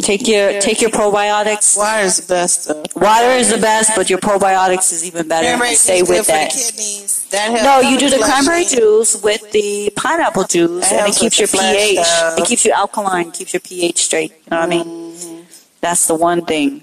Take 0.00 0.26
your 0.26 0.60
take 0.60 0.80
your 0.80 0.90
probiotics. 0.90 1.76
Water 1.78 2.02
is 2.02 2.18
the 2.20 2.34
best 2.34 2.66
though. 2.66 2.82
Water 2.96 3.30
is 3.30 3.50
the 3.50 3.58
best, 3.58 3.92
but 3.94 4.10
your 4.10 4.18
probiotics 4.18 4.92
is 4.92 5.06
even 5.06 5.28
better. 5.28 5.46
Cranberry 5.46 5.76
Stay 5.76 6.00
is 6.00 6.08
with 6.08 6.26
that. 6.26 6.50
the 6.50 6.58
kidneys. 6.58 7.28
That 7.30 7.62
No, 7.62 7.80
you 7.88 7.96
do 7.96 8.10
the 8.10 8.18
cranberry 8.18 8.64
juice 8.64 9.22
with 9.22 9.52
the 9.52 9.92
pineapple 9.94 10.44
juice, 10.44 10.90
That 10.90 11.04
and 11.06 11.12
it 11.12 11.16
keeps 11.16 11.38
your 11.38 11.46
pH. 11.46 11.96
though. 11.96 12.34
It 12.38 12.44
keeps 12.44 12.64
you 12.64 12.72
alkaline, 12.72 13.30
keeps 13.30 13.52
your 13.54 13.60
pH 13.60 13.98
straight. 14.02 14.30
You 14.32 14.36
know 14.50 14.56
what 14.60 14.66
I 14.66 14.68
mean? 14.68 14.84
Mm-hmm. 14.84 15.40
That's 15.80 16.06
the 16.08 16.16
one 16.16 16.44
thing. 16.44 16.82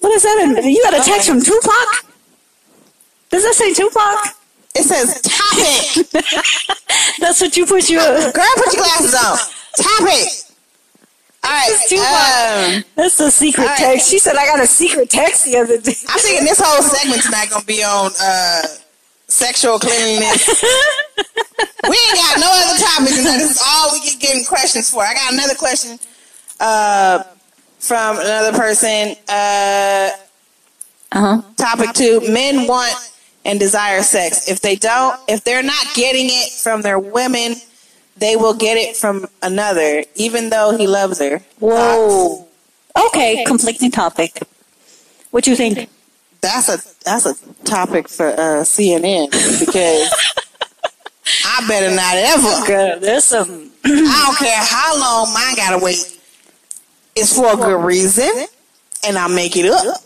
What 0.00 0.12
is 0.14 0.22
that? 0.24 0.38
In, 0.58 0.68
you 0.70 0.82
got 0.82 0.94
a 0.94 1.02
text 1.08 1.28
from 1.28 1.40
Tupac? 1.40 2.06
Does 3.30 3.44
that 3.44 3.54
say 3.54 3.72
Tupac? 3.72 4.34
It 4.74 4.82
says 4.82 5.20
top 5.22 5.54
it. 5.58 6.06
That's 7.20 7.40
what 7.40 7.56
you 7.56 7.66
put 7.66 7.88
your. 7.88 8.02
Girl, 8.02 8.32
put 8.56 8.72
your 8.74 8.82
glasses 8.82 9.14
on. 9.14 9.38
Top 9.76 10.02
All 11.44 11.50
It's 11.68 11.88
Tupac. 11.88 12.04
right. 12.04 12.74
Um, 12.78 12.84
That's 12.96 13.20
a 13.20 13.30
secret 13.30 13.64
right. 13.66 13.78
text. 13.78 14.10
She 14.10 14.18
said 14.18 14.36
I 14.36 14.46
got 14.46 14.60
a 14.60 14.66
secret 14.66 15.08
text 15.10 15.44
the 15.44 15.56
other 15.56 15.78
day. 15.80 15.94
I'm 16.08 16.18
thinking 16.20 16.44
this 16.44 16.60
whole 16.62 16.82
segment 16.82 17.22
tonight 17.22 17.48
gonna 17.50 17.64
be 17.64 17.82
on 17.84 18.10
uh, 18.20 18.62
sexual 19.28 19.78
cleanliness. 19.78 20.46
we 21.88 21.96
ain't 22.08 22.16
got 22.16 22.40
no 22.40 22.48
other 22.50 22.78
topics 22.84 23.16
tonight. 23.16 23.38
This 23.38 23.56
is 23.56 23.62
all 23.64 23.92
we 23.92 24.00
get 24.00 24.20
getting 24.20 24.44
questions 24.44 24.90
for. 24.90 25.02
I 25.02 25.14
got 25.14 25.32
another 25.32 25.54
question 25.54 25.98
uh, 26.60 27.22
from 27.78 28.18
another 28.18 28.52
person. 28.58 29.14
Uh, 29.28 30.10
Uh 31.12 31.20
huh. 31.20 31.42
topic 31.56 31.92
two: 31.94 32.20
Men 32.30 32.66
want 32.66 32.94
and 33.44 33.58
desire 33.58 34.02
sex. 34.02 34.48
If 34.50 34.60
they 34.60 34.74
don't, 34.76 35.18
if 35.28 35.44
they're 35.44 35.62
not 35.62 35.86
getting 35.94 36.26
it 36.28 36.50
from 36.52 36.82
their 36.82 36.98
women, 36.98 37.54
they 38.18 38.36
will 38.36 38.54
get 38.54 38.76
it 38.76 38.96
from 38.96 39.26
another, 39.42 40.04
even 40.14 40.50
though 40.50 40.76
he 40.76 40.86
loves 40.86 41.18
her. 41.20 41.40
Whoa. 41.58 42.46
Okay, 43.06 43.44
conflicting 43.46 43.90
topic. 43.90 44.42
What 45.30 45.46
you 45.46 45.56
think? 45.56 45.88
That's 46.40 46.68
a 46.68 46.78
that's 47.04 47.26
a 47.26 47.34
topic 47.64 48.08
for 48.08 48.28
uh, 48.28 48.62
CNN 48.62 49.30
because 49.60 50.10
I 51.44 51.64
better 51.68 51.94
not 51.94 52.14
ever. 52.16 52.66
Girl, 52.66 53.00
there's 53.00 53.24
some. 53.24 53.70
I 53.84 54.24
don't 54.26 54.38
care 54.38 54.64
how 54.64 54.98
long 54.98 55.32
mine 55.32 55.56
gotta 55.56 55.84
wait. 55.84 56.18
It's 57.16 57.34
for 57.34 57.52
a 57.52 57.56
good 57.56 57.84
reason, 57.84 58.46
and 59.06 59.18
I 59.18 59.28
make 59.28 59.56
it 59.56 59.66
up. 59.66 60.02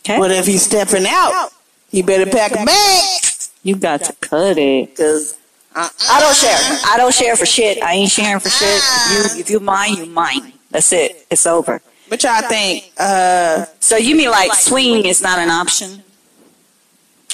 Okay. 0.00 0.18
But 0.18 0.30
if 0.30 0.46
he's 0.46 0.62
stepping 0.62 1.04
out, 1.06 1.50
he 1.90 2.02
better 2.02 2.30
pack 2.30 2.52
a 2.52 2.64
bag. 2.64 3.20
You 3.62 3.76
got 3.76 4.04
to 4.04 4.14
cut 4.14 4.56
it. 4.56 4.96
Cause 4.96 5.34
uh, 5.34 5.37
I 5.80 6.20
don't 6.20 6.34
share. 6.36 6.58
I 6.92 6.94
don't 6.96 7.14
share 7.14 7.36
for 7.36 7.46
shit. 7.46 7.82
I 7.82 7.92
ain't 7.94 8.10
sharing 8.10 8.40
for 8.40 8.48
shit. 8.50 8.82
You, 9.12 9.40
if 9.40 9.50
you 9.50 9.60
mine, 9.60 9.96
you 9.96 10.06
mine. 10.06 10.52
That's 10.70 10.92
it. 10.92 11.26
It's 11.30 11.46
over. 11.46 11.80
But 12.08 12.22
y'all 12.22 12.42
think? 12.42 12.90
Uh, 12.98 13.66
So 13.80 13.96
you 13.96 14.16
mean 14.16 14.30
like 14.30 14.52
swinging 14.54 15.04
is 15.06 15.22
not 15.22 15.38
an 15.38 15.50
option? 15.50 16.02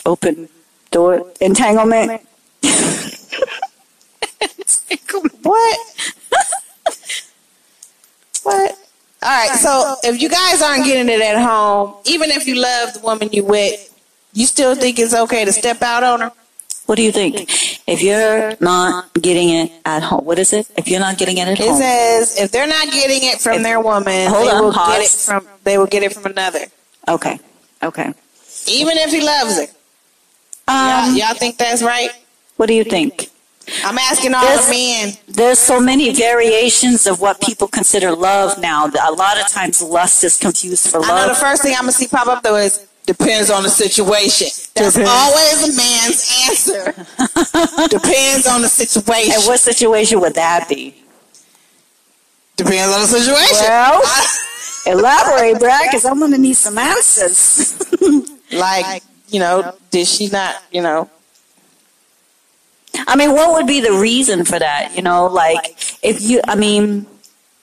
Open 0.05 0.49
door 0.91 1.33
entanglement. 1.41 2.21
what? 5.43 5.79
what? 8.43 8.79
All 9.23 9.31
right. 9.31 9.51
So 9.59 9.97
if 10.05 10.21
you 10.21 10.29
guys 10.29 10.61
aren't 10.61 10.85
getting 10.85 11.09
it 11.09 11.21
at 11.21 11.41
home, 11.43 11.95
even 12.05 12.31
if 12.31 12.47
you 12.47 12.57
love 12.57 12.93
the 12.95 13.01
woman 13.01 13.31
you 13.33 13.45
with, 13.45 13.91
you 14.35 14.47
still 14.47 14.75
think 14.75 14.99
it's 14.99 15.15
okay 15.15 15.45
to 15.45 15.53
step 15.53 15.81
out 15.83 16.03
on 16.03 16.21
her? 16.21 16.33
What 16.87 16.97
do 16.97 17.03
you 17.03 17.13
think? 17.13 17.35
If 17.87 18.03
you're 18.03 18.57
not 18.61 19.13
getting 19.15 19.49
it 19.51 19.73
at 19.87 20.03
home, 20.03 20.25
what 20.25 20.39
is 20.39 20.53
it? 20.53 20.71
If 20.77 20.87
you're 20.89 21.01
not 21.01 21.17
getting 21.17 21.39
it 21.39 21.49
at 21.49 21.59
It 21.59 21.67
home, 21.69 21.79
says 21.81 22.39
if 22.39 22.51
they're 22.53 22.67
not 22.67 22.91
getting 22.93 23.23
it 23.31 23.41
from 23.41 23.63
their 23.63 23.81
woman, 23.81 24.29
Hold 24.29 24.47
they 24.47 24.51
on, 24.51 24.65
will 24.65 24.73
get 24.73 25.01
it 25.03 25.09
from 25.11 25.49
they 25.65 25.79
will 25.79 25.87
get 25.87 26.03
it 26.03 26.13
from 26.13 26.27
another, 26.27 26.61
okay, 27.09 27.39
okay. 27.83 28.13
even 28.67 28.97
if 28.99 29.11
he 29.11 29.21
loves 29.23 29.57
her. 29.59 29.67
Y'all, 30.69 31.09
Um, 31.11 31.17
y'all 31.17 31.35
think 31.35 31.57
that's 31.59 31.83
right? 31.83 32.11
what 32.57 32.67
do 32.67 32.75
you 32.75 32.85
think? 32.85 33.31
I'm 33.83 33.97
asking 33.97 34.35
all 34.35 34.43
There's- 34.43 34.67
the 34.67 34.73
men. 34.73 35.17
There's 35.27 35.59
so 35.59 35.81
many 35.81 36.13
variations 36.13 37.07
of 37.07 37.21
what 37.21 37.41
people 37.41 37.67
consider 37.67 38.13
love 38.15 38.59
now. 38.59 38.91
A 39.03 39.13
lot 39.13 39.41
of 39.41 39.49
times, 39.49 39.81
lust 39.81 40.23
is 40.23 40.37
confused 40.37 40.89
for 40.89 41.03
I 41.03 41.09
know 41.09 41.29
the 41.29 41.35
first 41.35 41.63
thing 41.63 41.73
I'm 41.75 41.81
gonna 41.89 41.93
see 41.93 42.09
pop 42.09 42.27
up 42.27 42.43
though 42.43 42.57
is 42.57 42.81
depends 43.07 43.51
on 43.51 43.63
the 43.63 43.69
situation. 43.69 44.49
That's 44.75 44.95
Depends. 44.95 45.11
always 45.11 45.63
a 45.63 45.77
man's 45.77 46.49
answer. 46.49 46.93
depends 47.89 48.47
on 48.47 48.63
the 48.63 48.69
situation. 48.69 49.33
And 49.35 49.45
what 49.45 49.61
situation 49.61 50.21
would 50.21 50.35
that 50.35 50.69
be? 50.69 50.95
depends 52.57 52.95
on 52.95 53.01
the 53.01 53.07
situation. 53.07 53.67
Well- 53.69 54.03
Elaborate, 54.87 55.59
Brad, 55.59 55.89
because 55.91 56.05
I'm 56.05 56.21
gonna 56.21 56.37
need 56.37 56.55
some 56.55 56.77
answers. 56.77 57.81
like 58.53 59.03
you 59.29 59.41
know, 59.41 59.75
did 59.91 60.07
she 60.07 60.29
not? 60.29 60.57
You 60.71 60.83
know, 60.83 61.11
I 63.07 63.17
mean, 63.17 63.33
what 63.33 63.55
would 63.55 63.67
be 63.67 63.81
the 63.81 63.93
reason 63.93 64.45
for 64.45 64.59
that? 64.59 64.95
You 64.95 65.01
know, 65.01 65.27
like 65.27 65.75
if 66.03 66.21
you, 66.21 66.43
I 66.47 66.55
mean, 66.55 67.07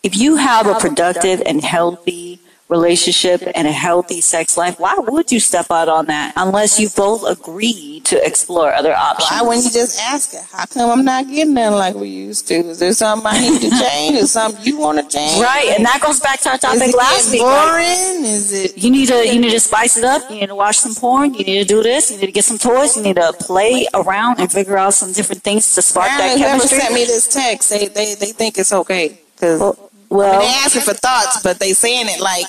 if 0.01 0.17
you 0.17 0.35
have 0.35 0.65
a 0.65 0.73
productive 0.79 1.43
and 1.45 1.63
healthy 1.63 2.40
relationship 2.71 3.43
and 3.53 3.67
a 3.67 3.71
healthy 3.71 4.21
sex 4.21 4.57
life, 4.57 4.79
why 4.79 4.95
would 4.97 5.31
you 5.31 5.39
step 5.39 5.67
out 5.69 5.89
on 5.89 6.05
that 6.07 6.33
unless 6.37 6.79
you 6.79 6.87
both 6.95 7.23
agree 7.27 8.01
to 8.05 8.25
explore 8.25 8.73
other 8.73 8.95
options? 8.95 9.29
why 9.29 9.41
wouldn't 9.45 9.65
you 9.65 9.71
just 9.71 9.99
ask 10.01 10.31
her? 10.33 10.41
How 10.51 10.65
come 10.65 10.89
I'm 10.89 11.05
not 11.05 11.27
getting 11.27 11.53
none 11.53 11.73
like 11.73 11.95
we 11.95 12.07
used 12.07 12.47
to? 12.47 12.55
Is 12.55 12.79
there 12.79 12.93
something 12.93 13.27
I 13.27 13.39
need 13.39 13.61
to 13.61 13.69
change? 13.85 14.17
Is 14.17 14.31
something 14.31 14.63
you 14.65 14.77
want 14.77 14.97
to 14.99 15.05
change? 15.17 15.39
Right, 15.41 15.67
and 15.75 15.85
that 15.85 15.99
goes 16.01 16.19
back 16.21 16.39
to 16.41 16.49
our 16.49 16.55
Is 16.55 16.61
topic 16.61 16.81
it 16.89 16.95
last 16.95 17.31
week. 17.31 17.41
like, 17.41 17.65
boring? 17.67 18.23
Is 18.25 18.53
it? 18.53 18.77
you 18.77 18.89
need 18.89 19.07
to 19.07 19.27
you 19.27 19.39
need 19.39 19.51
to 19.51 19.59
spice 19.59 19.97
it 19.97 20.05
up. 20.05 20.21
You 20.29 20.39
need 20.39 20.47
to 20.47 20.55
watch 20.55 20.77
some 20.77 20.95
porn. 20.95 21.33
You 21.33 21.43
need 21.43 21.59
to 21.59 21.65
do 21.65 21.83
this. 21.83 22.09
You 22.09 22.17
need 22.17 22.27
to 22.27 22.31
get 22.31 22.45
some 22.45 22.57
toys. 22.57 22.95
You 22.95 23.03
need 23.03 23.17
to 23.17 23.33
play 23.39 23.85
around 23.93 24.39
and 24.39 24.51
figure 24.51 24.77
out 24.77 24.93
some 24.93 25.11
different 25.11 25.43
things 25.43 25.75
to 25.75 25.81
spark 25.81 26.07
that 26.07 26.37
whoever 26.37 26.57
chemistry. 26.59 26.79
sent 26.79 26.93
me 26.93 27.03
this 27.05 27.27
text, 27.27 27.69
they 27.69 27.87
they, 27.87 28.15
they 28.15 28.31
think 28.31 28.57
it's 28.57 28.71
okay 28.73 29.19
because 29.35 29.59
Well, 29.59 29.91
well, 30.09 30.39
they 30.41 30.47
asking 30.65 30.81
for 30.81 30.93
thoughts, 30.93 31.41
but 31.43 31.59
they 31.59 31.73
saying 31.73 32.07
it 32.09 32.19
like 32.21 32.45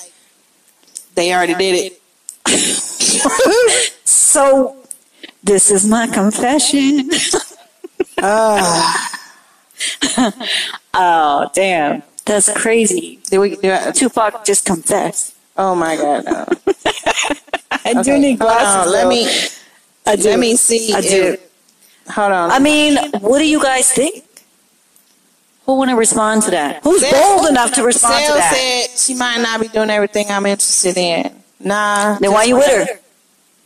they 1.14 1.32
already 1.34 1.54
did 1.54 1.92
it. 1.92 2.00
so 4.06 4.76
this 5.42 5.70
is 5.70 5.86
my 5.88 6.06
confession. 6.06 7.10
Ah, 8.24 9.18
Oh, 10.94 11.50
damn. 11.54 12.02
That's 12.24 12.48
crazy. 12.52 13.18
did 13.28 13.38
we? 13.38 13.56
Do 13.56 13.72
I, 13.72 13.90
Tupac 13.90 14.44
just 14.44 14.64
confessed. 14.64 15.34
oh 15.56 15.74
my 15.74 15.96
god! 15.96 16.24
No. 16.24 16.46
I 17.84 18.00
do 18.02 18.16
need 18.18 18.38
glasses. 18.38 18.92
Let 18.92 19.08
me 19.08 19.26
I 20.06 20.14
do. 20.16 20.28
let 20.30 20.38
me 20.38 20.54
see. 20.54 20.94
I 20.94 21.00
do. 21.00 21.08
if- 21.34 21.50
hold 22.14 22.30
on. 22.32 22.50
I 22.52 22.60
mean, 22.60 22.96
what 23.20 23.40
do 23.40 23.46
you 23.48 23.60
guys 23.60 23.90
think? 23.90 24.24
Who 25.66 25.76
want 25.76 25.90
to 25.90 25.96
respond 25.96 26.42
to 26.44 26.50
that? 26.52 26.82
Who's 26.82 27.08
bold 27.10 27.48
enough 27.48 27.72
to 27.74 27.84
respond 27.84 28.24
to 28.26 28.32
that? 28.32 28.54
said 28.54 28.98
she 28.98 29.14
might 29.14 29.40
not 29.40 29.60
be 29.60 29.68
doing 29.68 29.90
everything 29.90 30.26
I'm 30.28 30.46
interested 30.46 30.96
in. 30.96 31.30
Nah. 31.60 32.18
then 32.18 32.32
why 32.32 32.44
you 32.44 32.56
with 32.56 32.66
her? 32.66 32.98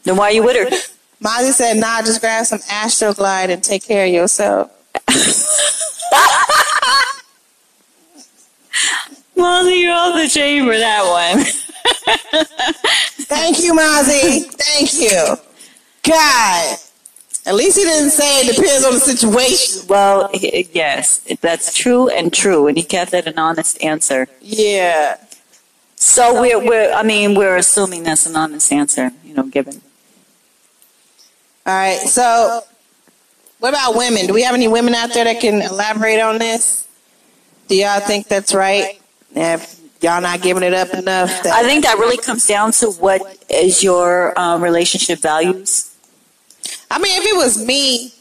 Then 0.05 0.16
why 0.16 0.30
you 0.30 0.42
with 0.42 0.70
her? 0.70 0.76
Molly 1.20 1.53
said, 1.53 1.78
nah, 1.78 2.03
just 2.03 2.20
grab 2.20 2.44
some 2.44 2.59
Astroglide 2.61 3.49
and 3.49 3.64
take 3.64 3.84
care 3.84 4.07
of 4.07 4.12
yourself. 4.12 4.70
Molly, 9.36 9.82
you're 9.82 9.94
off 9.94 10.14
the 10.14 10.28
chain 10.28 10.64
for 10.64 10.76
that 10.76 11.05
one. 11.05 11.44
Thank 13.26 13.62
you, 13.62 13.74
Mozzie. 13.74 14.44
Thank 14.53 14.94
you. 15.01 15.36
God. 16.03 16.76
At 17.47 17.55
least 17.55 17.78
he 17.78 17.84
didn't 17.84 18.11
say 18.11 18.40
it 18.40 18.57
depends 18.57 18.84
on 18.84 18.94
the 18.94 19.01
situation. 19.01 19.86
Well, 19.88 20.30
yes, 20.34 21.20
that's 21.40 21.72
true 21.72 22.09
and 22.09 22.32
true, 22.32 22.66
and 22.66 22.76
he 22.76 22.82
kept 22.82 23.14
it 23.14 23.28
an 23.28 23.38
honest 23.38 23.82
answer. 23.84 24.26
Yeah. 24.40 25.18
So 25.94 26.40
we're, 26.42 26.59
we're, 26.59 26.92
I 26.92 27.05
mean, 27.05 27.36
we're 27.36 27.57
assuming 27.57 28.03
that's 28.03 28.26
an 28.26 28.34
honest 28.34 28.72
answer, 28.72 29.12
you 29.24 29.34
know, 29.34 29.44
given. 29.44 29.80
All 31.64 31.72
right. 31.74 31.99
So, 31.99 32.62
what 33.61 33.70
about 33.70 33.97
women? 33.97 34.26
Do 34.26 34.34
we 34.34 34.42
have 34.42 34.55
any 34.55 34.68
women 34.68 34.94
out 34.94 35.14
there 35.14 35.24
that 35.24 35.40
can 35.40 35.62
elaborate 35.62 36.20
on 36.20 36.38
this? 36.38 36.88
Do 37.68 37.76
y'all 37.76 38.01
think 38.01 38.26
that's 38.26 38.55
right? 38.55 39.01
If 39.34 39.80
y'all 40.01 40.20
not 40.20 40.42
giving 40.42 40.62
it 40.62 40.74
up 40.74 40.92
enough, 40.94 41.47
I 41.47 41.62
think 41.62 41.84
that 41.84 41.99
really 41.99 42.18
comes 42.18 42.47
down 42.47 42.72
to 42.72 42.90
what 42.90 43.22
is 43.49 43.82
your 43.82 44.38
uh, 44.38 44.59
relationship 44.59 45.20
values. 45.20 45.95
I 46.91 46.99
mean, 46.99 47.21
if 47.21 47.27
it 47.27 47.37
was 47.37 47.64
me, 47.64 48.12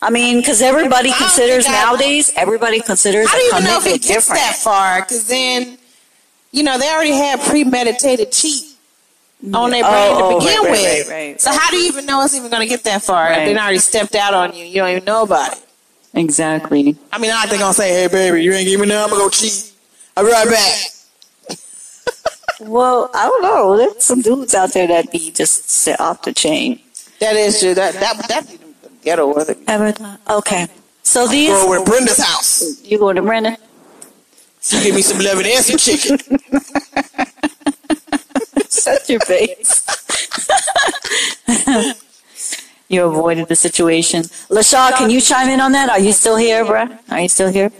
I 0.00 0.10
mean, 0.10 0.38
because 0.38 0.60
everybody 0.62 1.10
I 1.10 1.16
considers 1.16 1.66
nowadays, 1.66 2.32
everybody 2.36 2.80
considers 2.80 3.28
I 3.30 3.32
don't 3.36 3.54
even 3.62 3.64
know 3.64 3.78
if 3.78 3.86
it 3.86 4.02
gets 4.02 4.08
different. 4.08 4.40
that 4.40 4.56
far 4.56 5.00
because 5.02 5.28
then, 5.28 5.78
you 6.50 6.62
know, 6.62 6.76
they 6.78 6.88
already 6.90 7.12
had 7.12 7.40
premeditated 7.40 8.32
cheat 8.32 8.64
on 9.54 9.70
their 9.70 9.84
Oh, 9.84 9.90
brain 9.90 10.10
oh, 10.16 10.40
to 10.40 10.44
begin 10.44 10.58
right, 10.58 10.64
right, 10.64 10.70
with. 10.70 11.08
right, 11.08 11.14
right. 11.28 11.40
So 11.40 11.52
how 11.52 11.70
do 11.70 11.76
you 11.76 11.86
even 11.86 12.06
know 12.06 12.22
it's 12.24 12.34
even 12.34 12.50
going 12.50 12.62
to 12.62 12.68
get 12.68 12.82
that 12.84 13.02
far? 13.02 13.24
Right. 13.30 13.44
They 13.44 13.56
already 13.56 13.78
stepped 13.78 14.14
out 14.16 14.34
on 14.34 14.54
you, 14.54 14.64
you 14.64 14.76
don't 14.76 14.90
even 14.90 15.04
know 15.04 15.22
about 15.22 15.52
it. 15.52 15.64
Exactly. 16.14 16.96
I 17.12 17.18
mean, 17.18 17.30
I 17.30 17.46
think 17.46 17.60
gonna 17.60 17.72
say, 17.72 17.88
"Hey, 17.90 18.06
baby, 18.06 18.42
you 18.44 18.52
ain't 18.52 18.66
giving 18.68 18.86
me 18.86 18.94
nothing. 18.94 19.04
I'm 19.14 19.18
gonna 19.18 19.24
go 19.24 19.30
cheat. 19.30 19.72
I'll 20.14 20.24
be 20.26 20.30
right 20.30 20.46
back." 20.46 21.58
Well, 22.60 23.10
I 23.14 23.24
don't 23.26 23.42
know. 23.42 23.76
There's 23.78 24.04
some 24.04 24.20
dudes 24.20 24.54
out 24.54 24.72
there 24.74 24.86
that 24.88 25.10
be 25.10 25.30
just 25.30 25.70
set 25.70 25.98
off 26.00 26.20
the 26.22 26.32
chain. 26.34 26.80
That 27.22 27.36
is 27.36 27.60
true. 27.60 27.72
That 27.72 27.94
that 27.94 28.28
that 28.28 28.50
be 28.50 28.56
the 28.56 28.90
ghetto 29.00 29.32
with 29.32 29.48
it. 29.48 29.58
Ever 29.68 29.92
thought? 29.92 30.20
Okay. 30.28 30.66
So 31.04 31.28
these, 31.28 31.50
Go 31.50 31.66
over 31.66 31.78
to 31.78 31.84
Brenda's 31.88 32.18
house. 32.18 32.82
you 32.82 32.98
going 32.98 33.14
to 33.14 33.22
Brandon? 33.22 33.56
She 34.60 34.82
give 34.82 34.96
me 34.96 35.02
some 35.02 35.18
love 35.18 35.38
and 35.38 35.64
some 35.64 35.78
chicken. 35.78 36.18
Shut 38.70 39.08
your 39.08 39.20
face. 39.20 39.86
you 42.88 43.04
avoided 43.04 43.46
the 43.46 43.54
situation. 43.54 44.22
LaShaw, 44.50 44.90
can 44.98 45.08
you 45.08 45.20
chime 45.20 45.48
in 45.48 45.60
on 45.60 45.70
that? 45.72 45.90
Are 45.90 46.00
you 46.00 46.10
still 46.10 46.34
here, 46.36 46.64
bruh? 46.64 46.98
Are 47.08 47.20
you 47.20 47.28
still 47.28 47.52
here? 47.52 47.70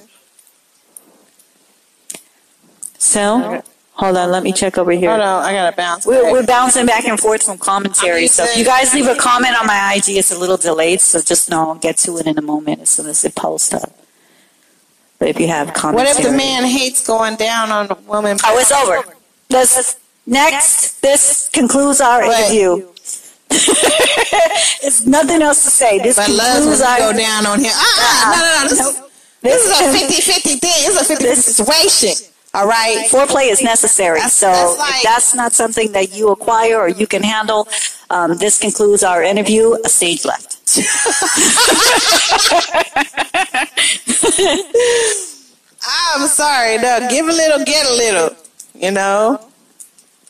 So, 2.99 3.64
hold 3.93 4.16
on, 4.16 4.30
let 4.30 4.43
me 4.43 4.53
check 4.53 4.78
over 4.78 4.90
here. 4.93 5.11
Hold 5.11 5.22
on, 5.22 5.45
I 5.45 5.53
gotta 5.53 5.76
bounce. 5.76 6.07
We're, 6.07 6.30
we're 6.30 6.47
bouncing 6.47 6.86
back 6.86 7.05
and 7.05 7.18
forth 7.18 7.43
from 7.45 7.59
commentary. 7.59 8.26
So 8.26 8.45
if 8.45 8.57
you 8.57 8.64
guys 8.64 8.93
leave 8.95 9.07
a 9.07 9.14
comment 9.14 9.55
on 9.59 9.66
my 9.66 9.95
IG, 9.97 10.16
it's 10.16 10.30
a 10.32 10.38
little 10.38 10.57
delayed. 10.57 11.01
So 11.01 11.20
just 11.20 11.51
know 11.51 11.68
I'll 11.70 11.74
get 11.76 11.97
to 11.99 12.16
it 12.18 12.26
in 12.26 12.38
a 12.38 12.43
moment 12.43 12.80
as 12.82 12.90
soon 12.90 13.07
as 13.07 13.24
it 13.24 13.34
posts 13.34 13.72
up. 13.74 13.93
But 15.18 15.28
if 15.28 15.38
you 15.38 15.47
have 15.49 15.72
comments. 15.72 16.03
What 16.03 16.18
if 16.18 16.24
the 16.30 16.36
man 16.36 16.64
hates 16.64 17.07
going 17.07 17.36
down 17.36 17.70
on 17.70 17.86
the 17.86 17.95
woman? 17.95 18.38
Oh, 18.45 18.59
it's 18.59 18.72
over. 18.72 19.14
Let's, 19.51 19.97
next, 20.26 21.01
this 21.01 21.49
concludes 21.53 22.01
our 22.01 22.24
interview. 22.24 22.88
it's 23.51 25.07
nothing 25.07 25.43
else 25.43 25.62
to 25.64 25.70
say. 25.70 25.99
This 25.99 26.16
But 26.16 26.26
concludes 26.26 26.80
you 26.80 26.86
our. 26.86 26.99
go 26.99 27.12
down 27.16 27.47
on 27.47 27.61
him. 27.61 27.70
Uh-uh, 27.72 28.32
no, 28.32 28.40
no, 28.40 28.62
no. 28.62 28.68
This, 28.68 28.80
is, 28.80 29.03
this 29.43 29.64
is 29.64 29.80
a 29.80 30.30
50-50 30.32 30.43
thing. 30.59 30.59
This 30.61 31.01
is 31.01 31.11
a 31.11 31.16
50 31.16 31.34
situation. 31.34 32.32
All 32.55 32.67
right. 32.67 33.07
Foreplay 33.11 33.51
is 33.51 33.63
necessary. 33.63 34.19
That's- 34.19 34.35
so 34.35 34.47
that's 34.51 34.97
if 34.99 35.03
that's 35.03 35.35
not 35.35 35.53
something 35.53 35.93
that 35.93 36.13
you 36.15 36.29
acquire 36.29 36.77
or 36.79 36.89
you 36.89 37.07
can 37.07 37.23
handle, 37.23 37.67
um, 38.11 38.37
this 38.37 38.59
concludes 38.59 39.03
our 39.03 39.23
interview. 39.23 39.75
A 39.85 39.89
stage 39.89 40.25
left. 40.27 40.59
I'm 45.85 46.29
sorry. 46.29 46.79
No, 46.79 47.07
give 47.11 47.27
a 47.27 47.33
little, 47.33 47.65
get 47.65 47.87
a 47.87 47.93
little. 47.95 48.37
You 48.75 48.91
know. 48.93 49.41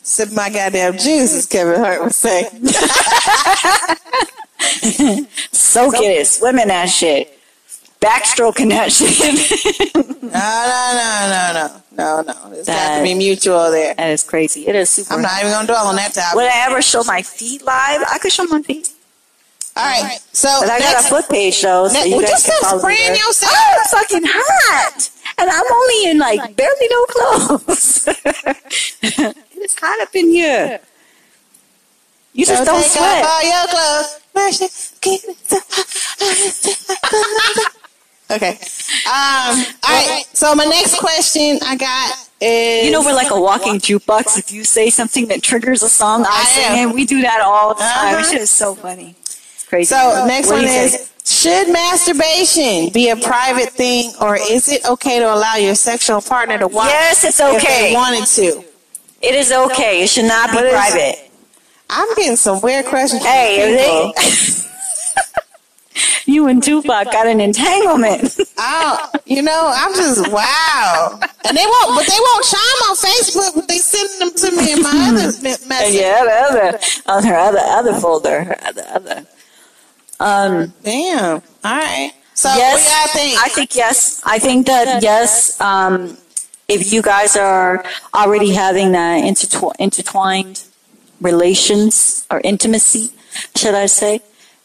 Sip 0.05 0.33
my 0.33 0.51
goddamn 0.51 0.95
juice, 0.95 1.33
as 1.35 1.47
Kevin 1.47 1.79
Hart 1.79 2.03
would 2.03 2.13
say. 2.15 2.43
Soak 5.53 5.95
it, 5.99 6.27
swim 6.27 6.59
in 6.59 6.69
that 6.69 6.87
shit. 6.89 7.39
Backstroking 8.03 8.71
that 8.75 8.91
shit. 8.91 9.95
No, 9.95 10.31
no, 10.33 10.81
no, 10.99 11.29
no, 11.31 11.81
no, 11.97 12.23
no, 12.23 12.49
no. 12.51 12.53
It's 12.59 12.67
got 12.67 12.99
to 12.99 13.03
be 13.05 13.15
mutual 13.15 13.71
there. 13.71 13.95
that 13.95 14.11
is 14.11 14.25
crazy. 14.25 14.67
It 14.67 14.75
is 14.75 14.91
super. 14.91 15.15
I'm 15.15 15.23
not 15.23 15.39
even 15.41 15.53
gonna 15.53 15.67
dwell 15.69 15.87
on 15.87 15.97
that 15.97 16.13
topic. 16.13 16.35
Would 16.35 16.47
I 16.47 16.67
ever 16.67 16.83
show 16.83 17.05
my 17.05 17.23
feet 17.23 17.63
live? 17.63 18.03
I 18.11 18.19
could 18.19 18.33
show 18.33 18.45
my 18.45 18.61
feet. 18.63 18.89
All 19.77 19.85
right. 19.85 20.19
So 20.33 20.49
But 20.61 20.71
I 20.71 20.81
got 20.81 21.05
a 21.05 21.09
foot 21.09 21.29
page 21.31 21.63
though, 21.63 21.89
so 21.89 21.95
ne- 22.03 22.11
you 22.11 22.17
would 22.17 22.23
you 22.27 22.29
guys 22.33 22.45
can 22.45 22.53
stop 22.59 22.71
follow 22.71 22.89
me 22.89 22.95
spraying 22.95 23.13
there. 23.15 23.25
yourself? 23.25 23.53
Oh, 23.55 23.77
it's 23.81 23.91
fucking 23.95 24.23
hot, 24.27 25.11
and 25.39 25.49
I'm 25.49 25.73
only 25.73 26.11
in 26.11 26.19
like 26.19 26.57
barely 26.57 26.89
no 26.91 27.05
clothes. 27.07 28.09
it's 29.63 29.77
hot 29.81 30.01
up 30.03 30.15
in 30.15 30.29
here. 30.29 30.81
You 32.35 32.47
just 32.47 32.65
don't 32.65 32.83
take 32.83 32.91
sweat. 32.91 33.25
Off 38.31 38.43
all 38.43 38.49
your 38.49 38.55
clothes. 38.57 38.59
Mercy, 38.59 38.69
keep 38.69 38.81
it 38.81 39.01
so- 39.03 39.07
Okay. 39.07 39.07
Um. 39.07 39.65
All 39.85 40.07
right. 40.17 40.25
So 40.33 40.55
my 40.55 40.65
next 40.65 40.99
question 40.99 41.59
I 41.63 41.77
got 41.77 42.17
is 42.41 42.87
You 42.87 42.91
know, 42.93 43.01
we're 43.03 43.15
like 43.15 43.31
a 43.31 43.41
walking 43.41 43.75
jukebox. 43.79 44.39
If 44.39 44.51
you 44.53 44.65
say 44.65 44.91
something 44.91 45.29
that 45.29 45.43
triggers 45.43 45.83
a 45.83 45.89
song, 45.89 46.25
I, 46.27 46.31
I 46.31 46.45
sing 46.45 46.89
it. 46.91 46.95
We 46.95 47.05
do 47.05 47.23
that 47.23 47.41
all 47.41 47.75
the 47.75 47.81
time. 47.83 48.15
Uh-huh. 48.17 48.37
Is 48.37 48.51
so 48.51 48.75
funny. 48.75 49.15
It's 49.25 49.65
crazy. 49.69 49.87
So 49.95 50.25
next 50.27 50.49
What 50.49 50.57
one 50.57 50.65
is. 50.65 51.09
Should 51.25 51.69
masturbation 51.73 52.89
be 52.93 53.11
a 53.11 53.17
private 53.17 53.69
thing, 53.71 54.13
or 54.21 54.37
is 54.37 54.69
it 54.69 54.85
okay 54.89 55.21
to 55.21 55.33
allow 55.33 55.55
your 55.55 55.77
sexual 55.77 56.21
partner 56.21 56.59
to 56.59 56.67
watch? 56.67 56.89
Yes, 56.89 57.23
it's 57.25 57.41
okay. 57.41 57.57
If 57.57 57.63
they 57.63 57.95
wanted 57.95 58.27
to. 58.27 58.65
It 59.23 59.35
is 59.37 59.53
okay. 59.53 60.03
It 60.03 60.09
should 60.09 60.25
not 60.25 60.51
be 60.51 60.57
private. 60.59 61.31
I'm 61.89 62.09
getting 62.17 62.35
some 62.35 62.61
weird 62.61 62.87
questions. 62.87 63.23
from 63.23 63.31
Hey, 63.31 63.77
people. 63.79 64.13
if 64.17 64.57
they, 64.57 64.62
you 66.27 66.47
and 66.47 66.63
Tupac 66.63 67.11
got 67.11 67.27
an 67.27 67.41
entanglement. 67.41 68.37
Don't, 68.57 69.01
you 69.27 69.43
know, 69.43 69.73
I'm 69.75 69.95
just 69.95 70.31
wow. 70.31 71.19
And 71.45 71.57
they 71.57 71.65
won't, 71.65 71.97
but 71.97 72.07
they 72.07 72.19
won't 72.21 72.45
chime 72.45 72.81
on 72.89 72.97
Facebook. 72.97 73.55
But 73.55 73.69
they 73.69 73.79
send 73.79 74.21
them 74.21 74.35
to 74.37 74.57
me 74.57 74.73
in 74.73 74.83
my 74.83 75.09
other 75.11 75.33
message. 75.69 75.95
yeah, 76.01 76.25
the 76.25 76.31
other 76.51 76.79
on 77.07 77.25
her 77.25 77.37
other 77.37 77.61
other 77.61 77.95
folder, 78.01 78.45
her 78.45 78.57
other 78.65 78.85
other. 78.89 79.27
Um, 80.21 80.73
Damn. 80.85 81.43
All 81.65 81.77
right. 81.77 82.13
So 82.35 82.49
yes, 82.55 82.89
think? 83.13 83.39
I 83.39 83.49
think 83.49 83.75
yes. 83.75 84.23
I 84.25 84.39
think 84.39 84.67
that 84.67 85.03
yes. 85.03 85.61
Um, 85.61 86.17
if 86.69 86.93
you 86.93 87.03
guys 87.03 87.37
are 87.37 87.85
already 88.15 88.55
having 88.55 88.93
that 88.93 89.23
intertw- 89.25 89.75
intertwined 89.79 90.65
relations 91.21 92.27
or 92.31 92.41
intimacy, 92.45 93.13
should 93.57 93.75
I 93.75 93.87
say, 93.87 94.21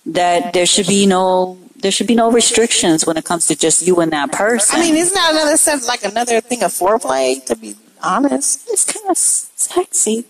that 0.08 0.54
there 0.54 0.66
should 0.66 0.88
be 0.88 1.06
no 1.06 1.58
there 1.78 1.92
should 1.92 2.08
be 2.08 2.16
no 2.16 2.32
restrictions 2.32 3.06
when 3.06 3.18
it 3.18 3.26
comes 3.26 3.46
to 3.48 3.56
just 3.56 3.86
you 3.86 4.00
and 4.00 4.12
that 4.12 4.32
person. 4.32 4.80
I 4.80 4.82
mean, 4.82 4.96
isn't 4.96 5.14
that 5.14 5.32
another 5.32 5.58
sense, 5.58 5.88
like 5.88 6.04
another 6.04 6.42
thing 6.42 6.64
of 6.64 6.72
foreplay? 6.72 7.44
To 7.46 7.56
be 7.56 7.76
honest, 8.04 8.68
it's 8.70 8.84
kind 8.84 9.08
of 9.10 9.18
sexy. 9.18 10.26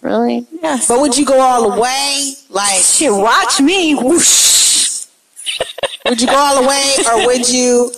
really. 0.00 0.46
Yes. 0.60 0.88
But 0.88 1.00
would 1.00 1.16
you 1.16 1.24
go 1.24 1.40
all 1.40 1.70
the 1.70 1.80
way? 1.80 2.32
Like, 2.50 2.80
Shit, 2.80 3.12
watch 3.12 3.60
me. 3.60 3.94
Whoosh. 3.94 5.06
would 6.08 6.20
you 6.20 6.26
go 6.26 6.36
all 6.36 6.60
the 6.60 6.68
way, 6.68 6.94
or 7.06 7.26
would 7.26 7.48
you 7.48 7.92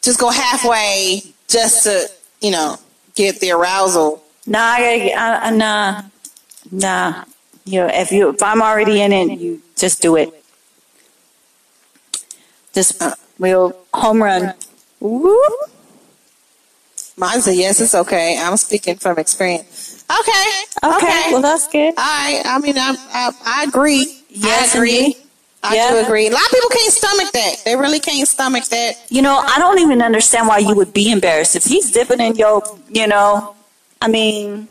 just 0.00 0.18
go 0.18 0.30
halfway 0.30 1.22
just 1.48 1.84
to, 1.84 2.08
you 2.40 2.52
know, 2.52 2.78
get 3.14 3.38
the 3.40 3.50
arousal? 3.50 4.22
Nah, 4.46 4.58
I 4.60 4.78
gotta 4.80 4.98
get, 4.98 5.18
uh, 5.18 5.40
uh, 5.46 5.50
nah, 5.50 6.02
nah. 6.70 7.24
You 7.64 7.80
know, 7.80 7.90
if 7.92 8.10
you 8.10 8.30
if 8.30 8.42
I'm 8.42 8.60
already 8.62 9.00
in 9.00 9.12
it, 9.12 9.38
you 9.38 9.62
just 9.76 10.02
do 10.02 10.16
it. 10.16 10.32
Just 12.74 13.00
uh, 13.02 13.14
we'll 13.38 13.76
home 13.92 14.22
run. 14.22 14.54
Whoop. 15.00 15.52
Mine 17.16 17.40
said 17.42 17.56
yes, 17.56 17.80
it's 17.80 17.94
okay. 17.94 18.38
I'm 18.40 18.56
speaking 18.56 18.96
from 18.96 19.18
experience. 19.18 20.04
Okay. 20.10 20.62
Okay, 20.96 21.32
well 21.32 21.42
that's 21.42 21.68
good. 21.68 21.94
I 21.96 22.42
I 22.44 22.58
mean 22.58 22.76
I 22.78 22.96
I, 23.12 23.30
I 23.44 23.64
agree. 23.64 24.18
Yes, 24.28 24.74
I 24.74 24.78
agree. 24.78 24.98
indeed. 24.98 25.16
I 25.62 25.74
Yeah. 25.76 25.90
do 25.92 25.96
agree. 25.98 26.26
A 26.26 26.30
lot 26.30 26.42
of 26.42 26.50
people 26.50 26.70
can't 26.70 26.92
stomach 26.92 27.32
that. 27.32 27.56
They 27.64 27.76
really 27.76 28.00
can't 28.00 28.26
stomach 28.26 28.64
that. 28.66 28.94
You 29.10 29.22
know, 29.22 29.36
I 29.36 29.58
don't 29.58 29.78
even 29.78 30.02
understand 30.02 30.48
why 30.48 30.58
you 30.58 30.74
would 30.74 30.92
be 30.92 31.12
embarrassed 31.12 31.54
if 31.54 31.64
he's 31.64 31.92
dipping 31.92 32.18
in 32.18 32.34
your, 32.34 32.62
you 32.88 33.06
know, 33.06 33.54
I 34.00 34.08
mean, 34.08 34.66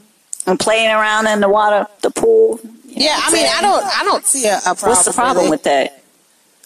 and 0.47 0.59
playing 0.59 0.89
around 0.89 1.27
in 1.27 1.39
the 1.39 1.47
water, 1.47 1.87
the 2.01 2.11
pool. 2.11 2.59
Yeah, 3.04 3.20
I 3.22 3.34
mean? 3.34 3.45
I 3.47 3.62
don't 3.62 3.84
I 3.86 4.04
don't 4.04 4.26
see 4.26 4.47
a, 4.47 4.58
a 4.58 4.62
problem. 4.62 4.89
What's 4.89 5.06
the 5.06 5.14
problem 5.14 5.47
it. 5.47 5.49
with 5.49 5.64
that? 5.64 6.04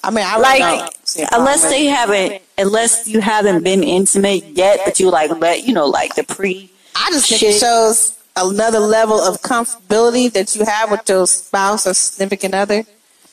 I 0.04 0.12
mean 0.12 0.26
I 0.26 0.38
like 0.38 0.60
don't 0.60 1.08
see 1.08 1.24
a 1.24 1.28
unless 1.32 1.64
they 1.70 1.86
haven't 1.86 2.42
unless 2.58 3.08
you 3.08 3.22
haven't 3.22 3.64
been 3.64 3.84
intimate 3.84 4.44
yet 4.50 4.80
but 4.86 5.00
you 5.00 5.10
like 5.10 5.32
let 5.40 5.64
you 5.66 5.74
know 5.74 5.88
like 5.88 6.14
the 6.16 6.24
pre 6.24 6.72
I 6.96 7.10
just 7.12 7.28
think 7.28 7.40
shit. 7.40 7.56
it 7.56 7.60
shows 7.60 8.18
another 8.36 8.80
level 8.80 9.20
of 9.20 9.42
comfortability 9.42 10.32
that 10.34 10.56
you 10.56 10.66
have 10.66 10.92
with 10.92 11.08
your 11.10 11.26
spouse 11.28 11.88
or 11.88 11.94
significant 11.94 12.54
other. 12.54 12.84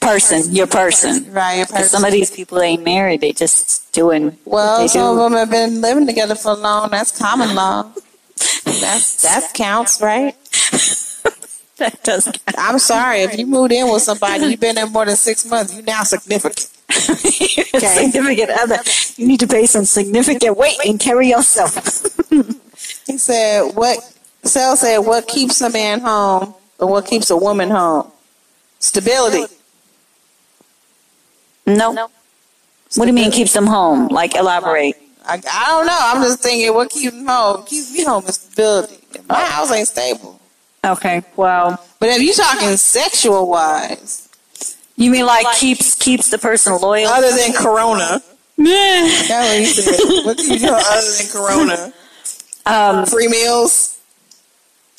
Person, 0.01 0.53
your 0.53 0.67
person. 0.67 1.33
Right. 1.33 1.59
your 1.59 1.85
some 1.85 2.05
of 2.05 2.11
these 2.11 2.31
people 2.31 2.61
ain't 2.61 2.83
married. 2.85 3.21
They 3.21 3.33
just 3.33 3.93
doing 3.93 4.37
Well, 4.45 4.89
some 4.89 5.17
do. 5.17 5.23
of 5.23 5.31
them 5.31 5.39
have 5.39 5.51
been 5.51 5.81
living 5.81 6.07
together 6.07 6.35
for 6.35 6.55
long. 6.55 6.91
That's 6.91 7.17
common 7.17 7.55
law. 7.55 7.93
That's 8.65 9.23
that 9.23 9.53
counts, 9.55 10.01
right? 10.01 10.35
that 11.83 12.03
doesn't. 12.05 12.39
I'm 12.59 12.79
sorry 12.79 13.23
if 13.23 13.39
you 13.39 13.47
moved 13.47 13.73
in 13.73 13.91
with 13.93 14.03
somebody, 14.03 14.47
you've 14.47 14.61
been 14.61 14.77
there 14.77 14.87
more 14.87 15.05
than 15.05 15.17
six 15.17 15.45
months. 15.45 15.75
You 15.75 15.83
now 15.83 16.03
significant. 16.03 16.59
significant 16.91 18.51
other. 18.51 18.79
You 19.17 19.27
need 19.27 19.41
to 19.41 19.47
pay 19.47 19.67
some 19.67 19.85
significant 19.85 20.57
weight 20.57 20.79
and 20.87 20.99
carry 20.99 21.29
yourself. 21.29 22.09
He 23.07 23.19
said, 23.19 23.75
"What?" 23.75 23.99
Sel 24.45 24.77
said, 24.77 24.99
"What 24.99 25.27
keeps 25.27 25.61
a 25.61 25.69
man 25.71 26.01
home, 26.01 26.55
or 26.79 26.89
what 26.89 27.05
keeps 27.05 27.31
a 27.31 27.37
woman 27.37 27.69
home? 27.69 28.11
Stability. 28.79 29.53
no. 31.67 32.09
What 32.95 33.05
do 33.05 33.07
you 33.07 33.13
mean 33.13 33.31
keeps 33.31 33.53
them 33.53 33.67
home? 33.67 34.09
Like 34.09 34.35
elaborate. 34.37 34.97
I, 35.27 35.35
I 35.35 35.67
don't 35.69 35.87
know. 35.87 35.99
I'm 36.01 36.23
just 36.23 36.43
thinking, 36.43 36.73
what 36.75 36.91
keeps 36.91 37.15
me 37.15 37.25
home? 37.25 37.65
Keeps 37.65 37.93
me 37.93 38.05
home 38.05 38.25
is 38.27 38.37
stability. 38.37 38.99
My 39.29 39.43
oh. 39.43 39.47
house 39.47 39.73
ain't 39.73 39.89
stable. 39.89 40.41
Okay. 40.85 41.23
Well, 41.37 41.85
But 42.01 42.09
if 42.11 42.23
you 42.23 42.33
talking 42.35 42.77
sexual 42.77 43.49
wise, 43.49 44.29
you 44.97 45.11
mean 45.11 45.27
like 45.27 45.47
keeps 45.57 45.95
keeps 45.95 46.31
the 46.31 46.39
person 46.39 46.77
loyal? 46.79 47.09
other 47.09 47.31
than 47.31 47.53
Corona, 47.53 48.21
that's 49.29 49.77
what 49.77 49.85
said. 49.85 50.25
What 50.27 50.39
you 50.41 50.69
home 50.69 50.83
other 50.85 51.13
than 51.19 51.29
Corona? 51.31 51.93
Um, 52.67 53.07
Free 53.07 53.29
meals. 53.29 53.99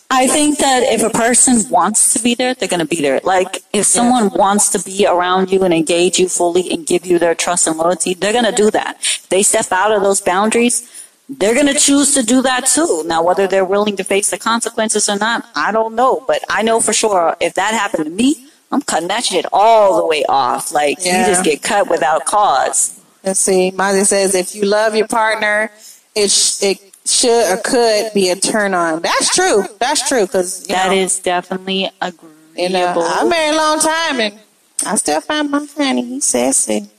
I 0.09 0.27
think 0.27 0.59
that 0.59 0.83
if 0.83 1.01
a 1.01 1.09
person 1.09 1.67
wants 1.69 2.13
to 2.13 2.19
be 2.21 2.35
there, 2.35 2.53
they're 2.53 2.67
going 2.69 2.79
to 2.81 2.85
be 2.85 3.01
there. 3.01 3.19
Like, 3.23 3.63
if 3.73 3.85
someone 3.87 4.29
wants 4.29 4.69
to 4.69 4.79
be 4.79 5.07
around 5.07 5.49
you 5.51 5.63
and 5.63 5.73
engage 5.73 6.19
you 6.19 6.29
fully 6.29 6.69
and 6.71 6.85
give 6.85 7.05
you 7.07 7.17
their 7.17 7.33
trust 7.33 7.65
and 7.65 7.77
loyalty, 7.77 8.13
they're 8.13 8.31
going 8.31 8.45
to 8.45 8.51
do 8.51 8.69
that. 8.71 8.97
If 9.01 9.27
they 9.29 9.41
step 9.41 9.71
out 9.71 9.91
of 9.91 10.03
those 10.03 10.21
boundaries, 10.21 10.87
they're 11.29 11.53
going 11.53 11.67
to 11.67 11.73
choose 11.79 12.13
to 12.15 12.23
do 12.23 12.41
that 12.41 12.65
too. 12.65 13.03
Now, 13.05 13.23
whether 13.23 13.47
they're 13.47 13.65
willing 13.65 13.95
to 13.97 14.03
face 14.03 14.29
the 14.29 14.37
consequences 14.37 15.07
or 15.09 15.17
not, 15.17 15.45
I 15.55 15.71
don't 15.71 15.95
know. 15.95 16.23
But 16.27 16.43
I 16.49 16.61
know 16.63 16.79
for 16.81 16.93
sure 16.93 17.35
if 17.39 17.53
that 17.55 17.73
happened 17.73 18.05
to 18.05 18.11
me, 18.11 18.47
I'm 18.71 18.81
cutting 18.81 19.07
that 19.07 19.23
shit 19.23 19.45
all 19.53 19.97
the 19.97 20.05
way 20.05 20.23
off. 20.27 20.71
Like, 20.71 20.97
Yeah. 21.03 21.21
you 21.21 21.27
just 21.27 21.43
get 21.43 21.61
cut 21.61 21.89
without 21.89 22.25
cause. 22.25 22.99
Let's 23.23 23.39
see. 23.39 23.71
Miley 23.71 24.03
says, 24.03 24.35
if 24.35 24.53
you 24.55 24.65
love 24.65 24.95
your 24.95 25.07
partner, 25.07 25.71
it 26.15 26.29
sh- 26.29 26.61
it 26.61 26.77
should 27.05 27.51
or 27.53 27.57
could 27.57 28.11
be 28.13 28.29
a 28.29 28.35
turn 28.35 28.73
on. 28.73 29.01
That's 29.01 29.33
true. 29.33 29.63
That's 29.79 30.07
true. 30.07 30.25
Because 30.25 30.63
That 30.65 30.91
is 30.91 31.19
definitely 31.19 31.87
uh, 32.01 32.11
agreeable. 32.11 32.33
You 32.55 32.69
know, 32.69 32.93
I'm 32.97 33.29
married 33.29 33.55
a 33.55 33.57
long 33.57 33.79
time 33.79 34.19
and 34.19 34.39
I 34.85 34.95
still 34.95 35.21
find 35.21 35.49
my 35.49 35.65
honey. 35.77 36.03
He's 36.03 36.25
sassy. 36.25 36.89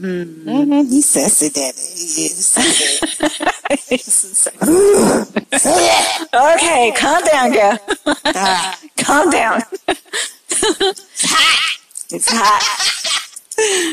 Mm-hmm. 0.00 0.72
He's 0.90 1.06
sassy, 1.08 1.50
daddy. 1.50 1.78
He 1.78 2.26
is. 2.26 2.58
okay, 6.34 6.92
calm 6.96 7.22
down, 7.24 7.52
girl. 7.52 7.78
Calm 8.98 9.30
down. 9.30 9.62
It's 12.10 12.28
hot. 12.28 12.62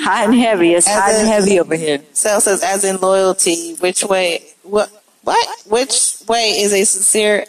Hot 0.03 0.25
and 0.25 0.35
heavy. 0.35 0.73
It's 0.73 0.87
As 0.87 0.99
hot 0.99 1.11
and 1.11 1.27
heavy 1.27 1.59
over 1.59 1.75
here. 1.75 2.01
Sel 2.13 2.41
says, 2.41 2.63
as 2.63 2.83
in 2.83 2.97
loyalty, 2.99 3.75
which 3.75 4.03
way, 4.03 4.43
what, 4.63 4.89
what, 5.23 5.47
which 5.67 6.15
way 6.27 6.59
is 6.61 6.73
a 6.73 6.83
sincere, 6.83 7.45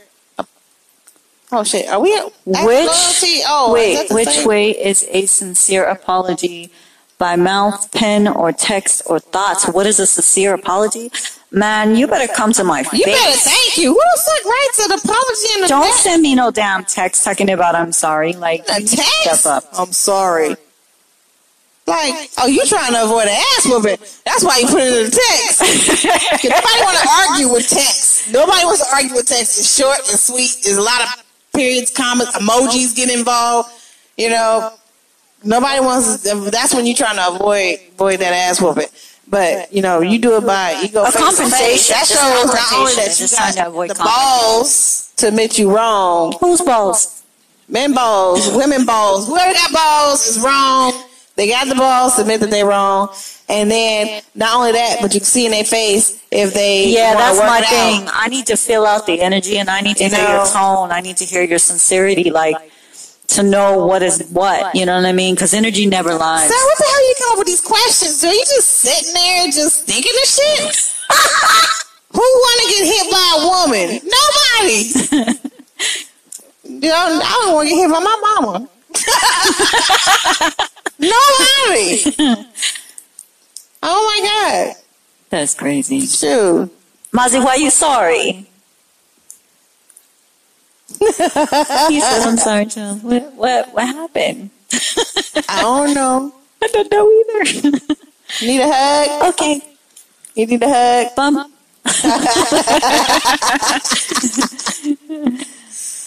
oh 1.51 1.65
shit, 1.65 1.89
are 1.89 2.01
we, 2.01 2.15
at 2.17 2.25
Which- 2.45 2.59
loyalty? 2.59 3.41
Oh, 3.47 3.73
Wait, 3.73 4.11
which 4.11 4.29
same? 4.29 4.49
way 4.49 4.71
is 4.71 5.07
a 5.11 5.27
sincere 5.27 5.85
apology? 5.85 6.71
By 7.23 7.37
mouth, 7.37 7.93
pen, 7.93 8.27
or 8.27 8.51
text, 8.51 9.03
or 9.07 9.21
thoughts? 9.21 9.69
What 9.69 9.87
is 9.87 10.01
a 10.01 10.07
sincere 10.07 10.55
apology? 10.55 11.13
Man, 11.53 11.95
you 11.95 12.09
better 12.09 12.27
come 12.35 12.53
to 12.55 12.65
my 12.65 12.81
You 12.93 13.05
better 13.05 13.39
thank 13.39 13.79
you. 13.79 13.93
Who 13.95 14.01
the 14.01 14.21
fuck 14.27 14.45
writes 14.45 14.79
an 14.87 14.91
apology 14.99 15.49
in 15.55 15.61
the 15.61 15.69
Don't 15.69 15.85
text? 15.85 16.03
send 16.03 16.21
me 16.23 16.35
no 16.35 16.51
damn 16.51 16.85
text 16.85 17.23
talking 17.23 17.49
about 17.49 17.77
I'm 17.77 17.93
sorry. 17.93 18.33
Like, 18.33 18.65
a 18.69 18.75
you 18.75 18.81
need 18.81 18.89
to 18.89 18.97
text? 18.97 19.41
step 19.43 19.53
up. 19.53 19.65
I'm 19.79 19.93
sorry. 19.93 20.57
Like, 21.87 22.15
oh, 22.39 22.49
you 22.49 22.67
trying 22.67 22.91
to 22.93 23.05
avoid 23.05 23.29
an 23.29 23.39
ass 23.55 23.67
whooping? 23.67 23.99
That's 24.25 24.43
why 24.43 24.59
you 24.59 24.67
put 24.67 24.83
it 24.83 24.93
in 24.93 25.05
the 25.05 25.11
text. 25.15 26.05
Nobody 26.45 26.79
want 26.83 26.99
to 26.99 27.09
argue 27.09 27.49
with 27.55 27.69
text. 27.69 28.33
Nobody 28.33 28.65
wants 28.65 28.85
to 28.85 28.95
argue 28.97 29.15
with 29.15 29.29
text. 29.29 29.61
It's 29.61 29.77
short 29.79 29.99
and 30.11 30.19
sweet. 30.19 30.57
There's 30.65 30.77
a 30.77 30.83
lot 30.83 31.01
of 31.03 31.25
periods, 31.55 31.93
commas, 31.93 32.31
emojis 32.35 32.97
get 32.97 33.17
involved. 33.17 33.71
You 34.17 34.31
know, 34.31 34.73
nobody 35.45 35.81
wants. 35.81 36.23
To, 36.25 36.51
that's 36.51 36.75
when 36.75 36.87
you're 36.87 36.97
trying 36.97 37.17
to 37.17 37.29
avoid 37.35 37.79
avoid 37.95 38.21
that 38.21 38.33
ass 38.33 38.61
whooping. 38.61 38.87
But 39.29 39.73
you 39.73 39.83
know, 39.83 40.01
you 40.01 40.19
do 40.19 40.37
it 40.37 40.47
by 40.47 40.73
you 40.83 40.89
go 40.89 41.05
A 41.05 41.11
face 41.11 41.15
to 41.15 41.19
face. 41.19 41.39
confrontation. 41.39 41.95
That 41.95 42.07
Just 42.09 42.13
shows 42.13 42.47
not 42.55 42.73
only 42.75 42.95
that 42.97 43.09
you 43.09 43.15
Just 43.27 43.37
trying 43.37 43.53
to 43.53 43.59
got 43.59 43.69
avoid 43.69 43.91
the 43.91 43.95
balls 43.95 45.13
to 45.17 45.29
admit 45.29 45.59
you 45.59 45.75
wrong, 45.75 46.35
Whose 46.41 46.61
balls? 46.61 47.23
Men 47.69 47.95
balls, 47.95 48.53
women 48.55 48.85
balls. 48.85 49.29
Whoever 49.29 49.53
got 49.55 49.73
balls 49.73 50.27
is 50.27 50.41
wrong. 50.43 50.93
They 51.37 51.49
got 51.49 51.67
the 51.69 51.75
balls 51.75 52.17
to 52.17 52.23
admit 52.23 52.41
that 52.41 52.51
they're 52.51 52.67
wrong. 52.67 53.09
And 53.49 53.71
then 53.71 54.23
not 54.35 54.55
only 54.57 54.73
that, 54.73 54.99
but 55.01 55.15
you 55.15 55.21
can 55.21 55.27
see 55.27 55.47
in 55.47 55.53
their 55.53 55.65
face 55.65 56.23
if 56.31 56.53
they 56.53 56.89
Yeah, 56.89 57.15
that's 57.15 57.39
work 57.39 57.47
my 57.47 57.59
it 57.61 57.67
thing. 57.67 58.03
out. 58.09 58.13
I 58.15 58.29
need 58.29 58.47
to 58.47 58.57
feel 58.57 58.85
out 58.85 59.07
the 59.07 59.21
energy 59.23 59.59
and 59.59 59.71
I 59.71 59.81
need 59.81 59.97
to 59.99 60.05
You 60.05 60.11
hear 60.11 60.29
your 60.29 60.47
tone. 60.47 60.91
I 60.91 61.01
need 61.01 61.17
to 61.19 61.25
hear 61.25 61.43
your 61.43 61.59
sincerity, 61.59 62.31
like 62.31 62.57
to 63.29 63.43
know 63.43 63.81
oh, 63.81 63.87
what 63.87 64.03
is 64.03 64.29
what. 64.31 64.75
You 64.75 64.87
know 64.87 64.97
what 64.97 65.07
I 65.07 65.13
mean? 65.13 65.35
Because 65.35 65.55
energy 65.55 65.87
never 65.87 66.15
lies. 66.15 66.49
So 66.49 66.55
what 66.55 66.79
the 66.79 66.85
hell 66.85 67.09
you 67.09 67.15
come 67.19 67.33
up 67.33 67.39
with 67.39 67.47
these 67.47 67.61
questions? 67.61 68.23
Are 68.25 68.33
you 68.33 68.45
just 68.45 68.69
sitting 68.69 69.15
there 69.15 69.47
just 69.47 69.87
thinking 69.87 70.13
of 70.13 70.29
shit? 70.29 70.95
Who 72.13 72.21
want 72.21 72.61
to 72.61 72.69
get 72.69 72.85
hit 72.93 73.11
by 73.11 73.27
a 73.39 73.45
woman? 73.49 74.01
Nobody. 74.05 74.83
you 76.83 76.89
know, 76.89 77.21
I 77.23 77.41
don't 77.43 77.55
want 77.55 77.69
to 77.69 77.75
get 77.75 77.81
hit 77.81 77.91
by 77.91 78.01
my 78.01 78.17
mama. 78.23 78.69
Nobody. 80.99 82.49
Oh 83.83 84.01
my 84.07 84.21
God. 84.23 84.77
That's 85.31 85.55
crazy. 85.55 86.01
Shoot. 86.01 86.71
Mazi, 87.13 87.43
why 87.43 87.55
you 87.57 87.71
sorry? 87.71 88.47
He 91.89 92.01
says, 92.01 92.27
I'm 92.27 92.37
sorry, 92.37 92.67
John. 92.67 92.99
What, 93.03 93.33
what, 93.35 93.73
what 93.75 93.87
happened? 93.87 94.51
I 95.49 95.63
don't 95.63 95.95
know. 95.95 96.33
I 96.63 96.67
don't 96.69 96.91
know 96.93 97.11
either. 97.11 97.45
Need 98.43 98.61
a 98.61 98.73
hug? 98.73 99.35
okay. 99.35 99.61
You 100.35 100.47
need 100.47 100.63
a 100.63 100.69
hug? 100.69 101.15
Bum. 101.17 101.53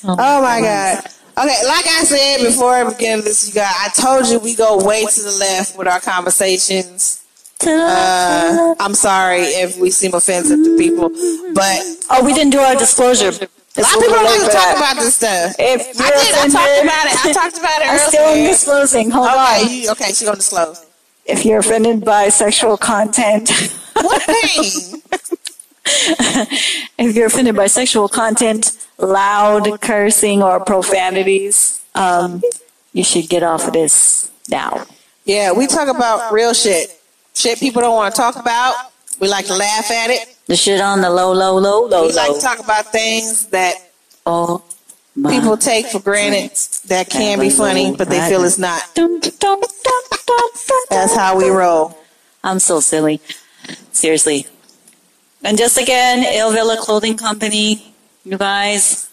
Oh 0.07 0.41
my 0.41 0.61
God. 0.61 1.03
Okay, 1.37 1.67
like 1.67 1.85
I 1.87 2.03
said 2.05 2.45
before 2.45 2.75
I 2.75 2.89
begin 2.89 3.19
this, 3.21 3.47
you 3.47 3.53
guys, 3.53 3.73
I 3.75 3.89
told 3.89 4.27
you 4.27 4.39
we 4.39 4.55
go 4.55 4.77
way 4.85 5.03
to 5.03 5.21
the 5.21 5.31
left 5.31 5.77
with 5.77 5.87
our 5.87 5.99
conversations. 5.99 7.21
Uh, 7.65 8.75
I'm 8.79 8.93
sorry 8.93 9.41
if 9.41 9.77
we 9.77 9.89
seem 9.89 10.13
offensive 10.13 10.59
to 10.63 10.77
people, 10.77 11.09
but 11.53 11.79
oh, 12.11 12.23
we 12.23 12.33
didn't 12.33 12.51
do 12.51 12.59
our 12.59 12.75
disclosure. 12.75 13.31
A 13.77 13.81
lot 13.81 13.93
of 13.95 13.99
people 14.01 14.15
don't 14.15 14.45
to 14.45 14.51
talk 14.51 14.77
about 14.77 14.95
this 14.97 15.15
stuff. 15.15 15.55
If 15.59 15.99
I 15.99 16.09
did. 16.09 16.35
I 16.35 16.47
talked 16.47 16.55
offended- 16.55 16.83
about 16.85 17.05
it. 17.07 17.25
I 17.25 17.33
talked 17.33 17.57
about 17.57 17.81
it 17.81 17.87
I'm 17.89 17.99
still 17.99 18.23
earlier. 18.31 18.47
disclosing. 18.49 19.09
Hold 19.11 19.27
Okay, 19.27 19.61
on. 19.63 19.69
you, 19.73 19.91
okay, 19.91 20.07
she's 20.07 20.23
gonna 20.23 20.37
disclose. 20.37 20.85
If 21.25 21.43
you're 21.45 21.59
offended 21.59 22.05
by 22.05 22.29
sexual 22.29 22.77
content, 22.77 23.49
What 23.95 24.21
thing? 24.23 25.01
if 26.97 27.15
you're 27.15 27.27
offended 27.27 27.55
by 27.55 27.67
sexual 27.67 28.07
content, 28.07 28.77
loud 28.97 29.81
cursing 29.81 30.41
or 30.43 30.59
profanities, 30.63 31.81
um, 31.95 32.41
you 32.93 33.03
should 33.03 33.27
get 33.29 33.43
off 33.43 33.67
of 33.67 33.73
this 33.73 34.29
now. 34.49 34.85
yeah, 35.25 35.51
we 35.51 35.67
talk 35.67 35.87
about 35.87 36.31
real 36.31 36.53
shit. 36.53 37.01
Shit 37.33 37.59
people 37.59 37.81
don't 37.81 37.95
want 37.95 38.13
to 38.15 38.21
talk 38.21 38.35
about. 38.37 38.73
We 39.19 39.27
like 39.27 39.45
to 39.47 39.55
laugh 39.55 39.89
at 39.91 40.09
it. 40.09 40.34
The 40.47 40.55
shit 40.55 40.79
on 40.79 41.01
the 41.01 41.09
low, 41.09 41.31
low, 41.33 41.57
low, 41.57 41.85
low, 41.87 42.07
We 42.07 42.13
like 42.13 42.29
low. 42.29 42.35
to 42.35 42.41
talk 42.41 42.59
about 42.59 42.91
things 42.91 43.47
that 43.47 43.75
Oh, 44.27 44.63
people 45.15 45.55
take 45.57 45.87
for 45.87 45.99
granted 45.99 46.51
that 46.87 47.09
can 47.09 47.39
be 47.39 47.49
funny, 47.49 47.95
but 47.95 48.09
they 48.09 48.19
feel 48.29 48.43
it's 48.43 48.57
not. 48.57 48.81
That's 50.89 51.15
how 51.15 51.37
we 51.37 51.49
roll. 51.49 51.97
I'm 52.43 52.59
so 52.59 52.79
silly. 52.79 53.21
Seriously. 53.91 54.47
And 55.43 55.57
just 55.57 55.77
again, 55.77 56.23
Ill 56.35 56.51
Villa 56.51 56.77
Clothing 56.79 57.17
Company, 57.17 57.93
you 58.23 58.37
guys. 58.37 59.09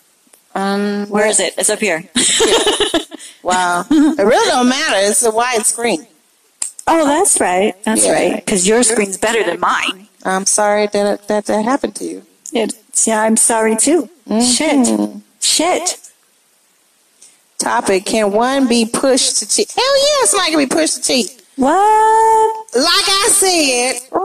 Um, 0.55 1.07
where 1.09 1.26
is 1.26 1.41
it? 1.41 1.55
It's 1.59 1.70
up 1.70 1.80
here. 1.80 2.05
Wow. 3.43 3.85
It 3.91 4.22
really 4.22 4.49
don't 4.51 4.68
matter. 4.68 4.99
It's 4.99 5.24
a 5.24 5.30
wide 5.33 5.66
screen. 5.66 6.07
oh, 6.87 7.05
that's 7.07 7.41
right. 7.41 7.74
That's 7.85 8.05
Yeah. 8.07 8.12
right. 8.12 8.37
Because 8.37 8.68
your 8.68 8.85
screen's 8.85 9.18
better 9.18 9.43
than 9.43 9.59
mine. 9.59 10.07
I'm 10.24 10.46
sorry 10.46 10.86
that 10.88 11.28
that, 11.28 11.46
that 11.46 11.64
happened 11.64 11.96
to 11.96 12.04
you. 12.04 12.22
It, 12.52 12.74
yeah, 13.06 13.22
I'm 13.22 13.36
sorry 13.36 13.76
too. 13.76 14.08
Mm-hmm. 14.28 14.40
Shit. 14.40 15.22
Shit. 15.40 15.98
Topic: 17.58 18.04
Can 18.04 18.32
one 18.32 18.68
be 18.68 18.86
pushed 18.86 19.38
to 19.38 19.48
cheat? 19.48 19.70
Hell 19.72 20.20
yeah, 20.20 20.26
somebody 20.26 20.50
can 20.52 20.60
be 20.60 20.66
pushed 20.66 20.96
to 20.96 21.02
cheat. 21.02 21.42
What? 21.56 22.66
Like 22.74 23.08
I 23.08 23.28
said, 23.30 24.18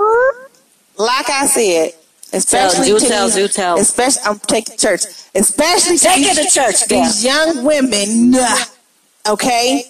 like 0.98 1.30
I 1.30 1.46
said, 1.46 1.92
especially 2.34 2.88
do 2.88 3.00
tell, 3.00 3.26
these- 3.28 3.36
do 3.36 3.48
tell. 3.48 3.80
Especially, 3.80 4.22
I'm 4.26 4.40
taking 4.40 4.78
church. 4.78 5.02
Especially 5.36 5.98
to 5.98 6.04
Take 6.04 6.26
these, 6.26 6.38
it 6.38 6.50
to 6.50 6.54
church, 6.54 6.86
these 6.88 7.24
young 7.24 7.64
women. 7.64 8.34
Okay, 9.30 9.84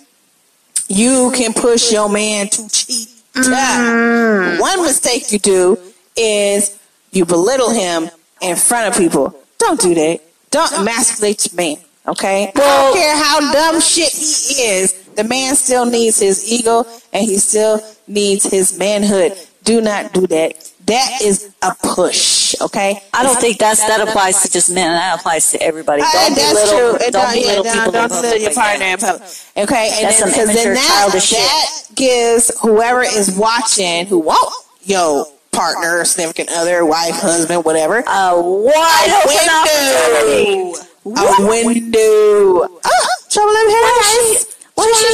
you 0.90 1.32
can 1.36 1.54
push 1.54 1.92
your 1.92 2.10
man 2.10 2.50
to 2.50 2.70
cheat. 2.70 3.10
Mm. 3.36 4.60
One 4.60 4.82
mistake 4.82 5.32
you 5.32 5.40
do 5.40 5.78
is 6.18 6.78
you 7.12 7.26
belittle 7.26 7.70
him 7.72 8.10
in 8.42 8.56
front 8.56 8.88
of 8.90 8.98
people. 8.98 9.36
Don't 9.58 9.80
do 9.80 9.94
that. 9.96 10.22
Don't 10.52 10.72
emasculate 10.74 11.48
your 11.52 11.56
man. 11.56 11.78
Okay. 12.08 12.52
I 12.56 12.60
don't 12.60 12.96
care 12.96 13.16
how 13.18 13.52
dumb 13.52 13.82
shit 13.82 14.12
he 14.12 14.62
is. 14.64 14.94
The 15.16 15.24
man 15.24 15.56
still 15.56 15.86
needs 15.86 16.20
his 16.20 16.50
ego 16.52 16.86
and 17.12 17.26
he 17.26 17.38
still 17.38 17.82
needs 18.08 18.46
his 18.46 18.78
manhood. 18.78 19.34
Do 19.64 19.82
not 19.82 20.14
do 20.14 20.26
that. 20.28 20.72
That 20.86 21.22
is 21.22 21.54
a 21.62 21.74
push. 21.84 22.56
Okay. 22.62 23.02
I 23.14 23.24
don't 23.24 23.38
think 23.42 23.58
that's 23.58 23.86
that 23.88 24.00
applies 24.08 24.42
to 24.44 24.50
just 24.52 24.70
men. 24.74 24.90
That 24.96 25.20
applies 25.20 25.52
to 25.52 25.62
everybody. 25.62 26.02
Uh, 26.02 26.06
Don't 26.14 26.36
that's 26.36 26.54
belittle, 26.54 26.80
true. 26.80 27.00
Don't 27.00 27.12
don't, 27.12 27.34
belittle 27.34 27.64
people. 27.66 27.92
don't 27.92 28.04
in 28.04 28.10
public 28.10 28.10
belittle 28.22 28.42
your 28.42 28.54
partner 28.54 28.86
in 28.86 28.98
public. 28.98 29.30
Okay, 29.58 29.90
and 29.96 30.06
That's 30.06 30.20
then, 30.20 30.30
some 30.30 30.30
'cause 30.30 30.48
then 30.48 30.68
immature, 30.68 30.74
that, 30.76 30.88
childish 31.02 31.24
shit. 31.26 31.40
that 31.40 31.96
gives 31.96 32.60
whoever 32.62 33.02
is 33.04 33.36
watching, 33.38 34.06
who 34.06 34.20
won't, 34.20 34.54
yo, 34.84 35.26
partner, 35.58 36.06
significant 36.06 36.50
other, 36.52 36.86
wife, 36.86 37.16
husband, 37.16 37.66
whatever, 37.66 38.04
A 38.06 38.40
wide 38.40 39.12
open 39.26 39.50
opportunity. 39.58 40.78
a 41.06 41.66
window. 41.66 42.70
Oh, 42.86 43.08
trouble 43.30 43.56
in 43.58 43.68
paradise. 43.74 44.54
What 44.76 44.88
is 44.90 44.98
she? 45.02 45.10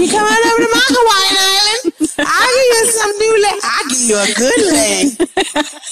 You 0.00 0.08
come 0.10 0.24
on 0.24 0.32
over 0.32 0.64
to 0.64 0.70
my 0.72 0.84
Hawaiian 0.88 1.36
island. 1.44 1.82
I'll 2.24 2.52
give 2.56 2.68
you 2.72 2.82
some 2.88 3.12
new 3.20 3.34
leg. 3.44 3.58
I'll 3.62 3.88
give 3.92 4.02
you 4.08 4.16
a 4.16 4.28
good 4.32 4.60
leg. 4.72 5.04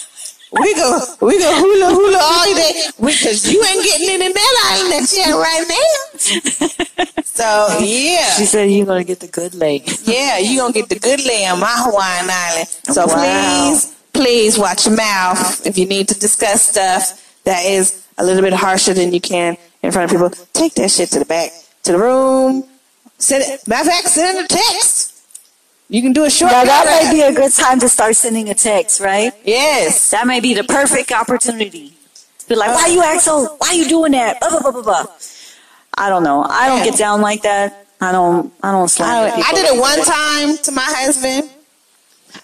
We 0.53 0.75
go, 0.75 0.99
we 1.21 1.39
go 1.39 1.55
hula 1.57 1.95
hula 1.95 2.19
all 2.21 2.55
day 2.55 2.83
because 3.01 3.51
you 3.53 3.63
ain't 3.63 3.85
getting 3.85 4.21
in 4.27 4.33
that 4.33 4.55
island 4.67 4.93
that 4.93 5.13
you 5.15 5.23
at 5.23 5.37
right 5.39 5.67
now. 5.69 7.15
So 7.25 7.79
yeah, 7.81 8.31
She 8.35 8.45
said 8.45 8.65
you're 8.71 8.85
gonna 8.87 9.05
get 9.05 9.21
the 9.21 9.29
good 9.29 9.55
leg. 9.55 9.89
yeah, 10.05 10.39
you 10.39 10.59
gonna 10.59 10.73
get 10.73 10.89
the 10.89 10.99
good 10.99 11.25
lay 11.25 11.47
on 11.47 11.61
my 11.61 11.73
Hawaiian 11.73 12.29
island. 12.29 12.69
So 12.69 13.07
Wow. 13.07 13.15
please, 13.71 13.95
please 14.13 14.59
watch 14.59 14.87
your 14.87 14.97
mouth 14.97 15.65
if 15.67 15.79
you 15.79 15.87
need 15.87 16.09
to 16.09 16.19
discuss 16.19 16.63
stuff 16.63 17.35
that 17.45 17.65
is 17.65 18.05
a 18.19 18.25
little 18.25 18.43
bit 18.43 18.53
harsher 18.53 18.93
than 18.93 19.13
you 19.15 19.21
can 19.21 19.57
in 19.83 19.93
front 19.93 20.11
of 20.13 20.19
people. 20.19 20.47
Take 20.53 20.75
that 20.75 20.91
shit 20.91 21.11
to 21.13 21.21
the 21.21 21.25
back, 21.25 21.51
to 21.85 21.93
the 21.93 21.99
room. 21.99 22.65
Send 23.19 23.45
it. 23.47 23.67
Matter 23.69 23.89
of 23.89 23.95
fact, 23.95 24.09
send 24.09 24.37
it 24.39 24.45
a 24.45 24.49
text. 24.49 25.00
You 25.91 26.03
can 26.03 26.13
do 26.13 26.25
a 26.25 26.31
short. 26.31 26.53
Now 26.53 26.65
that 26.65 26.87
might 26.87 27.13
be 27.13 27.21
a 27.21 27.33
good 27.35 27.53
time 27.53 27.81
to 27.81 27.89
start 27.89 28.15
sending 28.15 28.49
a 28.49 28.55
text, 28.55 29.01
right? 29.01 29.33
yes. 29.45 30.11
That 30.13 30.25
may 30.27 30.39
be 30.39 30.55
the 30.55 30.63
perfect 30.63 31.11
opportunity. 31.11 31.93
To 32.39 32.49
be 32.49 32.55
like, 32.55 32.69
why 32.75 32.87
you 32.87 33.03
act 33.03 33.23
so? 33.23 33.57
Why 33.59 33.73
you 33.73 33.89
doing 33.89 34.13
that? 34.13 34.39
Blah 34.39 34.51
blah 34.51 34.61
blah 34.61 34.71
blah 34.71 34.83
blah. 34.83 35.07
I 35.99 36.09
don't 36.09 36.23
know. 36.23 36.45
I 36.49 36.69
don't 36.69 36.85
get 36.89 36.97
down 36.97 37.21
like 37.21 37.43
that. 37.43 37.87
I 38.01 38.13
don't. 38.13 38.53
I 38.63 38.71
don't 38.71 38.89
slander 38.89 39.35
I. 39.35 39.41
I 39.41 39.53
did 39.53 39.67
it 39.67 39.81
one 39.81 39.99
time 40.05 40.57
to 40.65 40.71
my 40.73 40.87
husband. 40.87 41.51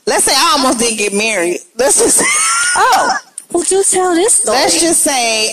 Let's 0.06 0.24
say 0.24 0.32
I 0.34 0.56
almost 0.58 0.80
didn't 0.80 0.98
get 0.98 1.14
married. 1.14 1.60
Let's 1.76 2.00
just. 2.02 2.22
Oh, 2.78 3.18
well, 3.52 3.62
do 3.62 3.82
tell 3.84 4.14
this 4.14 4.34
story. 4.34 4.58
Let's 4.58 4.78
just 4.78 5.02
say 5.02 5.50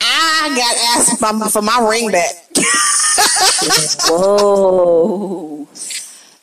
I 0.00 0.48
got 0.54 0.76
asked 0.96 1.18
for 1.18 1.32
my, 1.32 1.48
for 1.48 1.60
my 1.60 1.88
ring 1.90 2.12
back. 2.12 2.34
Whoa. 4.08 5.66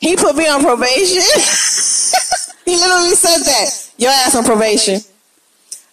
He 0.00 0.16
put 0.16 0.34
me 0.34 0.48
on 0.48 0.62
probation. 0.62 1.22
he 2.64 2.76
literally 2.76 3.14
said 3.14 3.38
that. 3.44 3.90
Your 3.98 4.10
ass 4.10 4.34
on 4.34 4.44
probation. 4.44 5.00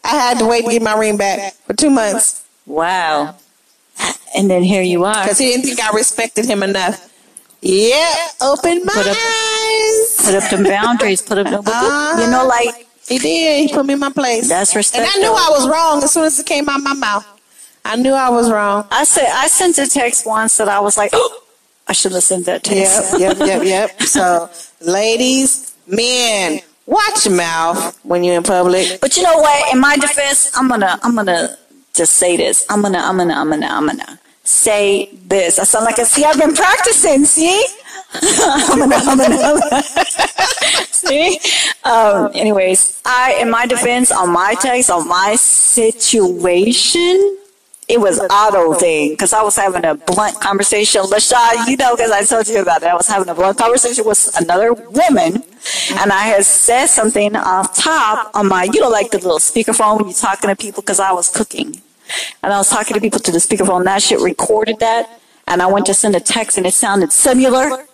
I 0.03 0.09
had 0.15 0.39
to 0.39 0.45
wait 0.45 0.63
to 0.65 0.71
get 0.71 0.81
my 0.81 0.97
ring 0.97 1.17
back 1.17 1.53
for 1.65 1.73
two 1.73 1.89
months 1.89 2.45
Wow. 2.65 3.35
And 4.35 4.49
then 4.49 4.61
here 4.63 4.81
you 4.81 5.03
are. 5.05 5.23
because 5.23 5.37
he 5.39 5.47
didn't 5.51 5.65
think 5.65 5.79
I 5.81 5.91
respected 5.95 6.45
him 6.45 6.61
enough. 6.63 7.11
Yeah, 7.61 8.15
open 8.41 8.83
my 8.85 8.93
Put 8.93 9.07
up- 9.07 9.17
eyes. 9.17 10.15
Put 10.25 10.35
up 10.35 10.49
them 10.51 10.63
boundaries. 10.63 11.21
Put 11.21 11.39
up. 11.39 11.47
Uh-huh. 11.47 12.21
You 12.21 12.29
know, 12.29 12.45
like 12.45 12.87
He 13.07 13.17
did. 13.19 13.67
He 13.69 13.73
put 13.73 13.85
me 13.85 13.93
in 13.93 13.99
my 13.99 14.11
place. 14.11 14.47
that's 14.49 14.75
respect. 14.75 15.03
and. 15.05 15.11
I 15.11 15.17
knew 15.19 15.33
I 15.33 15.49
was 15.49 15.67
wrong 15.67 16.03
as 16.03 16.11
soon 16.11 16.25
as 16.25 16.39
it 16.39 16.45
came 16.45 16.69
out 16.69 16.77
of 16.77 16.83
my 16.83 16.93
mouth. 16.93 17.25
I 17.83 17.95
knew 17.95 18.13
I 18.13 18.29
was 18.29 18.51
wrong. 18.51 18.85
I 18.91 19.05
said 19.05 19.29
I 19.33 19.47
sent 19.47 19.77
a 19.79 19.87
text 19.87 20.25
once 20.25 20.57
that 20.57 20.67
I 20.69 20.79
was 20.81 20.97
like, 20.97 21.11
oh, 21.13 21.43
I 21.88 21.93
should 21.93 22.11
have 22.11 22.23
sent 22.23 22.45
that 22.45 22.63
text. 22.63 23.19
Yep, 23.19 23.38
yep, 23.39 23.47
yep, 23.47 23.63
yep. 23.63 24.01
So, 24.03 24.49
ladies, 24.81 25.75
men, 25.88 26.59
watch 26.85 27.25
your 27.25 27.35
mouth 27.35 27.97
when 28.03 28.23
you're 28.23 28.35
in 28.35 28.43
public. 28.43 28.99
But 28.99 29.15
you 29.15 29.23
know 29.23 29.38
what? 29.38 29.73
In 29.73 29.79
my 29.79 29.95
defense, 29.97 30.51
I'm 30.55 30.67
gonna 30.67 30.99
I'm 31.03 31.15
gonna 31.15 31.57
just 31.93 32.13
say 32.13 32.38
this. 32.38 32.65
I'm 32.69 32.81
gonna 32.81 32.99
I'm 32.99 33.17
gonna 33.17 33.33
I'm 33.33 33.49
gonna 33.49 33.67
I'm 33.67 33.88
gonna 33.88 34.19
say 34.43 35.09
this. 35.27 35.59
I 35.59 35.63
sound 35.63 35.85
like 35.85 35.97
a 35.97 36.05
see. 36.05 36.25
I've 36.25 36.39
been 36.39 36.53
practicing. 36.53 37.25
See. 37.25 37.65
I'm 38.13 38.79
gonna, 38.79 38.95
I'm 38.95 39.17
gonna, 39.17 39.35
I'm 39.35 39.59
gonna. 39.59 39.83
see. 40.91 41.39
Um, 41.83 42.31
anyways, 42.33 43.01
I 43.05 43.38
in 43.41 43.49
my 43.49 43.65
defense 43.65 44.11
on 44.11 44.31
my 44.31 44.55
text 44.59 44.89
on 44.89 45.07
my 45.07 45.35
situation. 45.35 47.38
It 47.88 48.01
was 48.01 48.19
auto 48.19 48.73
thing 48.73 49.11
because 49.11 49.31
I 49.31 49.41
was 49.41 49.55
having 49.55 49.85
a 49.85 49.95
blunt 49.95 50.41
conversation. 50.41 51.03
Lashad, 51.03 51.69
you 51.69 51.77
know, 51.77 51.95
because 51.95 52.11
I 52.11 52.21
told 52.23 52.45
you 52.49 52.61
about 52.61 52.83
it. 52.83 52.89
I 52.89 52.95
was 52.95 53.07
having 53.07 53.29
a 53.29 53.33
blunt 53.33 53.57
conversation 53.57 54.03
with 54.03 54.29
another 54.38 54.73
woman, 54.73 55.41
and 55.95 56.11
I 56.11 56.23
had 56.23 56.43
said 56.43 56.88
something 56.88 57.33
off 57.38 57.73
top 57.73 58.31
on 58.35 58.49
my, 58.49 58.65
you 58.73 58.81
know, 58.81 58.89
like 58.89 59.11
the 59.11 59.19
little 59.19 59.39
speakerphone 59.39 59.97
when 59.97 60.07
you're 60.07 60.15
talking 60.15 60.49
to 60.49 60.55
people 60.57 60.81
because 60.81 60.99
I 60.99 61.13
was 61.13 61.29
cooking, 61.29 61.81
and 62.43 62.51
I 62.51 62.57
was 62.57 62.69
talking 62.69 62.93
to 62.93 62.99
people 62.99 63.21
to 63.21 63.31
the 63.31 63.38
speakerphone. 63.38 63.77
And 63.77 63.88
that 63.88 64.01
shit 64.01 64.19
recorded 64.19 64.79
that, 64.79 65.21
and 65.47 65.61
I 65.61 65.67
went 65.67 65.85
to 65.85 65.93
send 65.93 66.13
a 66.13 66.19
text, 66.19 66.57
and 66.57 66.67
it 66.67 66.73
sounded 66.73 67.13
similar, 67.13 67.85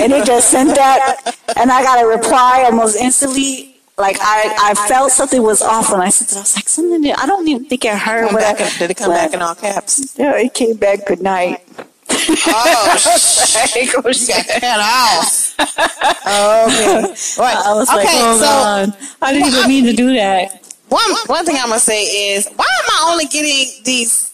and 0.00 0.10
it 0.10 0.24
just 0.24 0.48
sent 0.50 0.74
that, 0.74 1.36
and 1.58 1.70
I 1.70 1.82
got 1.82 2.02
a 2.02 2.06
reply 2.06 2.62
almost 2.64 2.96
instantly. 2.96 3.73
Like 3.96 4.16
I, 4.20 4.56
I 4.70 4.88
felt 4.88 5.12
something 5.12 5.40
was 5.42 5.62
off 5.62 5.92
when 5.92 6.00
I 6.00 6.08
said. 6.08 6.36
I 6.36 6.40
was 6.40 6.56
like, 6.56 6.68
something. 6.68 7.00
New. 7.00 7.14
I 7.16 7.26
don't 7.26 7.46
even 7.46 7.64
think 7.66 7.84
I 7.84 7.96
heard 7.96 8.32
what 8.32 8.40
back 8.40 8.60
I, 8.60 8.78
did 8.78 8.90
it 8.90 8.96
come 8.96 9.10
back 9.10 9.32
in 9.32 9.40
all 9.40 9.54
caps? 9.54 10.16
yeah, 10.18 10.36
it 10.36 10.52
came 10.52 10.76
back. 10.76 11.06
Good 11.06 11.22
night. 11.22 11.62
Oh, 12.10 12.96
shit. 12.98 13.94
Oh, 13.94 14.08
you 14.08 14.26
got 14.26 14.46
cut 14.60 14.80
off. 14.80 15.54
Okay. 15.60 17.14
Right. 17.38 17.56
I 17.66 17.72
was 17.74 17.88
okay, 17.88 17.98
like, 17.98 18.08
oh 18.10 18.36
so 18.38 18.44
God. 18.44 18.96
I 19.22 19.32
didn't 19.32 19.48
even 19.48 19.68
mean 19.68 19.84
to 19.84 19.92
do 19.92 20.12
that. 20.14 20.74
one 20.88 21.02
one 21.26 21.44
thing 21.44 21.56
I'm 21.56 21.68
gonna 21.68 21.78
say 21.78 22.34
is, 22.34 22.48
why 22.48 22.64
am 22.64 22.90
I 22.90 23.10
only 23.12 23.26
getting 23.26 23.82
these? 23.84 24.33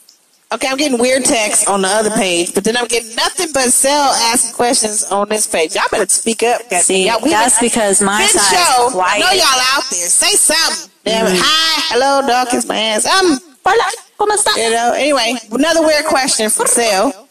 Okay, 0.52 0.66
I'm 0.66 0.76
getting 0.76 0.98
weird 0.98 1.24
texts 1.24 1.68
on 1.68 1.82
the 1.82 1.88
other 1.88 2.10
page, 2.10 2.54
but 2.54 2.64
then 2.64 2.76
I'm 2.76 2.88
getting 2.88 3.14
nothing 3.14 3.48
but 3.54 3.70
Sel 3.70 4.10
asking 4.32 4.52
questions 4.54 5.04
on 5.04 5.28
this 5.28 5.46
page. 5.46 5.76
Y'all 5.76 5.84
better 5.92 6.08
speak 6.08 6.42
up. 6.42 6.62
See, 6.74 7.06
y'all, 7.06 7.20
we 7.22 7.30
that's 7.30 7.60
been- 7.60 7.68
because 7.68 8.02
my 8.02 8.20
Good 8.22 8.40
side 8.40 8.56
show. 8.66 8.86
is 8.88 8.92
quiet. 8.92 9.14
I 9.14 9.18
know 9.20 9.30
y'all 9.32 9.62
out 9.76 9.84
there. 9.90 10.08
Say 10.08 10.32
something. 10.32 10.90
Damn 11.04 11.26
it. 11.28 11.38
Hi, 11.40 11.94
hello, 11.94 12.26
dog, 12.26 12.48
kiss 12.48 12.66
my 12.66 12.76
ass. 12.76 13.06
Um, 13.06 13.38
hola, 13.64 13.84
¿cómo 14.18 14.34
está? 14.36 14.56
You 14.56 14.70
know, 14.70 14.92
anyway, 14.92 15.36
another 15.52 15.82
weird 15.82 16.04
question 16.06 16.50
from 16.50 16.66
Sel. 16.66 17.28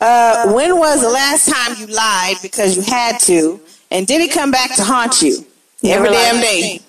Uh, 0.00 0.52
when 0.52 0.76
was 0.78 1.00
the 1.00 1.08
last 1.10 1.48
time 1.48 1.76
you 1.78 1.86
lied 1.86 2.36
because 2.42 2.76
you 2.76 2.82
had 2.82 3.20
to, 3.20 3.60
and 3.92 4.04
did 4.04 4.20
it 4.20 4.32
come 4.32 4.50
back 4.50 4.74
to 4.76 4.82
haunt 4.82 5.22
you? 5.22 5.46
Every 5.84 6.08
damn 6.10 6.40
day. 6.40 6.80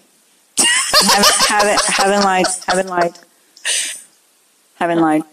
haven't, 0.58 1.46
haven't, 1.48 1.82
haven't 1.86 2.24
lied. 2.24 2.46
Haven't 2.68 2.88
lied. 2.90 3.14
I 4.80 4.84
haven't 4.86 5.02
lied. 5.02 5.24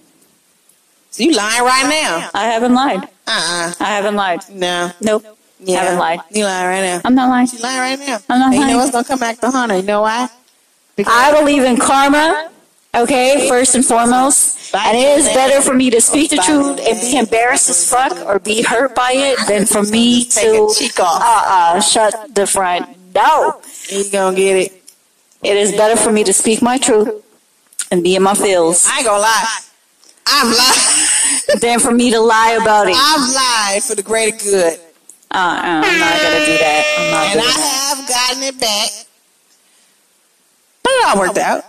So 1.10 1.22
you 1.22 1.32
lying 1.32 1.62
right 1.62 1.88
now? 1.88 2.30
I 2.34 2.44
haven't 2.46 2.74
lied. 2.74 3.04
Uh-uh. 3.26 3.72
I 3.80 3.84
haven't 3.84 4.16
lied. 4.16 4.40
No. 4.50 4.92
Nope. 5.00 5.24
Yeah. 5.60 5.82
Haven't 5.82 5.98
lied. 5.98 6.20
You 6.30 6.44
lying 6.44 6.66
right 6.66 6.82
now. 6.82 7.00
I'm 7.04 7.14
not 7.14 7.28
lying. 7.30 7.48
You 7.52 7.58
lying 7.60 7.78
right 7.78 8.06
now. 8.06 8.18
I'm 8.28 8.38
not 8.38 8.52
and 8.52 8.62
you 8.62 8.66
know 8.66 8.76
what's 8.78 8.90
gonna 8.90 9.04
come 9.04 9.20
back 9.20 9.38
to 9.40 9.50
haunt 9.50 9.70
her? 9.70 9.78
You 9.78 9.84
know 9.84 10.02
why? 10.02 10.28
Because 10.96 11.14
I 11.14 11.38
believe 11.38 11.62
in 11.62 11.76
karma. 11.76 12.50
Okay, 12.94 13.46
first 13.48 13.74
and 13.74 13.84
foremost. 13.84 14.74
And 14.74 14.96
it 14.96 15.18
is 15.18 15.26
better 15.26 15.60
for 15.60 15.74
me 15.74 15.90
to 15.90 16.00
speak 16.00 16.30
the 16.30 16.36
truth 16.38 16.80
and 16.80 17.00
be 17.00 17.16
embarrassed 17.16 17.68
as 17.70 17.88
fuck 17.88 18.12
or 18.26 18.38
be 18.38 18.62
hurt 18.62 18.94
by 18.94 19.12
it 19.14 19.38
than 19.48 19.64
for 19.66 19.82
me 19.82 20.24
to 20.24 20.64
a 20.64 20.74
cheek 20.74 20.98
off. 20.98 21.22
uh 21.22 21.76
uh 21.76 21.80
shut 21.80 22.34
the 22.34 22.46
front 22.46 23.12
door. 23.12 23.60
you 23.90 24.10
gonna 24.10 24.36
get 24.36 24.56
it. 24.56 24.82
It 25.42 25.56
is 25.56 25.72
better 25.72 25.96
for 25.96 26.10
me 26.10 26.24
to 26.24 26.32
speak 26.32 26.60
my 26.62 26.78
truth 26.78 27.22
and 27.90 28.02
be 28.02 28.16
in 28.16 28.22
my 28.22 28.34
feels 28.34 28.86
I 28.86 28.98
ain't 28.98 29.06
gonna 29.06 29.20
lie. 29.22 29.58
I've 30.26 30.48
lied. 30.48 31.60
than 31.60 31.78
for 31.80 31.92
me 31.92 32.10
to 32.10 32.20
lie 32.20 32.58
about 32.60 32.88
it. 32.88 32.94
Uh, 32.94 32.98
I've 33.00 33.34
lied 33.74 33.82
for 33.84 33.94
the 33.94 34.02
greater 34.02 34.36
good. 34.38 34.78
uh, 35.30 35.60
I'm 35.62 35.98
not 35.98 36.20
gonna 36.20 36.46
do 36.46 36.58
that. 36.58 36.96
I'm 36.98 37.10
not 37.12 37.26
And 37.30 37.40
I 37.40 37.44
that. 37.44 37.96
have 37.96 38.08
gotten 38.08 38.42
it 38.42 38.60
back. 38.60 38.90
But 40.82 40.90
it 40.90 41.06
all 41.06 41.18
worked 41.20 41.38
out. 41.38 41.64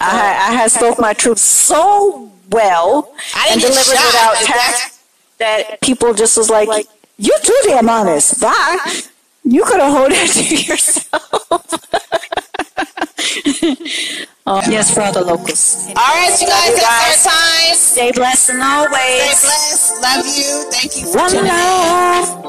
I, 0.00 0.10
had- 0.10 0.50
I 0.50 0.54
had 0.54 0.70
spoke 0.70 0.98
my 1.00 1.12
truth 1.12 1.38
so 1.38 2.30
well 2.50 3.12
I 3.34 3.48
and 3.50 3.60
delivered 3.60 3.92
it 3.94 4.14
out 4.14 4.36
tact 4.36 4.98
that 5.38 5.80
people 5.80 6.14
just 6.14 6.36
was 6.36 6.48
like, 6.50 6.68
"You're 7.16 7.38
too 7.40 7.56
damn 7.64 7.88
honest." 7.88 8.40
Bye. 8.40 8.78
You 9.44 9.64
could 9.64 9.80
have 9.80 9.92
hold 9.92 10.10
it 10.12 10.30
to 10.30 10.56
yourself. 10.56 11.50
oh, 14.46 14.62
yes, 14.70 14.92
for 14.94 15.02
all 15.02 15.12
the 15.12 15.22
locals. 15.24 15.86
All 15.88 15.94
right, 15.94 16.34
you 16.40 16.46
guys, 16.46 16.68
you 16.68 16.76
that's 16.76 17.24
guys. 17.24 17.26
our 17.26 17.32
time. 17.32 17.74
Stay 17.76 18.12
blessed 18.12 18.50
and 18.50 18.62
Stay 18.62 18.68
always. 18.68 19.40
blessed. 19.40 20.02
Love 20.02 20.26
you. 20.26 20.70
Thank 20.70 20.96
you 20.96 21.06
for 21.12 21.18
One 21.18 21.30
tuning 21.30 21.46
in. 21.46 21.54
love. 21.54 22.44